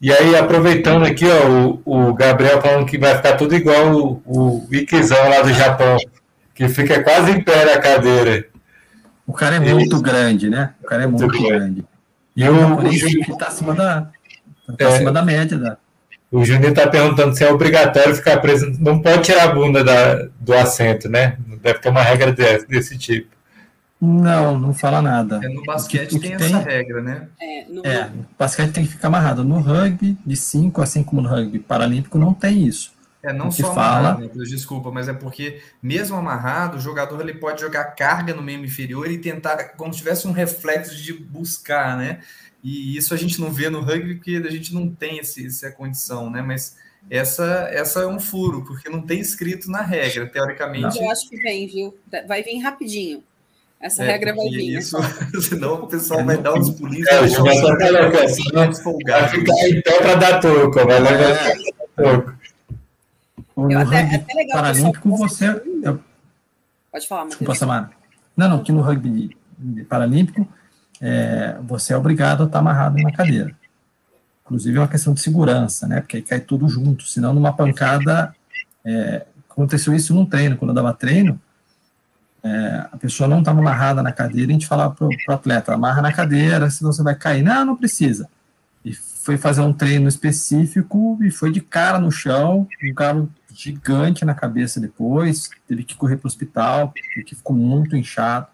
[0.00, 4.22] E aí, aproveitando aqui, ó, o, o Gabriel falando que vai ficar tudo igual o,
[4.26, 5.96] o Ikizão lá do Japão,
[6.54, 8.46] que fica quase em pé na cadeira.
[9.26, 10.74] O cara é muito grande, né?
[10.82, 11.84] O cara é muito, muito grande.
[12.36, 14.02] E o, o Juninho está acima da,
[14.66, 15.56] tá é, acima da média.
[15.56, 15.78] Da...
[16.30, 18.70] O Juninho está perguntando se é obrigatório ficar preso.
[18.80, 21.38] Não pode tirar a bunda da, do assento, né?
[21.62, 23.33] Deve ter uma regra desse, desse tipo.
[24.00, 25.40] Não, não fala nada.
[25.42, 27.28] É, no basquete tem, tem, essa regra, né?
[27.40, 27.86] É, no...
[27.86, 29.44] é, basquete tem que ficar amarrado.
[29.44, 32.92] No rugby de 5, assim como no rugby paralímpico, não tem isso.
[33.22, 34.10] É, não só fala...
[34.10, 38.66] amarrado, desculpa, mas é porque, mesmo amarrado, o jogador ele pode jogar carga no membro
[38.66, 42.20] inferior e tentar, como se tivesse um reflexo de buscar, né?
[42.62, 45.70] E isso a gente não vê no rugby porque a gente não tem esse, essa
[45.70, 46.42] condição, né?
[46.42, 46.76] Mas
[47.10, 50.98] essa, essa é um furo, porque não tem escrito na regra, teoricamente.
[50.98, 51.96] Eu acho que vem, viu?
[52.26, 53.22] Vai vir rapidinho.
[53.84, 54.78] Essa é, regra vai vir.
[54.78, 54.96] Isso,
[55.42, 57.06] senão o pessoal vai dar uns pulinhos.
[57.06, 61.54] É, o jogador vai vai ficar em pé para dar toco, vai levar é.
[61.94, 62.34] toco.
[63.54, 65.62] No até, rugby até paralímpico, você.
[65.82, 66.00] Eu...
[66.90, 67.38] Pode falar, Matheus.
[67.38, 67.90] Desculpa, Samara.
[68.34, 69.36] Não, não, que no rugby
[69.86, 70.48] paralímpico,
[70.98, 73.54] é, você é obrigado a estar amarrado na cadeira.
[74.46, 76.00] Inclusive é uma questão de segurança, né?
[76.00, 78.34] Porque aí cai tudo junto, senão numa pancada.
[78.82, 81.38] É, aconteceu isso num treino, quando eu dava treino,
[82.44, 86.02] é, a pessoa não estava amarrada na cadeira, a gente falava para o atleta, amarra
[86.02, 87.42] na cadeira, senão você vai cair.
[87.42, 88.28] Não, não precisa.
[88.84, 94.26] E foi fazer um treino específico e foi de cara no chão, um cara gigante
[94.26, 98.48] na cabeça depois, teve que correr para o hospital, porque ficou muito inchado.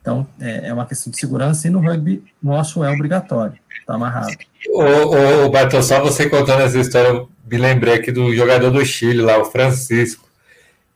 [0.00, 4.34] Então, é, é, uma questão de segurança e no rugby nosso é obrigatório, tá amarrado.
[4.70, 8.84] Ô, ô Bartol, só você contando essa história, eu me lembrei aqui do jogador do
[8.84, 10.27] Chile lá, o Francisco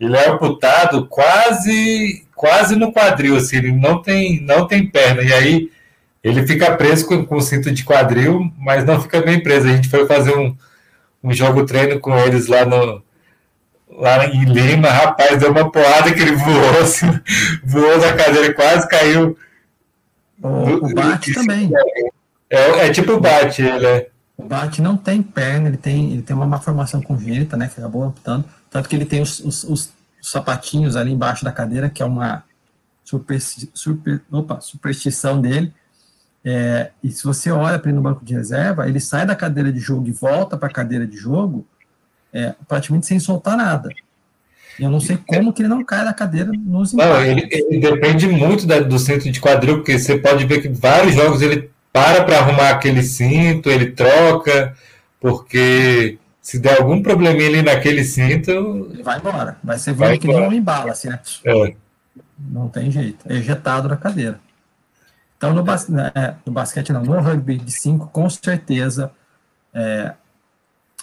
[0.05, 5.23] ele é amputado quase quase no quadril, assim, ele não tem, não tem perna.
[5.23, 5.71] E aí
[6.25, 9.69] ele fica preso com, com cinto de quadril, mas não fica bem preso.
[9.69, 10.57] A gente foi fazer um,
[11.23, 13.01] um jogo treino com eles lá no
[13.95, 17.07] lá em Lima, rapaz, deu uma porrada que ele voou, assim,
[17.63, 19.37] voou da cadeira, quase caiu.
[20.43, 21.71] O, o Bate também.
[22.51, 24.09] É, é tipo o Bate, ele é.
[24.43, 28.05] O Bate não tem perna, ele tem, ele tem uma malformação congênita, né, que acabou
[28.05, 29.93] amputando tanto que ele tem os, os, os
[30.23, 32.43] sapatinhos ali embaixo da cadeira, que é uma
[33.05, 35.71] super, super, opa, superstição dele.
[36.43, 39.71] É, e se você olha para ele no banco de reserva, ele sai da cadeira
[39.71, 41.67] de jogo e volta para a cadeira de jogo
[42.33, 43.91] é, praticamente sem soltar nada.
[44.79, 47.79] E eu não sei como que ele não cai da cadeira nos Não, ele, ele,
[47.79, 51.71] depende muito da, do centro de quadril, porque você pode ver que vários jogos ele
[51.93, 54.75] para para arrumar aquele cinto, ele troca,
[55.21, 58.89] porque se der algum probleminha ali naquele cinto.
[58.93, 59.57] Ele vai embora.
[59.63, 61.21] Vai ser vai que nem um embala, né?
[61.45, 61.75] É.
[62.39, 63.25] Não tem jeito.
[63.29, 64.41] É ejetado da cadeira.
[65.37, 69.13] Então, no, bas é, no basquete, não, no rugby de 5, com certeza
[69.75, 70.15] é,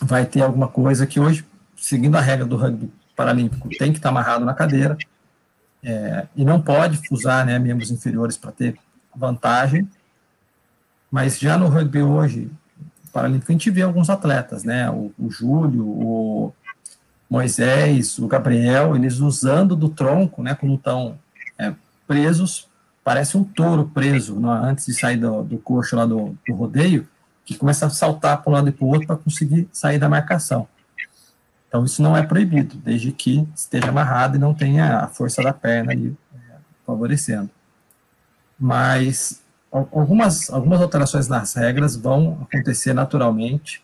[0.02, 1.46] vai ter alguma coisa que hoje,
[1.76, 4.98] seguindo a regra do rugby paralímpico, tem que estar amarrado na cadeira
[5.84, 8.78] é, e não pode usar né, membros inferiores para ter
[9.16, 9.90] vantagem,
[11.12, 12.52] mas já no rugby hoje,
[13.12, 14.90] Paralímpico, a gente vê alguns atletas, né?
[14.90, 16.54] O, o Júlio, o
[17.30, 20.56] Moisés, o Gabriel, eles usando do tronco, né?
[20.56, 21.18] Quando estão
[21.58, 21.74] é,
[22.08, 22.68] presos,
[23.04, 24.70] parece um touro preso, não, é?
[24.70, 27.08] antes de sair do, do coxo lá do, do rodeio,
[27.44, 30.08] que começa a saltar para um lado e para o outro para conseguir sair da
[30.08, 30.68] marcação.
[31.68, 35.54] Então, isso não é proibido, desde que esteja amarrado e não tenha a força da
[35.54, 36.56] perna ali é,
[36.86, 37.50] favorecendo.
[38.60, 43.84] Mas algumas, algumas alterações nas regras vão acontecer naturalmente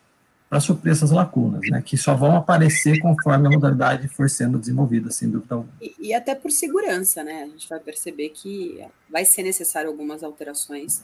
[0.49, 5.11] para suprir essas lacunas, né, que só vão aparecer conforme a modalidade for sendo desenvolvida,
[5.11, 5.73] sem dúvida alguma.
[5.81, 8.79] E, e, até por segurança, né, a gente vai perceber que
[9.11, 11.03] vai ser necessário algumas alterações,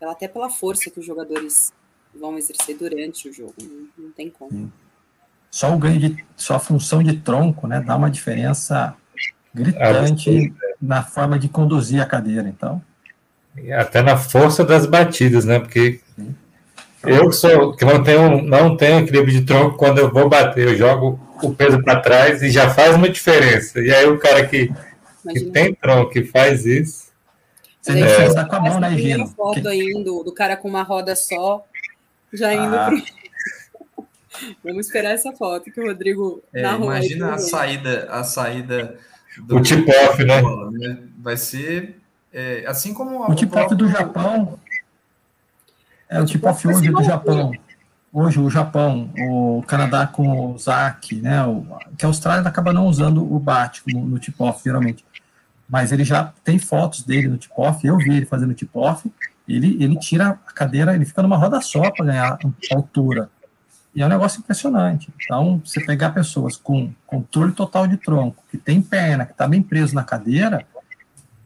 [0.00, 1.72] até pela força que os jogadores
[2.18, 4.50] vão exercer durante o jogo, não, não tem como.
[4.50, 4.72] Sim.
[5.50, 8.96] Só o ganho de, só a função de tronco, né, dá uma diferença
[9.54, 12.82] gritante na forma de conduzir a cadeira, então.
[13.72, 15.58] Até na força das batidas, né?
[15.58, 16.00] Porque
[17.04, 20.76] eu sou que não tenho, não tenho equilíbrio de tronco quando eu vou bater, eu
[20.76, 23.80] jogo o peso para trás e já faz uma diferença.
[23.80, 24.72] E aí o cara que,
[25.30, 27.08] que tem tronco que faz isso.
[27.80, 29.26] Você é, é, com a mão, né, Gino?
[29.28, 29.68] foto que...
[29.68, 31.64] aí do, do cara com uma roda só,
[32.32, 32.86] já indo ah.
[32.86, 33.18] pro...
[34.62, 38.96] Vamos esperar essa foto que o Rodrigo é, Imagina a saída, a saída
[39.38, 40.42] do o tip-off, né?
[40.72, 40.98] né?
[41.18, 41.96] Vai ser
[42.32, 44.58] é, assim como o tip-off do Japão
[46.08, 47.52] é o tip-off hoje do Japão.
[48.10, 51.44] Hoje o Japão, o Canadá com o ZAC, né?
[51.44, 55.04] O, que a Austrália acaba não usando o BAT no, no tip-off, geralmente.
[55.68, 59.12] Mas ele já tem fotos dele no tip-off, eu vi ele fazendo tip-off,
[59.46, 62.38] ele, ele tira a cadeira, ele fica numa roda só para ganhar
[62.72, 63.28] altura.
[63.94, 65.12] E é um negócio impressionante.
[65.22, 69.62] Então, você pegar pessoas com controle total de tronco, que tem perna, que está bem
[69.62, 70.64] preso na cadeira,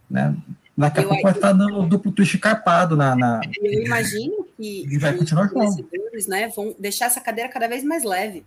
[0.09, 0.37] né?
[0.77, 3.41] Daqui a eu, pouco vai estar dando duplo twist carpado na, na.
[3.61, 8.05] Eu imagino que e vai continuar os né, vão deixar essa cadeira cada vez mais
[8.05, 8.45] leve.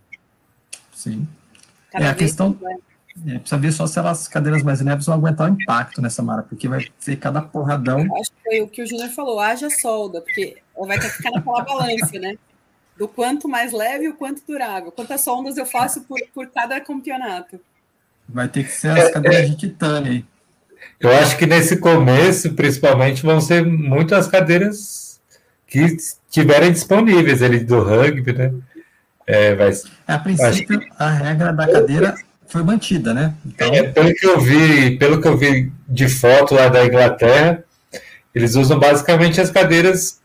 [0.92, 1.26] Sim.
[1.90, 2.58] Cada é a questão.
[3.26, 6.42] É, precisa ver só se elas, cadeiras mais leves vão aguentar o impacto nessa Mara,
[6.42, 8.00] porque vai ser cada porradão.
[8.16, 11.30] Acho que foi o que o Júnior falou, haja solda, porque vai ter que ficar
[11.30, 12.36] naquela balança, né?
[12.96, 14.92] Do quanto mais leve e o quanto durável.
[14.92, 17.60] Quantas soldas eu faço por, por cada campeonato.
[18.28, 20.24] Vai ter que ser as cadeiras de titânio aí.
[20.98, 25.20] Eu acho que nesse começo, principalmente, vão ser muitas cadeiras
[25.66, 28.52] que estiverem disponíveis ali do rugby, né?
[29.26, 29.72] É, vai,
[30.06, 30.88] a princípio, que...
[30.98, 32.14] a regra da cadeira
[32.46, 33.34] foi mantida, né?
[33.44, 33.74] Então...
[33.74, 37.64] É, pelo que eu vi, pelo que eu vi de foto lá da Inglaterra,
[38.34, 40.20] eles usam basicamente as cadeiras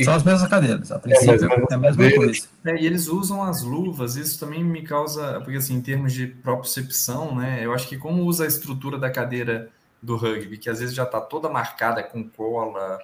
[0.00, 2.48] são as mesmas cadeiras, a princípio é, a mesma coisa.
[2.64, 6.26] É, e eles usam as luvas, isso também me causa, porque assim, em termos de
[6.26, 9.68] propriocepção, né, eu acho que como usa a estrutura da cadeira
[10.02, 12.98] do rugby, que às vezes já está toda marcada com cola,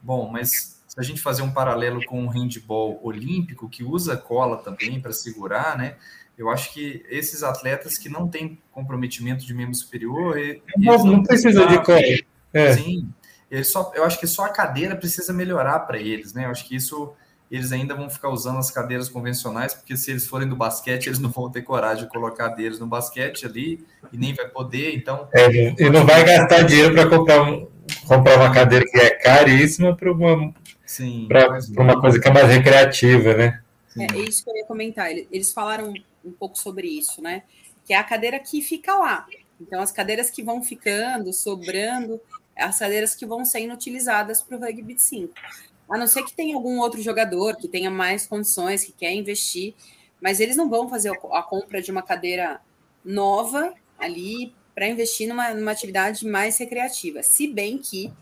[0.00, 4.56] bom, mas se a gente fazer um paralelo com o handball olímpico, que usa cola
[4.56, 5.94] também para segurar, né,
[6.36, 10.36] eu acho que esses atletas que não têm comprometimento de membro superior...
[10.76, 12.00] Não, não precisa de cola.
[12.52, 12.74] É.
[12.74, 13.08] Sim,
[13.62, 16.46] só, eu acho que só a cadeira precisa melhorar para eles, né?
[16.46, 17.12] Eu acho que isso
[17.50, 21.18] eles ainda vão ficar usando as cadeiras convencionais, porque se eles forem do basquete, eles
[21.18, 25.28] não vão ter coragem de colocar deles no basquete ali e nem vai poder, então.
[25.34, 27.68] É, e não vai gastar dinheiro para comprar, um,
[28.06, 30.54] comprar uma cadeira que é caríssima para uma,
[31.28, 33.60] pra, uma coisa que é mais recreativa, né?
[33.98, 35.10] É, é isso que eu ia comentar.
[35.10, 35.92] Eles falaram
[36.24, 37.42] um pouco sobre isso, né?
[37.84, 39.26] Que é a cadeira que fica lá.
[39.60, 42.20] Então, as cadeiras que vão ficando, sobrando,
[42.56, 45.32] as cadeiras que vão sendo utilizadas para o rugby 5.
[45.90, 49.74] A não ser que tenha algum outro jogador que tenha mais condições, que quer investir,
[50.20, 52.60] mas eles não vão fazer a compra de uma cadeira
[53.04, 57.22] nova ali para investir numa, numa, atividade mais recreativa.
[57.22, 58.12] Se bem que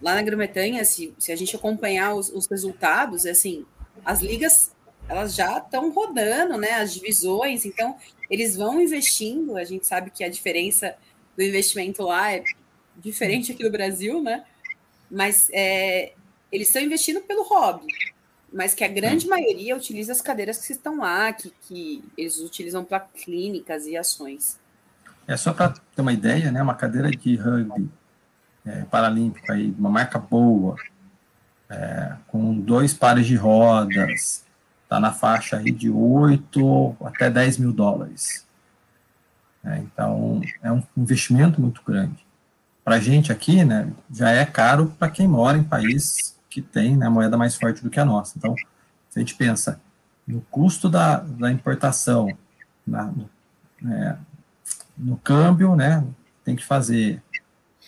[0.00, 3.66] lá na Grã-Bretanha, se, se, a gente acompanhar os, os resultados, assim,
[4.04, 4.72] as ligas
[5.08, 6.72] elas já estão rodando, né?
[6.72, 7.96] As divisões, então
[8.30, 9.56] eles vão investindo.
[9.56, 10.96] A gente sabe que a diferença
[11.36, 12.42] do investimento lá é
[12.96, 14.44] diferente aqui do Brasil, né?
[15.10, 16.12] Mas é,
[16.50, 17.86] eles estão investindo pelo hobby,
[18.52, 22.84] mas que a grande maioria utiliza as cadeiras que estão lá, que, que eles utilizam
[22.84, 24.58] para clínicas e ações.
[25.26, 26.62] É só para ter uma ideia, né?
[26.62, 27.88] Uma cadeira de rugby
[28.64, 30.76] é, paralímpico aí, uma marca boa,
[31.68, 34.44] é, com dois pares de rodas,
[34.88, 38.46] tá na faixa aí de 8 até 10 mil dólares.
[39.64, 42.24] É, então, é um investimento muito grande
[42.84, 46.96] para a gente aqui, né, já é caro para quem mora em país que tem
[46.96, 48.34] né, moeda mais forte do que a nossa.
[48.36, 48.54] Então,
[49.08, 49.80] se a gente pensa
[50.26, 52.28] no custo da, da importação,
[52.86, 53.30] na, no,
[53.90, 54.16] é,
[54.96, 56.04] no câmbio, né,
[56.44, 57.22] tem que fazer,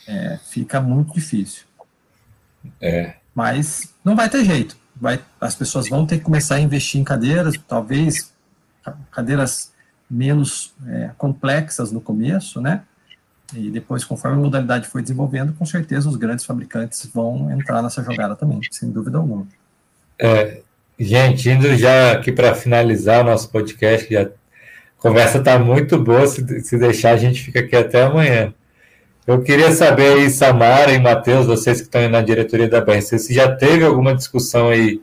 [0.07, 1.65] é, fica muito difícil.
[2.81, 3.17] É.
[3.35, 4.77] Mas não vai ter jeito.
[4.97, 8.33] Vai, as pessoas vão ter que começar a investir em cadeiras, talvez
[9.11, 9.73] cadeiras
[10.09, 12.85] menos é, complexas no começo, né?
[13.57, 18.03] E depois, conforme a modalidade for desenvolvendo, com certeza os grandes fabricantes vão entrar nessa
[18.03, 19.47] jogada também, sem dúvida alguma.
[20.19, 20.61] É,
[20.99, 24.29] gente, indo já aqui para finalizar o nosso podcast, já, a
[24.99, 28.53] conversa está muito boa, se, se deixar a gente fica aqui até amanhã.
[29.27, 33.33] Eu queria saber aí, Samara e Matheus, vocês que estão na diretoria da BRC, se
[33.33, 35.01] já teve alguma discussão aí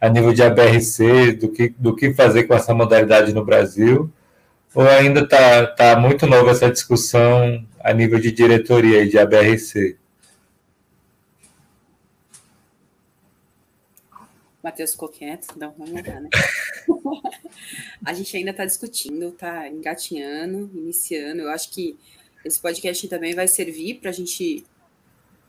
[0.00, 4.10] a nível de ABRC, do que, do que fazer com essa modalidade no Brasil,
[4.74, 9.96] ou ainda está tá muito nova essa discussão a nível de diretoria e de ABRC?
[14.62, 16.28] Matheus ficou quieto, dá uma olhada, né?
[18.04, 21.42] a gente ainda está discutindo, está engatinhando, iniciando.
[21.42, 21.96] Eu acho que
[22.44, 24.64] esse podcast também vai servir para a gente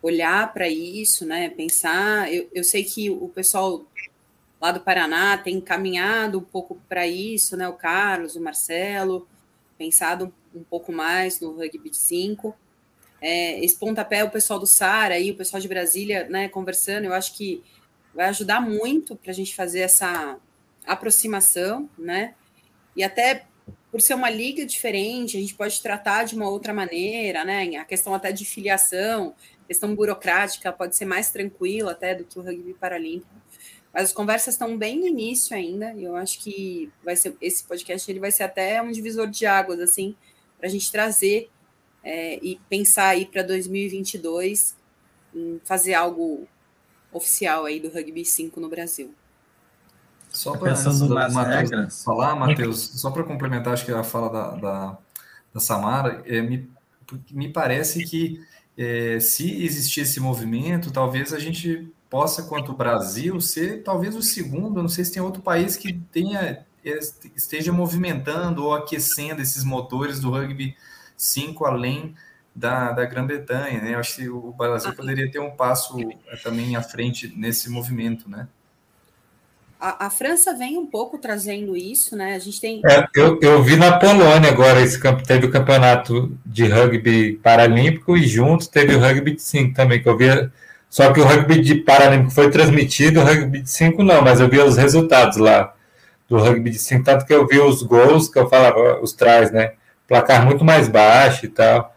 [0.02, 1.50] olhar para isso, né?
[1.50, 2.32] Pensar.
[2.32, 3.86] Eu, eu sei que o pessoal
[4.62, 7.68] lá do Paraná tem caminhado um pouco para isso, né?
[7.68, 9.28] O Carlos, o Marcelo,
[9.78, 12.56] pensado um pouco mais no rugby de 5.
[13.22, 17.14] É, esse pontapé, o pessoal do SAR aí, o pessoal de Brasília, né, conversando, eu
[17.14, 17.64] acho que
[18.14, 20.38] vai ajudar muito para a gente fazer essa
[20.86, 22.34] aproximação, né?
[22.96, 23.46] E até
[23.92, 27.78] por ser uma liga diferente, a gente pode tratar de uma outra maneira, né?
[27.78, 29.34] A questão até de filiação,
[29.68, 33.34] questão burocrática pode ser mais tranquila até do que o rugby paralímpico.
[33.94, 37.64] Mas as conversas estão bem no início ainda, e eu acho que vai ser esse
[37.64, 40.16] podcast ele vai ser até um divisor de águas assim
[40.60, 41.50] para a gente trazer
[42.04, 44.76] é, e pensar aí para 2022
[45.34, 46.48] em fazer algo
[47.12, 49.14] oficial aí do rugby 5 no Brasil.
[50.30, 54.98] Só para falar, Matheus, só para complementar, acho que a fala da, da,
[55.54, 56.70] da Samara, é, me,
[57.32, 58.40] me parece que
[58.78, 64.22] é, se existir esse movimento, talvez a gente possa, quanto o Brasil, ser talvez o
[64.22, 66.66] segundo, não sei se tem outro país que tenha
[67.36, 70.76] esteja movimentando ou aquecendo esses motores do rugby
[71.18, 72.16] 5 além
[72.56, 73.94] da, da Grã-Bretanha, né?
[73.94, 75.98] Eu acho que o Brasil poderia ter um passo
[76.28, 78.48] é, também à frente nesse movimento, né?
[79.80, 82.36] A, a, França vem um pouco trazendo isso, né?
[82.36, 82.82] A gente tem.
[82.86, 88.18] É, eu, eu vi na Polônia agora esse campo, teve o campeonato de rugby paralímpico
[88.18, 90.26] e junto teve o rugby de 5 também, que eu vi.
[90.90, 94.50] Só que o rugby de paralímpico foi transmitido, o rugby de 5 não, mas eu
[94.50, 95.74] vi os resultados lá
[96.30, 99.52] do rugby de 5, tanto que eu vi os gols que eu falava, os trás,
[99.52, 99.74] né?
[100.08, 101.96] Placar muito mais baixo e tal.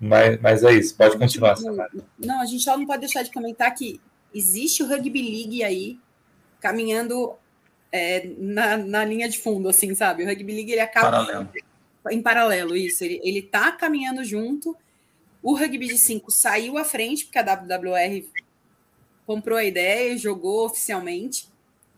[0.00, 1.56] Mas, mas é isso, pode continuar.
[2.18, 4.00] Não, a gente só não pode deixar de comentar que
[4.32, 5.98] existe o Rugby League aí
[6.60, 7.34] caminhando
[7.90, 10.22] é, na, na linha de fundo, assim, sabe?
[10.22, 11.48] O Rugby League ele acaba paralelo.
[12.10, 13.04] em paralelo, isso.
[13.04, 14.76] Ele, ele tá caminhando junto.
[15.42, 18.24] O Rugby de 5 saiu à frente, porque a WWR
[19.26, 21.48] comprou a ideia e jogou oficialmente.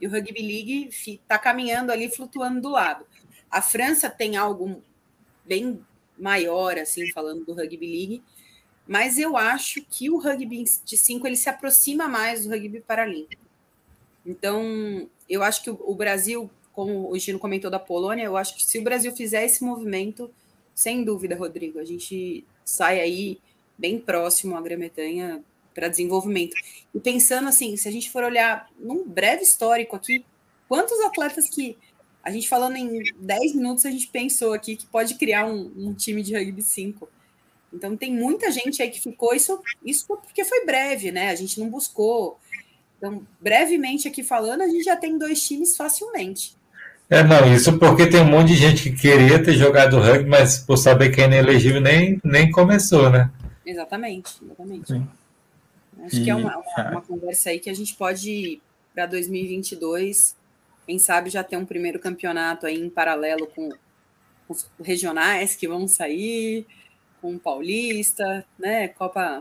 [0.01, 3.07] E o Rugby League está caminhando ali, flutuando do lado.
[3.51, 4.83] A França tem algo
[5.45, 5.85] bem
[6.19, 8.23] maior, assim, falando do Rugby League,
[8.87, 13.43] mas eu acho que o rugby de 5 ele se aproxima mais do rugby paralímpico.
[14.25, 18.65] Então, eu acho que o Brasil, como o Gino comentou da Polônia, eu acho que
[18.65, 20.31] se o Brasil fizer esse movimento,
[20.75, 23.41] sem dúvida, Rodrigo, a gente sai aí
[23.77, 25.43] bem próximo à Grã-Bretanha
[25.77, 26.57] para desenvolvimento.
[26.95, 30.25] E pensando assim, se a gente for olhar num breve histórico aqui,
[30.67, 31.77] quantos atletas que
[32.25, 35.95] a gente falando em 10 minutos, a gente pensou aqui que pode criar um, um
[35.95, 37.09] time de rugby 5.
[37.73, 41.31] Então tem muita gente aí que ficou, isso, isso porque foi breve, né?
[41.31, 42.41] A gente não buscou
[42.99, 46.57] então, brevemente aqui falando, a gente já tem dois times facilmente.
[47.09, 50.59] É, não, isso porque tem um monte de gente que queria ter jogado rugby, mas
[50.59, 53.31] por saber que é inelegível nem, nem começou, né?
[53.65, 54.89] Exatamente, exatamente.
[54.89, 55.07] Sim.
[56.05, 58.61] Acho e, que é uma, uma, uma, conversa aí que a gente pode,
[58.95, 60.37] para 2022,
[60.87, 63.71] quem sabe já ter um primeiro campeonato aí em paralelo com,
[64.49, 66.67] os regionais que vão sair,
[67.21, 68.89] com o Paulista, né?
[68.89, 69.41] Copa.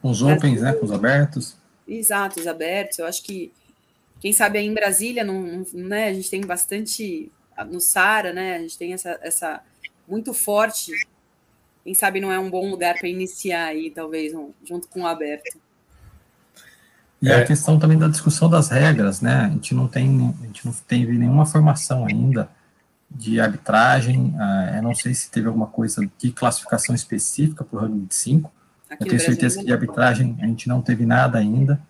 [0.00, 0.72] Com os Opens, né?
[0.72, 1.56] Com os abertos.
[1.86, 2.98] Exato, os abertos.
[2.98, 3.52] Eu acho que,
[4.20, 7.30] quem sabe aí em Brasília, não, né, a gente tem bastante.
[7.68, 8.56] No Sara, né?
[8.56, 9.62] A gente tem essa, essa
[10.08, 10.92] muito forte.
[11.84, 15.06] Quem sabe não é um bom lugar para iniciar aí, talvez, um, junto com o
[15.06, 15.58] aberto.
[17.20, 17.36] E é.
[17.36, 19.46] a questão também da discussão das regras, né?
[19.46, 22.48] A gente não tem, a gente não teve nenhuma formação ainda
[23.10, 24.34] de arbitragem.
[24.36, 28.14] Uh, eu não sei se teve alguma coisa de classificação específica para o rugby de
[28.14, 28.52] 5.
[28.90, 31.80] Aqui eu tenho certeza que de arbitragem a gente não teve nada ainda.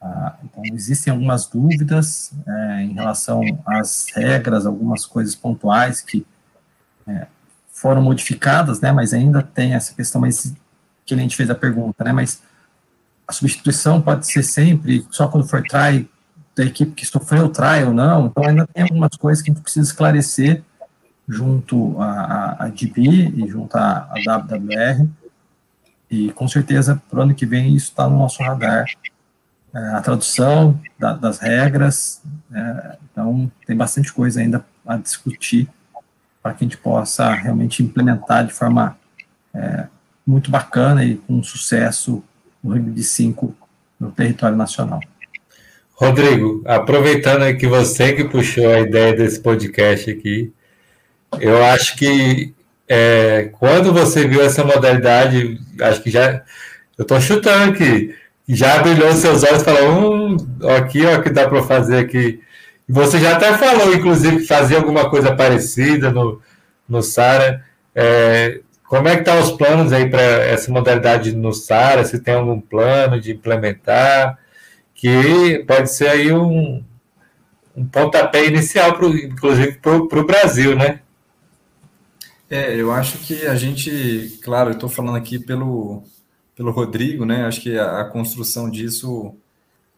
[0.00, 6.26] Ah, então, existem algumas dúvidas é, em relação às regras, algumas coisas pontuais que
[7.06, 7.26] é,
[7.74, 10.54] foram modificadas, né, mas ainda tem essa questão, mas
[11.04, 12.40] que a gente fez a pergunta, né, mas
[13.26, 16.08] a substituição pode ser sempre só quando for try
[16.56, 19.62] da equipe que sofreu try ou não, então ainda tem algumas coisas que a gente
[19.62, 20.62] precisa esclarecer
[21.28, 25.08] junto à, DB e junto à WWR,
[26.08, 28.86] e com certeza, para o ano que vem, isso está no nosso radar,
[29.74, 32.22] é, a tradução da, das regras,
[32.52, 35.68] é, então tem bastante coisa ainda a discutir
[36.44, 38.98] para que a gente possa realmente implementar de forma
[39.54, 39.86] é,
[40.26, 42.22] muito bacana e com sucesso
[42.62, 43.56] o rugby de 5
[43.98, 45.00] no território nacional.
[45.94, 50.52] Rodrigo, aproveitando que você que puxou a ideia desse podcast aqui,
[51.40, 52.52] eu acho que
[52.86, 56.42] é, quando você viu essa modalidade, acho que já.
[56.98, 58.14] Eu estou chutando aqui.
[58.46, 60.36] Já brilhou seus olhos e falou: hum,
[60.76, 62.42] aqui, ó, que dá para fazer aqui.
[62.88, 66.40] Você já até falou, inclusive, fazia alguma coisa parecida no,
[66.88, 67.64] no Sara.
[67.94, 72.04] É, como é que estão tá os planos aí para essa modalidade no Sara?
[72.04, 74.38] Se tem algum plano de implementar?
[74.94, 76.84] Que pode ser aí um,
[77.76, 81.00] um pontapé inicial, pro, inclusive, para o Brasil, né?
[82.48, 86.04] É, eu acho que a gente, claro, eu estou falando aqui pelo,
[86.54, 87.44] pelo Rodrigo, né?
[87.46, 89.34] Acho que a, a, construção disso,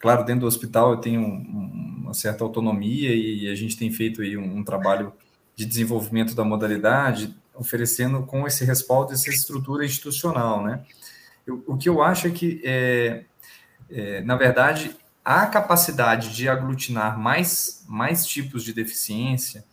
[0.07, 4.23] claro, dentro do hospital eu tenho um, uma certa autonomia e a gente tem feito
[4.23, 5.13] aí um, um, trabalho
[5.57, 10.85] de desenvolvimento da modalidade, oferecendo com esse respaldo essa estrutura institucional, né?
[11.67, 13.25] O que eu acho é que, é,
[13.91, 19.65] é, na verdade, a capacidade de aglutinar mais, mais tipos de deficiência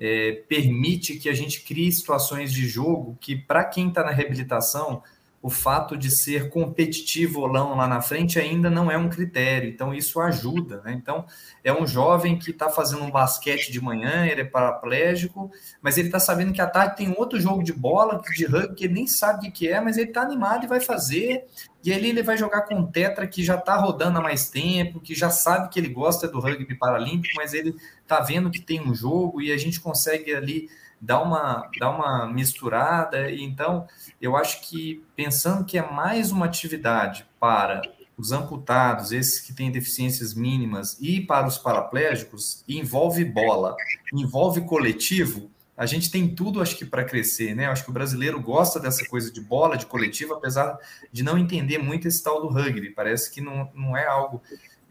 [0.00, 5.02] é, permite que a gente crie situações de jogo que, para quem está na reabilitação,
[5.42, 9.68] o fato de ser competitivo ou não lá na frente ainda não é um critério,
[9.68, 10.80] então isso ajuda.
[10.84, 10.92] Né?
[10.92, 11.26] Então,
[11.64, 15.50] é um jovem que está fazendo um basquete de manhã, ele é paraplégico,
[15.82, 18.84] mas ele está sabendo que à tarde tem outro jogo de bola, de rugby, que
[18.84, 21.44] ele nem sabe o que é, mas ele está animado e vai fazer.
[21.84, 25.00] E ali ele vai jogar com um tetra que já está rodando há mais tempo,
[25.00, 28.80] que já sabe que ele gosta do rugby paralímpico, mas ele está vendo que tem
[28.80, 30.68] um jogo e a gente consegue ali
[31.02, 33.30] dá uma, dá uma misturada.
[33.32, 33.88] Então,
[34.20, 37.82] eu acho que pensando que é mais uma atividade para
[38.16, 43.74] os amputados, esses que têm deficiências mínimas, e para os paraplégicos, envolve bola,
[44.12, 47.66] envolve coletivo, a gente tem tudo, acho que, para crescer, né?
[47.66, 50.78] Acho que o brasileiro gosta dessa coisa de bola, de coletivo, apesar
[51.10, 52.90] de não entender muito esse tal do rugby.
[52.90, 54.42] Parece que não, não é algo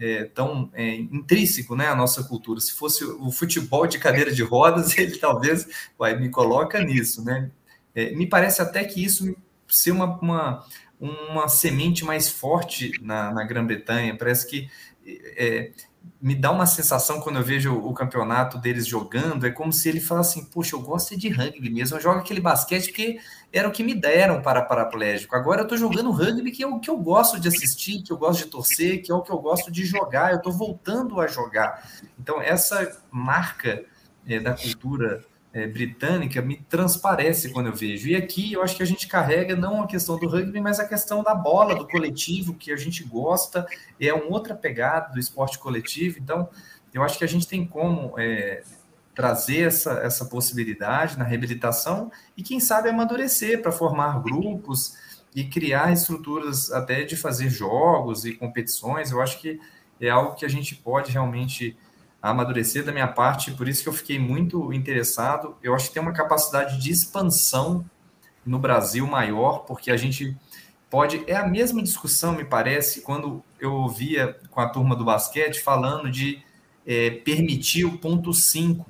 [0.01, 2.59] é, tão é, intrínseco né, à nossa cultura.
[2.59, 5.67] Se fosse o futebol de cadeira de rodas, ele talvez
[5.97, 7.23] vai, me coloca nisso.
[7.23, 7.51] Né?
[7.93, 9.35] É, me parece até que isso
[9.67, 10.65] ser uma, uma,
[10.99, 14.17] uma semente mais forte na, na Grã-Bretanha.
[14.17, 14.67] Parece que
[15.05, 15.71] é,
[16.21, 19.99] me dá uma sensação quando eu vejo o campeonato deles jogando, é como se ele
[19.99, 23.19] falasse assim, puxa, eu gosto de rugby mesmo, eu jogo aquele basquete porque
[23.51, 25.35] era o que me deram para paraplégico.
[25.35, 28.17] Agora eu estou jogando rugby que é o que eu gosto de assistir, que eu
[28.17, 31.25] gosto de torcer, que é o que eu gosto de jogar, eu estou voltando a
[31.25, 31.89] jogar.
[32.19, 33.83] Então essa marca
[34.27, 38.07] é, da cultura é, britânica me transparece quando eu vejo.
[38.07, 40.87] E aqui eu acho que a gente carrega não a questão do rugby, mas a
[40.87, 43.65] questão da bola, do coletivo, que a gente gosta,
[43.99, 46.19] é uma outra pegada do esporte coletivo.
[46.19, 46.49] Então,
[46.93, 48.63] eu acho que a gente tem como é,
[49.13, 54.95] trazer essa, essa possibilidade na reabilitação e, quem sabe, amadurecer para formar grupos
[55.35, 59.11] e criar estruturas até de fazer jogos e competições.
[59.11, 59.59] Eu acho que
[59.99, 61.77] é algo que a gente pode realmente
[62.21, 65.55] a amadurecer da minha parte, por isso que eu fiquei muito interessado.
[65.63, 67.83] Eu acho que tem uma capacidade de expansão
[68.45, 70.37] no Brasil maior, porque a gente
[70.89, 71.23] pode.
[71.25, 76.11] É a mesma discussão, me parece, quando eu ouvia com a turma do basquete falando
[76.11, 76.43] de
[76.85, 78.85] é, permitir o ponto 5,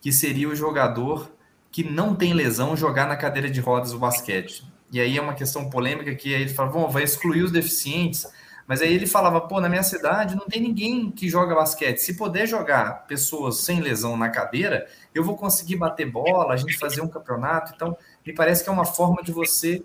[0.00, 1.30] que seria o jogador
[1.70, 4.64] que não tem lesão jogar na cadeira de rodas o basquete.
[4.90, 8.26] E aí é uma questão polêmica que aí ele fala, vai excluir os deficientes.
[8.66, 11.98] Mas aí ele falava, pô, na minha cidade não tem ninguém que joga basquete.
[11.98, 16.76] Se puder jogar pessoas sem lesão na cadeira, eu vou conseguir bater bola, a gente
[16.76, 17.72] fazer um campeonato.
[17.74, 19.84] Então, me parece que é uma forma de você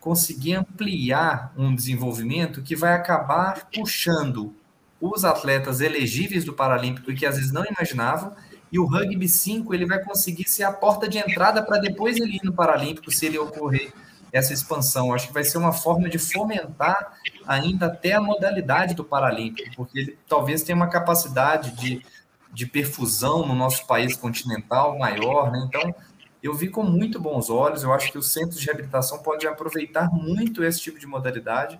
[0.00, 4.54] conseguir ampliar um desenvolvimento que vai acabar puxando
[5.00, 8.34] os atletas elegíveis do Paralímpico e que às vezes não imaginavam,
[8.70, 12.36] e o rugby 5 ele vai conseguir ser a porta de entrada para depois ele
[12.36, 13.92] ir no Paralímpico, se ele ocorrer
[14.32, 15.12] essa expansão.
[15.12, 19.98] Acho que vai ser uma forma de fomentar ainda até a modalidade do Paralímpico, porque
[19.98, 22.04] ele talvez tenha uma capacidade de,
[22.52, 25.62] de perfusão no nosso país continental maior, né?
[25.68, 25.94] Então,
[26.42, 27.82] eu vi com muito bons olhos.
[27.82, 31.78] Eu acho que os centros de reabilitação podem aproveitar muito esse tipo de modalidade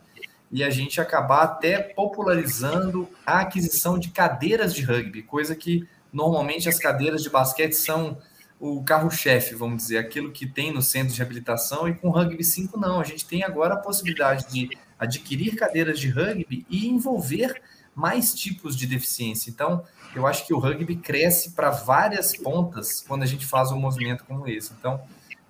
[0.53, 6.69] e a gente acabar até popularizando a aquisição de cadeiras de rugby, coisa que normalmente
[6.69, 8.19] as cadeiras de basquete são
[8.63, 12.45] o carro-chefe, vamos dizer, aquilo que tem no centro de reabilitação, e com o Rugby
[12.45, 13.01] 5 não.
[13.01, 17.61] A gente tem agora a possibilidade de adquirir cadeiras de rugby e envolver
[17.93, 19.51] mais tipos de deficiência.
[19.51, 19.83] Então,
[20.15, 24.23] eu acho que o rugby cresce para várias pontas quando a gente faz um movimento
[24.23, 24.73] como esse.
[24.79, 25.03] Então,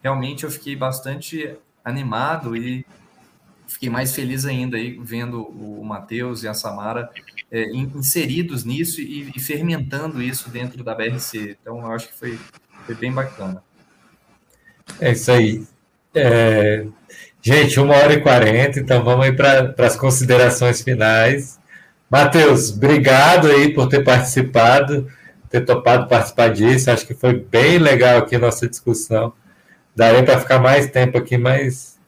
[0.02, 2.82] realmente eu fiquei bastante animado e
[3.66, 7.10] fiquei mais feliz ainda aí vendo o Matheus e a Samara
[7.50, 11.58] é, inseridos nisso e, e, fermentando isso dentro da BRC.
[11.60, 12.38] Então, eu acho que foi,
[12.84, 13.62] foi bem bacana.
[15.00, 15.64] É isso aí.
[16.14, 16.84] É...
[17.40, 21.58] Gente, uma hora e quarenta, então vamos aí para as considerações finais.
[22.08, 25.10] Matheus, obrigado aí por ter participado,
[25.50, 26.90] ter topado participar disso.
[26.90, 29.32] Acho que foi bem legal aqui a nossa discussão.
[29.96, 31.98] Daria para ficar mais tempo aqui, mas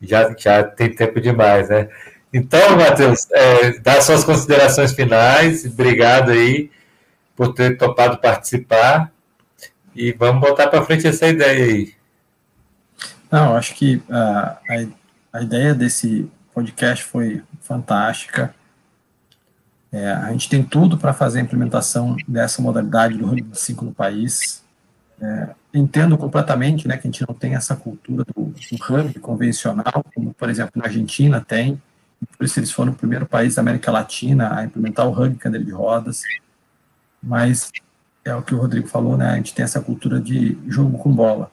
[0.00, 1.88] já, já tem tempo demais, né?
[2.32, 5.64] Então, Matheus, é, dá suas considerações finais.
[5.64, 6.70] Obrigado aí
[7.34, 9.10] por ter topado participar.
[9.98, 11.92] E vamos botar para frente essa ideia aí.
[13.28, 14.60] Não, acho que uh, a,
[15.32, 18.54] a ideia desse podcast foi fantástica.
[19.90, 23.92] É, a gente tem tudo para fazer a implementação dessa modalidade do rugby 5 no
[23.92, 24.62] país.
[25.20, 30.32] É, entendo completamente né, que a gente não tem essa cultura do, do convencional, como,
[30.32, 31.82] por exemplo, na Argentina tem,
[32.36, 35.66] por isso eles foram o primeiro país da América Latina a implementar o rugby cadeira
[35.66, 36.22] de rodas,
[37.20, 37.72] mas
[38.28, 41.12] é o que o Rodrigo falou, né, a gente tem essa cultura de jogo com
[41.12, 41.50] bola.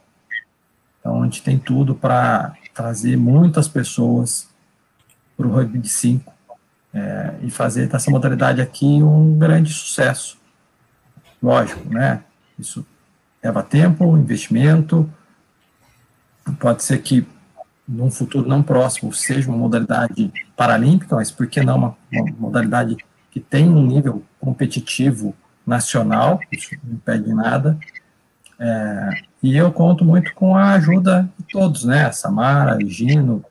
[0.99, 4.49] Então, a gente tem tudo para trazer muitas pessoas
[5.37, 6.33] para o rugby de 5
[6.93, 10.37] é, e fazer dessa modalidade aqui um grande sucesso.
[11.41, 12.23] Lógico, né?
[12.57, 12.85] Isso
[13.43, 15.09] leva tempo, investimento.
[16.59, 17.27] Pode ser que
[17.87, 22.97] num futuro não próximo seja uma modalidade paralímpica, mas por que não uma, uma modalidade
[23.29, 25.35] que tem um nível competitivo
[25.65, 27.77] nacional, isso não impede nada.
[28.59, 29.09] É,
[29.43, 32.11] e eu conto muito com a ajuda de todos, né?
[32.11, 33.43] Samara, Gino,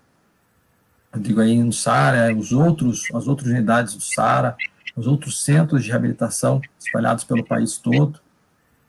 [1.17, 4.57] digo aí no SARA, os outros, as outras unidades do SARA,
[4.97, 8.21] os outros centros de reabilitação espalhados pelo país todo,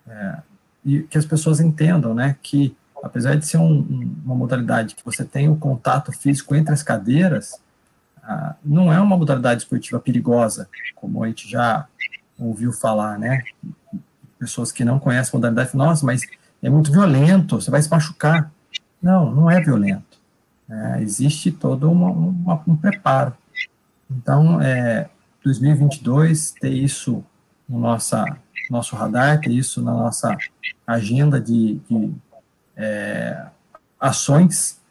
[0.08, 0.38] é,
[0.86, 5.24] e que as pessoas entendam, né, que apesar de ser um, uma modalidade que você
[5.24, 7.60] tem o contato físico entre as cadeiras,
[8.24, 11.88] ah, não é uma modalidade esportiva perigosa, como a gente já
[12.38, 13.44] ouviu falar, né?
[14.38, 16.22] Pessoas que não conhecem a modalidade, nossa, mas
[16.62, 18.52] é muito violento, você vai se machucar.
[19.02, 20.20] Não, não é violento.
[20.70, 23.34] É, existe todo uma, uma, um preparo.
[24.10, 25.10] Então, é,
[25.44, 27.24] 2022, ter isso
[27.70, 28.26] no nossa,
[28.70, 30.36] nosso radar, ter isso na nossa
[30.88, 32.14] agenda de, de
[32.76, 33.46] é,
[34.00, 34.82] ações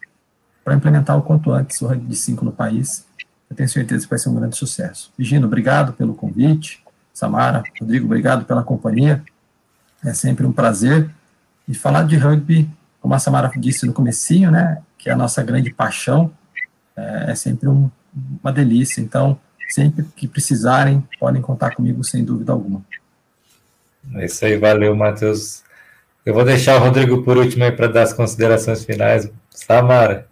[0.64, 3.06] para implementar o quanto antes o ranking de 5 no país.
[3.50, 5.12] Eu tenho certeza que vai ser um grande sucesso.
[5.18, 6.83] Gino, obrigado pelo convite.
[7.14, 9.22] Samara, Rodrigo, obrigado pela companhia.
[10.04, 11.08] É sempre um prazer
[11.66, 12.68] e falar de rugby,
[13.00, 16.32] como a Samara disse no comecinho, né, que é a nossa grande paixão,
[16.96, 17.88] é, é sempre um,
[18.42, 19.00] uma delícia.
[19.00, 19.38] Então,
[19.68, 22.82] sempre que precisarem, podem contar comigo, sem dúvida alguma.
[24.14, 25.62] É isso aí, valeu, Matheus.
[26.26, 29.30] Eu vou deixar o Rodrigo por último aí para dar as considerações finais.
[29.50, 30.26] Samara,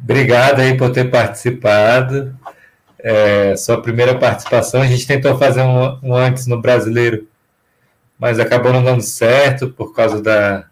[0.00, 2.34] obrigado aí por ter participado.
[3.08, 7.28] É, sua primeira participação, a gente tentou fazer um, um antes no brasileiro
[8.18, 10.66] mas acabou não dando certo por causa da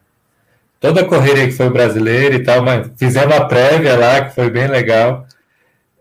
[0.81, 4.51] toda a correria que foi brasileira e tal, mas fizemos a prévia lá, que foi
[4.51, 5.27] bem legal.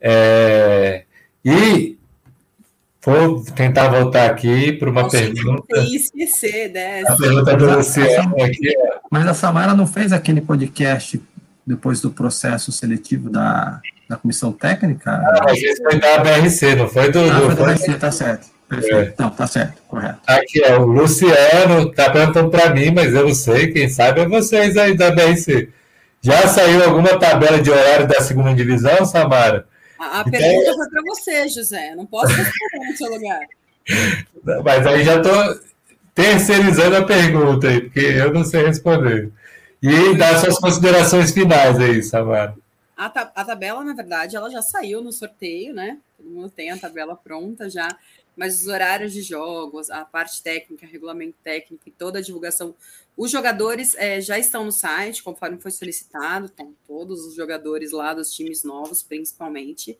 [0.01, 1.03] É,
[1.43, 1.97] e
[3.01, 5.77] vou tentar voltar aqui para uma Nossa, pergunta.
[5.93, 7.13] esquecer dessa.
[7.13, 8.73] A pergunta do Luciano aqui.
[9.09, 11.21] Mas a Samara não fez aquele podcast
[11.65, 13.79] depois do processo seletivo da,
[14.09, 15.11] da comissão técnica?
[15.11, 17.19] Ah, mas esse foi da BRC, não foi do.
[17.19, 18.53] Ah, foi da BRC, tá certo.
[18.67, 19.21] Perfeito.
[19.21, 19.23] É.
[19.23, 20.19] Não, tá certo, correto.
[20.25, 24.27] Aqui, ó, o Luciano tá perguntando para mim, mas eu não sei, quem sabe é
[24.27, 25.69] vocês aí da BRC.
[26.21, 29.67] Já saiu alguma tabela de horário da segunda divisão, Samara?
[29.99, 30.31] A, a então...
[30.31, 31.93] pergunta foi para você, José.
[31.95, 33.39] Não posso responder no seu lugar.
[34.63, 35.59] Mas aí já estou
[36.15, 39.31] terceirizando a pergunta aí, porque eu não sei responder.
[39.81, 42.55] E dá suas considerações finais aí, Samara.
[42.95, 45.99] A, ta a tabela, na verdade, ela já saiu no sorteio, né?
[46.17, 47.87] Todo mundo tem a tabela pronta já
[48.35, 52.75] mas os horários de jogos, a parte técnica, regulamento técnico e toda a divulgação.
[53.15, 58.13] Os jogadores é, já estão no site, conforme foi solicitado, estão todos os jogadores lá
[58.13, 59.97] dos times novos, principalmente.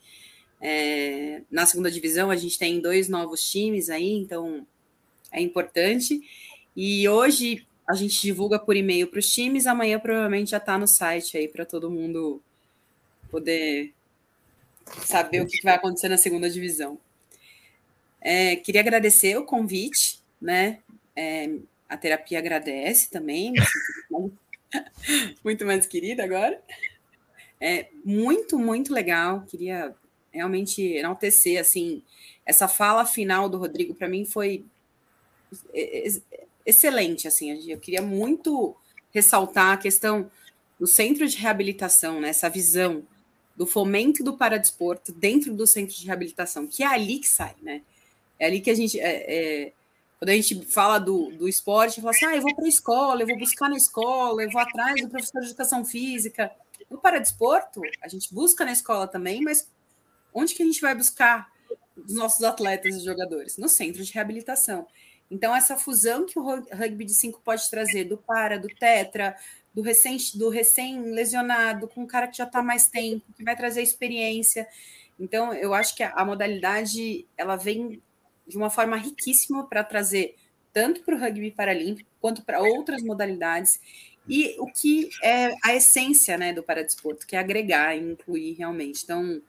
[0.59, 4.65] É, na segunda divisão, a gente tem dois novos times aí, então
[5.31, 6.21] é importante.
[6.75, 10.87] E hoje a gente divulga por e-mail para os times, amanhã provavelmente já está no
[10.87, 12.41] site aí para todo mundo
[13.33, 13.91] poder
[15.03, 16.99] saber o que vai acontecer na segunda divisão.
[18.21, 20.79] É, queria agradecer o convite, né?
[21.15, 21.49] É,
[21.89, 23.53] a terapia agradece também,
[25.43, 26.61] muito mais querida agora.
[27.59, 29.41] é muito, muito legal.
[29.47, 29.95] Queria
[30.31, 32.03] realmente enaltecer, assim,
[32.45, 34.63] essa fala final do Rodrigo, para mim, foi
[36.65, 38.75] excelente, assim, eu queria muito
[39.11, 40.31] ressaltar a questão
[40.79, 43.05] do centro de reabilitação, né, essa visão
[43.55, 47.81] do fomento do paradesporto dentro do centro de reabilitação, que é ali que sai, né?
[48.39, 48.99] É ali que a gente.
[48.99, 49.73] É, é,
[50.17, 53.21] quando a gente fala do, do esporte, fala assim: ah, eu vou para a escola,
[53.21, 56.51] eu vou buscar na escola, eu vou atrás do professor de educação física.
[56.89, 59.67] No paradesporto, a gente busca na escola também, mas
[60.33, 61.51] onde que a gente vai buscar
[61.95, 63.57] os nossos atletas e jogadores?
[63.57, 64.87] No centro de reabilitação.
[65.29, 69.35] Então, essa fusão que o rugby de 5 pode trazer do para, do tetra,
[69.73, 73.55] do recém, do recém lesionado, com um cara que já está mais tempo, que vai
[73.55, 74.67] trazer experiência.
[75.19, 78.01] Então, eu acho que a, a modalidade ela vem
[78.47, 80.35] de uma forma riquíssima para trazer
[80.71, 83.79] tanto para o rugby paralímpico quanto para outras modalidades
[84.27, 89.03] e o que é a essência né, do paradesporto, que é agregar e incluir realmente.
[89.03, 89.41] Então,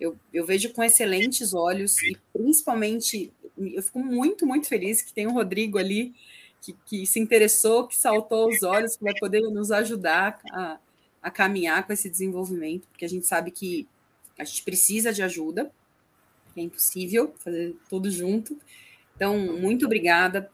[0.00, 5.26] eu, eu vejo com excelentes olhos e principalmente eu fico muito, muito feliz que tem
[5.26, 6.14] o Rodrigo ali
[6.60, 10.78] que, que, se interessou, que saltou os olhos, que vai poder nos ajudar a,
[11.22, 13.86] a caminhar com esse desenvolvimento, porque a gente sabe que
[14.38, 15.70] a gente precisa de ajuda,
[16.56, 18.58] é impossível fazer tudo junto.
[19.14, 20.50] Então, muito obrigada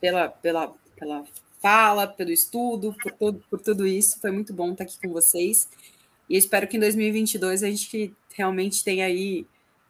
[0.00, 1.24] pela, pela, pela
[1.60, 4.20] fala, pelo estudo, por, todo, por tudo isso.
[4.20, 5.68] Foi muito bom estar aqui com vocês.
[6.28, 9.46] E espero que em 2022 a gente realmente tenha aí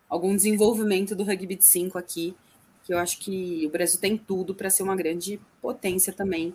[0.09, 2.35] algum desenvolvimento do rugby de 5 aqui
[2.87, 6.55] que eu acho que o Brasil tem tudo para ser uma grande potência também,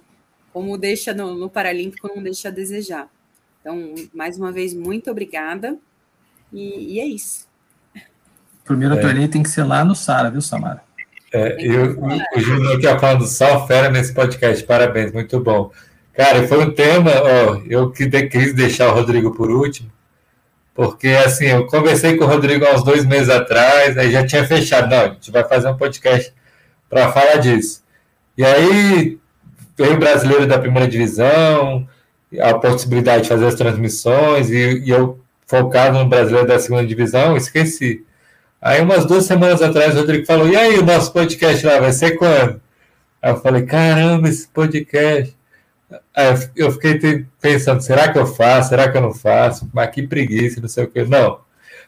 [0.54, 3.10] como deixa no, no Paralímpico, não deixa a desejar.
[3.60, 5.78] Então, mais uma vez, muito obrigada,
[6.54, 7.48] e, e é isso.
[8.64, 9.02] Primeiro é.
[9.02, 10.82] torneio tem que ser lá no Sara, viu, Samara?
[11.34, 11.98] É, eu,
[12.36, 15.72] o Júnior aqui falando só fera nesse podcast, parabéns, muito bom.
[16.14, 19.92] Cara, foi um tema, ó, eu que quis deixar o Rodrigo por último,
[20.74, 24.46] porque assim, eu conversei com o Rodrigo há uns dois meses atrás, aí já tinha
[24.46, 26.34] fechado, não, a gente vai fazer um podcast
[26.90, 27.84] para falar disso.
[28.38, 29.18] E aí
[29.78, 31.88] veio o brasileiro da primeira divisão,
[32.40, 37.36] a possibilidade de fazer as transmissões, e, e eu focado no brasileiro da segunda divisão,
[37.36, 38.06] esqueci.
[38.62, 41.92] Aí umas duas semanas atrás o Rodrigo falou, e aí o nosso podcast lá vai
[41.92, 42.62] ser quando?
[43.22, 45.36] Aí eu falei, caramba, esse podcast.
[46.56, 48.70] Eu fiquei pensando, será que eu faço?
[48.70, 49.70] Será que eu não faço?
[49.74, 51.04] Mas que preguiça, não sei o que.
[51.04, 51.40] Não,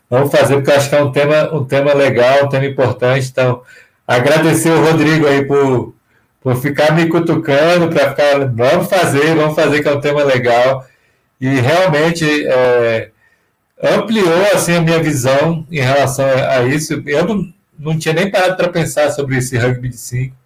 [0.09, 3.30] vamos fazer, porque eu acho que é um tema, um tema legal, um tema importante.
[3.30, 3.61] Então,
[4.07, 5.93] agradecer o Rodrigo aí por,
[6.41, 10.85] por ficar me cutucando, para ficar, vamos fazer, vamos fazer, que é um tema legal.
[11.39, 13.09] E realmente é,
[13.81, 17.01] ampliou assim, a minha visão em relação a, a isso.
[17.05, 20.42] Eu não, não tinha nem parado para pensar sobre esse rugby de 5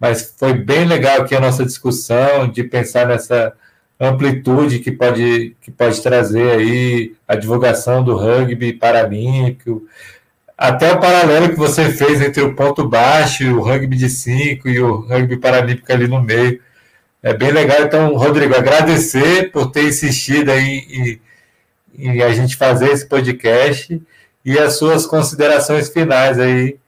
[0.00, 3.52] mas foi bem legal aqui a nossa discussão de pensar nessa
[4.00, 9.86] amplitude que pode, que pode trazer aí a divulgação do rugby paralímpico,
[10.56, 14.80] até o paralelo que você fez entre o ponto baixo, o rugby de 5 e
[14.80, 16.60] o rugby paralímpico ali no meio.
[17.22, 17.82] É bem legal.
[17.82, 21.20] Então, Rodrigo, agradecer por ter insistido aí
[21.98, 24.00] em, em a gente fazer esse podcast
[24.44, 26.78] e as suas considerações finais aí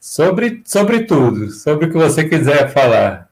[0.00, 3.28] Sobre, sobre tudo, sobre o que você quiser falar.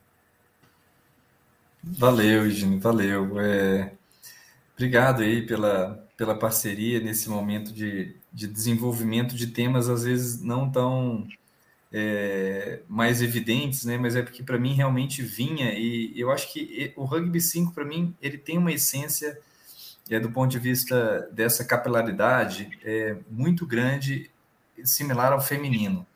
[1.83, 3.41] Valeu, Gino, valeu.
[3.41, 3.93] É...
[4.75, 10.71] Obrigado aí pela, pela parceria nesse momento de, de desenvolvimento de temas, às vezes não
[10.71, 11.27] tão
[11.93, 13.97] é, mais evidentes, né?
[13.97, 17.85] Mas é porque para mim realmente vinha e eu acho que o rugby 5 para
[17.85, 19.39] mim ele tem uma essência
[20.11, 24.31] é, do ponto de vista dessa capilaridade é muito grande,
[24.85, 26.07] similar ao feminino.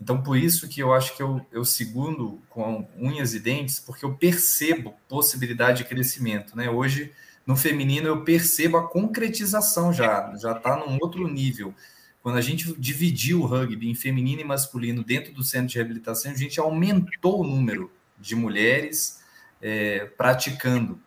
[0.00, 4.04] Então, por isso que eu acho que eu, eu segundo com unhas e dentes, porque
[4.04, 6.56] eu percebo possibilidade de crescimento.
[6.56, 6.68] Né?
[6.68, 7.12] Hoje,
[7.46, 11.74] no feminino, eu percebo a concretização já, já está num outro nível.
[12.22, 16.32] Quando a gente dividiu o rugby em feminino e masculino dentro do centro de reabilitação,
[16.32, 19.20] a gente aumentou o número de mulheres
[19.62, 21.00] é, praticando.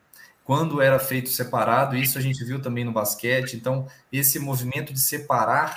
[0.45, 3.55] Quando era feito separado, isso a gente viu também no basquete.
[3.55, 5.75] Então, esse movimento de separar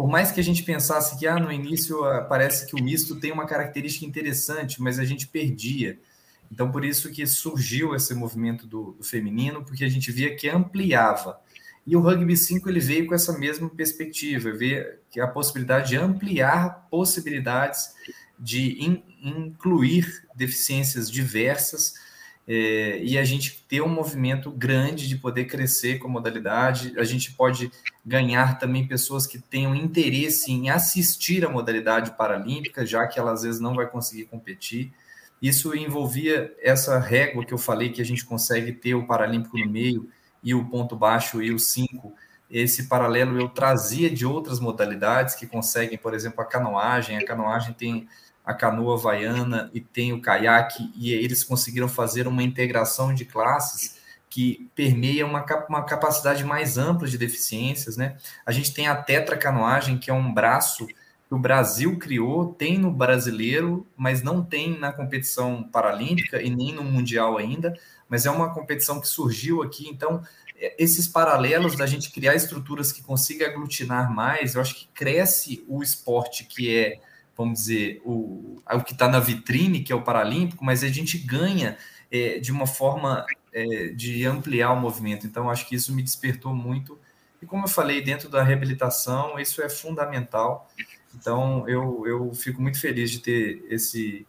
[0.00, 3.16] por mais que a gente pensasse que ah, no início ah, parece que o misto
[3.16, 5.98] tem uma característica interessante, mas a gente perdia.
[6.50, 10.48] Então, por isso que surgiu esse movimento do, do feminino, porque a gente via que
[10.48, 11.38] ampliava.
[11.86, 15.98] E o Rugby 5 ele veio com essa mesma perspectiva, ver que a possibilidade de
[15.98, 17.90] ampliar possibilidades
[18.38, 21.92] de in, incluir deficiências diversas
[22.48, 26.94] é, e a gente ter um movimento grande de poder crescer com a modalidade.
[26.98, 27.70] A gente pode
[28.04, 33.42] ganhar também pessoas que tenham interesse em assistir a modalidade paralímpica, já que ela às
[33.42, 34.92] vezes não vai conseguir competir.
[35.40, 39.68] Isso envolvia essa régua que eu falei que a gente consegue ter o paralímpico no
[39.68, 40.08] meio
[40.42, 42.14] e o ponto baixo e o 5,
[42.50, 47.16] esse paralelo eu trazia de outras modalidades que conseguem, por exemplo, a canoagem.
[47.16, 48.08] A canoagem tem
[48.44, 53.99] a canoa havaiana e tem o caiaque, e eles conseguiram fazer uma integração de classes
[54.30, 58.16] que permeia uma, uma capacidade mais ampla de deficiências, né?
[58.46, 62.92] A gente tem a tetracanoagem, que é um braço que o Brasil criou, tem no
[62.92, 67.76] brasileiro, mas não tem na competição paralímpica e nem no mundial ainda,
[68.08, 70.22] mas é uma competição que surgiu aqui, então
[70.56, 75.64] é, esses paralelos da gente criar estruturas que consigam aglutinar mais, eu acho que cresce
[75.68, 77.00] o esporte que é,
[77.36, 81.18] vamos dizer, o, o que está na vitrine, que é o paralímpico, mas a gente
[81.18, 81.76] ganha
[82.10, 85.26] é, de uma forma é, de ampliar o movimento.
[85.26, 86.98] Então, acho que isso me despertou muito.
[87.42, 90.68] E como eu falei, dentro da reabilitação, isso é fundamental.
[91.14, 94.26] Então, eu, eu fico muito feliz de ter esse,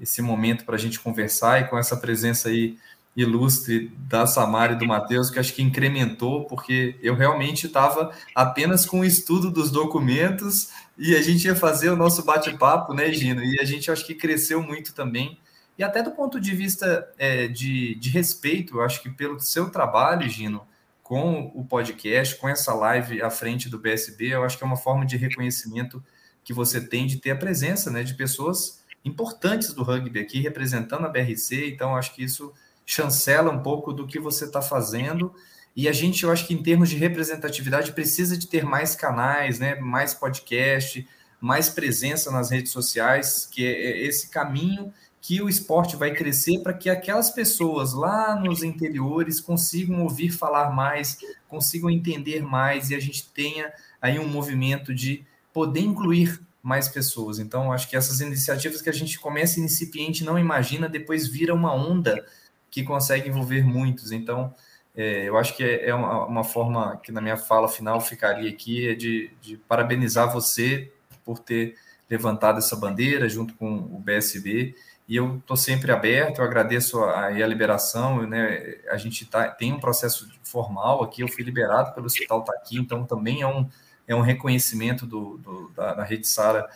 [0.00, 2.76] esse momento para a gente conversar e com essa presença aí
[3.16, 8.84] ilustre da Samara e do Matheus, que acho que incrementou, porque eu realmente estava apenas
[8.84, 13.42] com o estudo dos documentos e a gente ia fazer o nosso bate-papo, né, Gino?
[13.42, 15.38] E a gente acho que cresceu muito também.
[15.76, 19.70] E até do ponto de vista é, de, de respeito, eu acho que pelo seu
[19.70, 20.66] trabalho, Gino,
[21.02, 24.76] com o podcast, com essa live à frente do BSB, eu acho que é uma
[24.76, 26.02] forma de reconhecimento
[26.42, 31.04] que você tem de ter a presença né, de pessoas importantes do rugby aqui, representando
[31.04, 32.52] a BRC, então acho que isso
[32.86, 35.34] chancela um pouco do que você está fazendo.
[35.76, 39.58] E a gente, eu acho que em termos de representatividade, precisa de ter mais canais,
[39.58, 41.06] né, mais podcast,
[41.40, 44.92] mais presença nas redes sociais, que é, é esse caminho
[45.24, 50.70] que o esporte vai crescer para que aquelas pessoas lá nos interiores consigam ouvir falar
[50.70, 51.16] mais,
[51.48, 53.72] consigam entender mais e a gente tenha
[54.02, 57.38] aí um movimento de poder incluir mais pessoas.
[57.38, 61.72] Então, acho que essas iniciativas que a gente começa incipiente, não imagina, depois vira uma
[61.72, 62.22] onda
[62.70, 64.12] que consegue envolver muitos.
[64.12, 64.54] Então,
[64.94, 68.50] é, eu acho que é, é uma, uma, forma que na minha fala final ficaria
[68.50, 70.92] aqui é de, de, parabenizar você
[71.24, 71.76] por ter
[72.10, 74.74] levantado essa bandeira junto com o BSB.
[75.06, 78.26] E eu estou sempre aberto, eu agradeço a, a liberação.
[78.26, 82.78] Né, a gente tá, tem um processo formal aqui, eu fui liberado pelo Hospital Taqui,
[82.78, 83.68] então também é um,
[84.08, 86.68] é um reconhecimento do, do da, da Rede Sara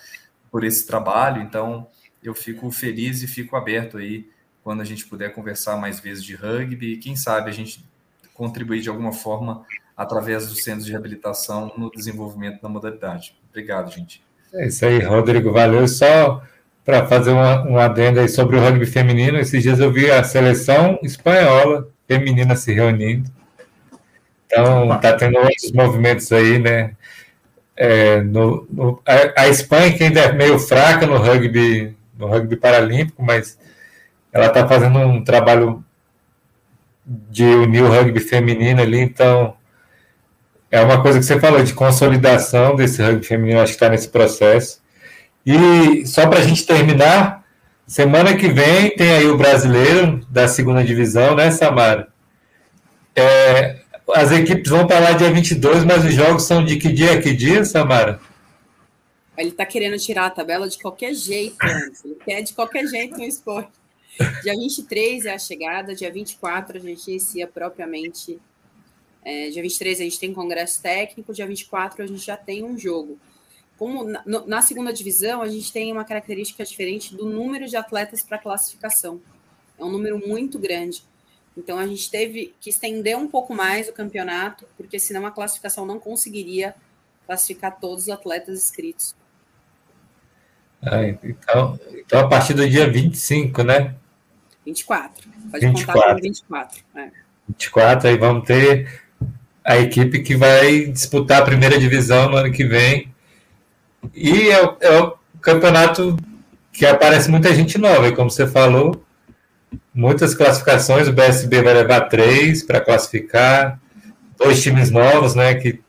[0.50, 1.42] por esse trabalho.
[1.42, 1.86] Então,
[2.22, 4.28] eu fico feliz e fico aberto aí
[4.62, 7.82] quando a gente puder conversar mais vezes de rugby, e quem sabe a gente
[8.34, 9.64] contribuir de alguma forma
[9.96, 13.34] através dos centros de reabilitação no desenvolvimento da modalidade.
[13.48, 14.22] Obrigado, gente.
[14.52, 15.88] É isso aí, Rodrigo, valeu.
[15.88, 16.42] Só
[16.88, 20.24] para fazer uma, um adendo aí sobre o rugby feminino, esses dias eu vi a
[20.24, 23.30] seleção espanhola feminina se reunindo.
[24.46, 26.96] Então, está tendo outros movimentos aí, né?
[27.76, 32.56] É, no, no a, a, Espanha, que ainda é meio fraca no rugby, no rugby
[32.56, 33.58] paralímpico, mas
[34.32, 35.84] ela está fazendo um trabalho
[37.04, 39.54] de unir o rugby feminino ali, então
[40.70, 44.08] é uma coisa que você falou de consolidação desse rugby feminino, acho que está nesse
[44.08, 44.80] processo.
[45.50, 47.42] E só para a gente terminar,
[47.86, 52.12] semana que vem tem aí o brasileiro da segunda divisão, né, Samara?
[53.16, 53.78] É,
[54.14, 57.22] as equipes vão para lá dia 22, mas os jogos são de que dia a
[57.22, 58.20] que dia, Samara?
[59.38, 61.56] Ele está querendo tirar a tabela de qualquer jeito,
[62.04, 63.72] ele quer de qualquer jeito no esporte.
[64.42, 68.38] Dia 23 é a chegada, dia 24 a gente inicia propriamente.
[69.24, 72.76] É, dia 23 a gente tem congresso técnico, dia 24 a gente já tem um
[72.76, 73.18] jogo.
[73.78, 78.22] Como na, na segunda divisão, a gente tem uma característica diferente do número de atletas
[78.22, 79.20] para classificação.
[79.78, 81.04] É um número muito grande.
[81.56, 85.86] Então a gente teve que estender um pouco mais o campeonato, porque senão a classificação
[85.86, 86.74] não conseguiria
[87.26, 89.14] classificar todos os atletas inscritos.
[90.80, 93.94] Ah, então, então, a partir do dia 25, né?
[94.64, 95.28] 24.
[95.50, 96.00] Pode 24.
[96.00, 96.84] contar com 24.
[96.94, 97.10] É.
[97.48, 99.02] 24, aí vamos ter
[99.64, 103.12] a equipe que vai disputar a primeira divisão no ano que vem.
[104.14, 106.16] E é, é o campeonato
[106.72, 109.04] que aparece muita gente nova, e como você falou,
[109.92, 113.80] muitas classificações, o BSB vai levar três para classificar,
[114.38, 115.80] dois times novos, né, que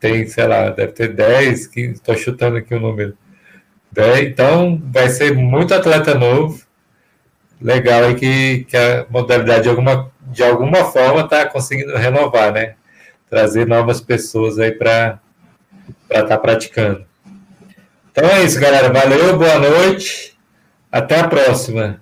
[0.00, 3.16] tem, sei lá, deve ter dez, que estou chutando aqui o número.
[3.90, 6.60] Dez, então, vai ser muito atleta novo,
[7.60, 12.74] legal aí que, que a modalidade de alguma, de alguma forma está conseguindo renovar, né?
[13.30, 15.20] Trazer novas pessoas aí para
[16.10, 17.06] estar tá praticando.
[18.12, 18.92] Então é isso, galera.
[18.92, 20.38] Valeu, boa noite.
[20.90, 21.98] Até a próxima.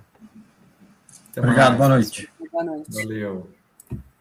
[1.37, 2.29] Obrigado, boa noite.
[2.51, 2.91] Boa noite.
[2.91, 3.49] Valeu.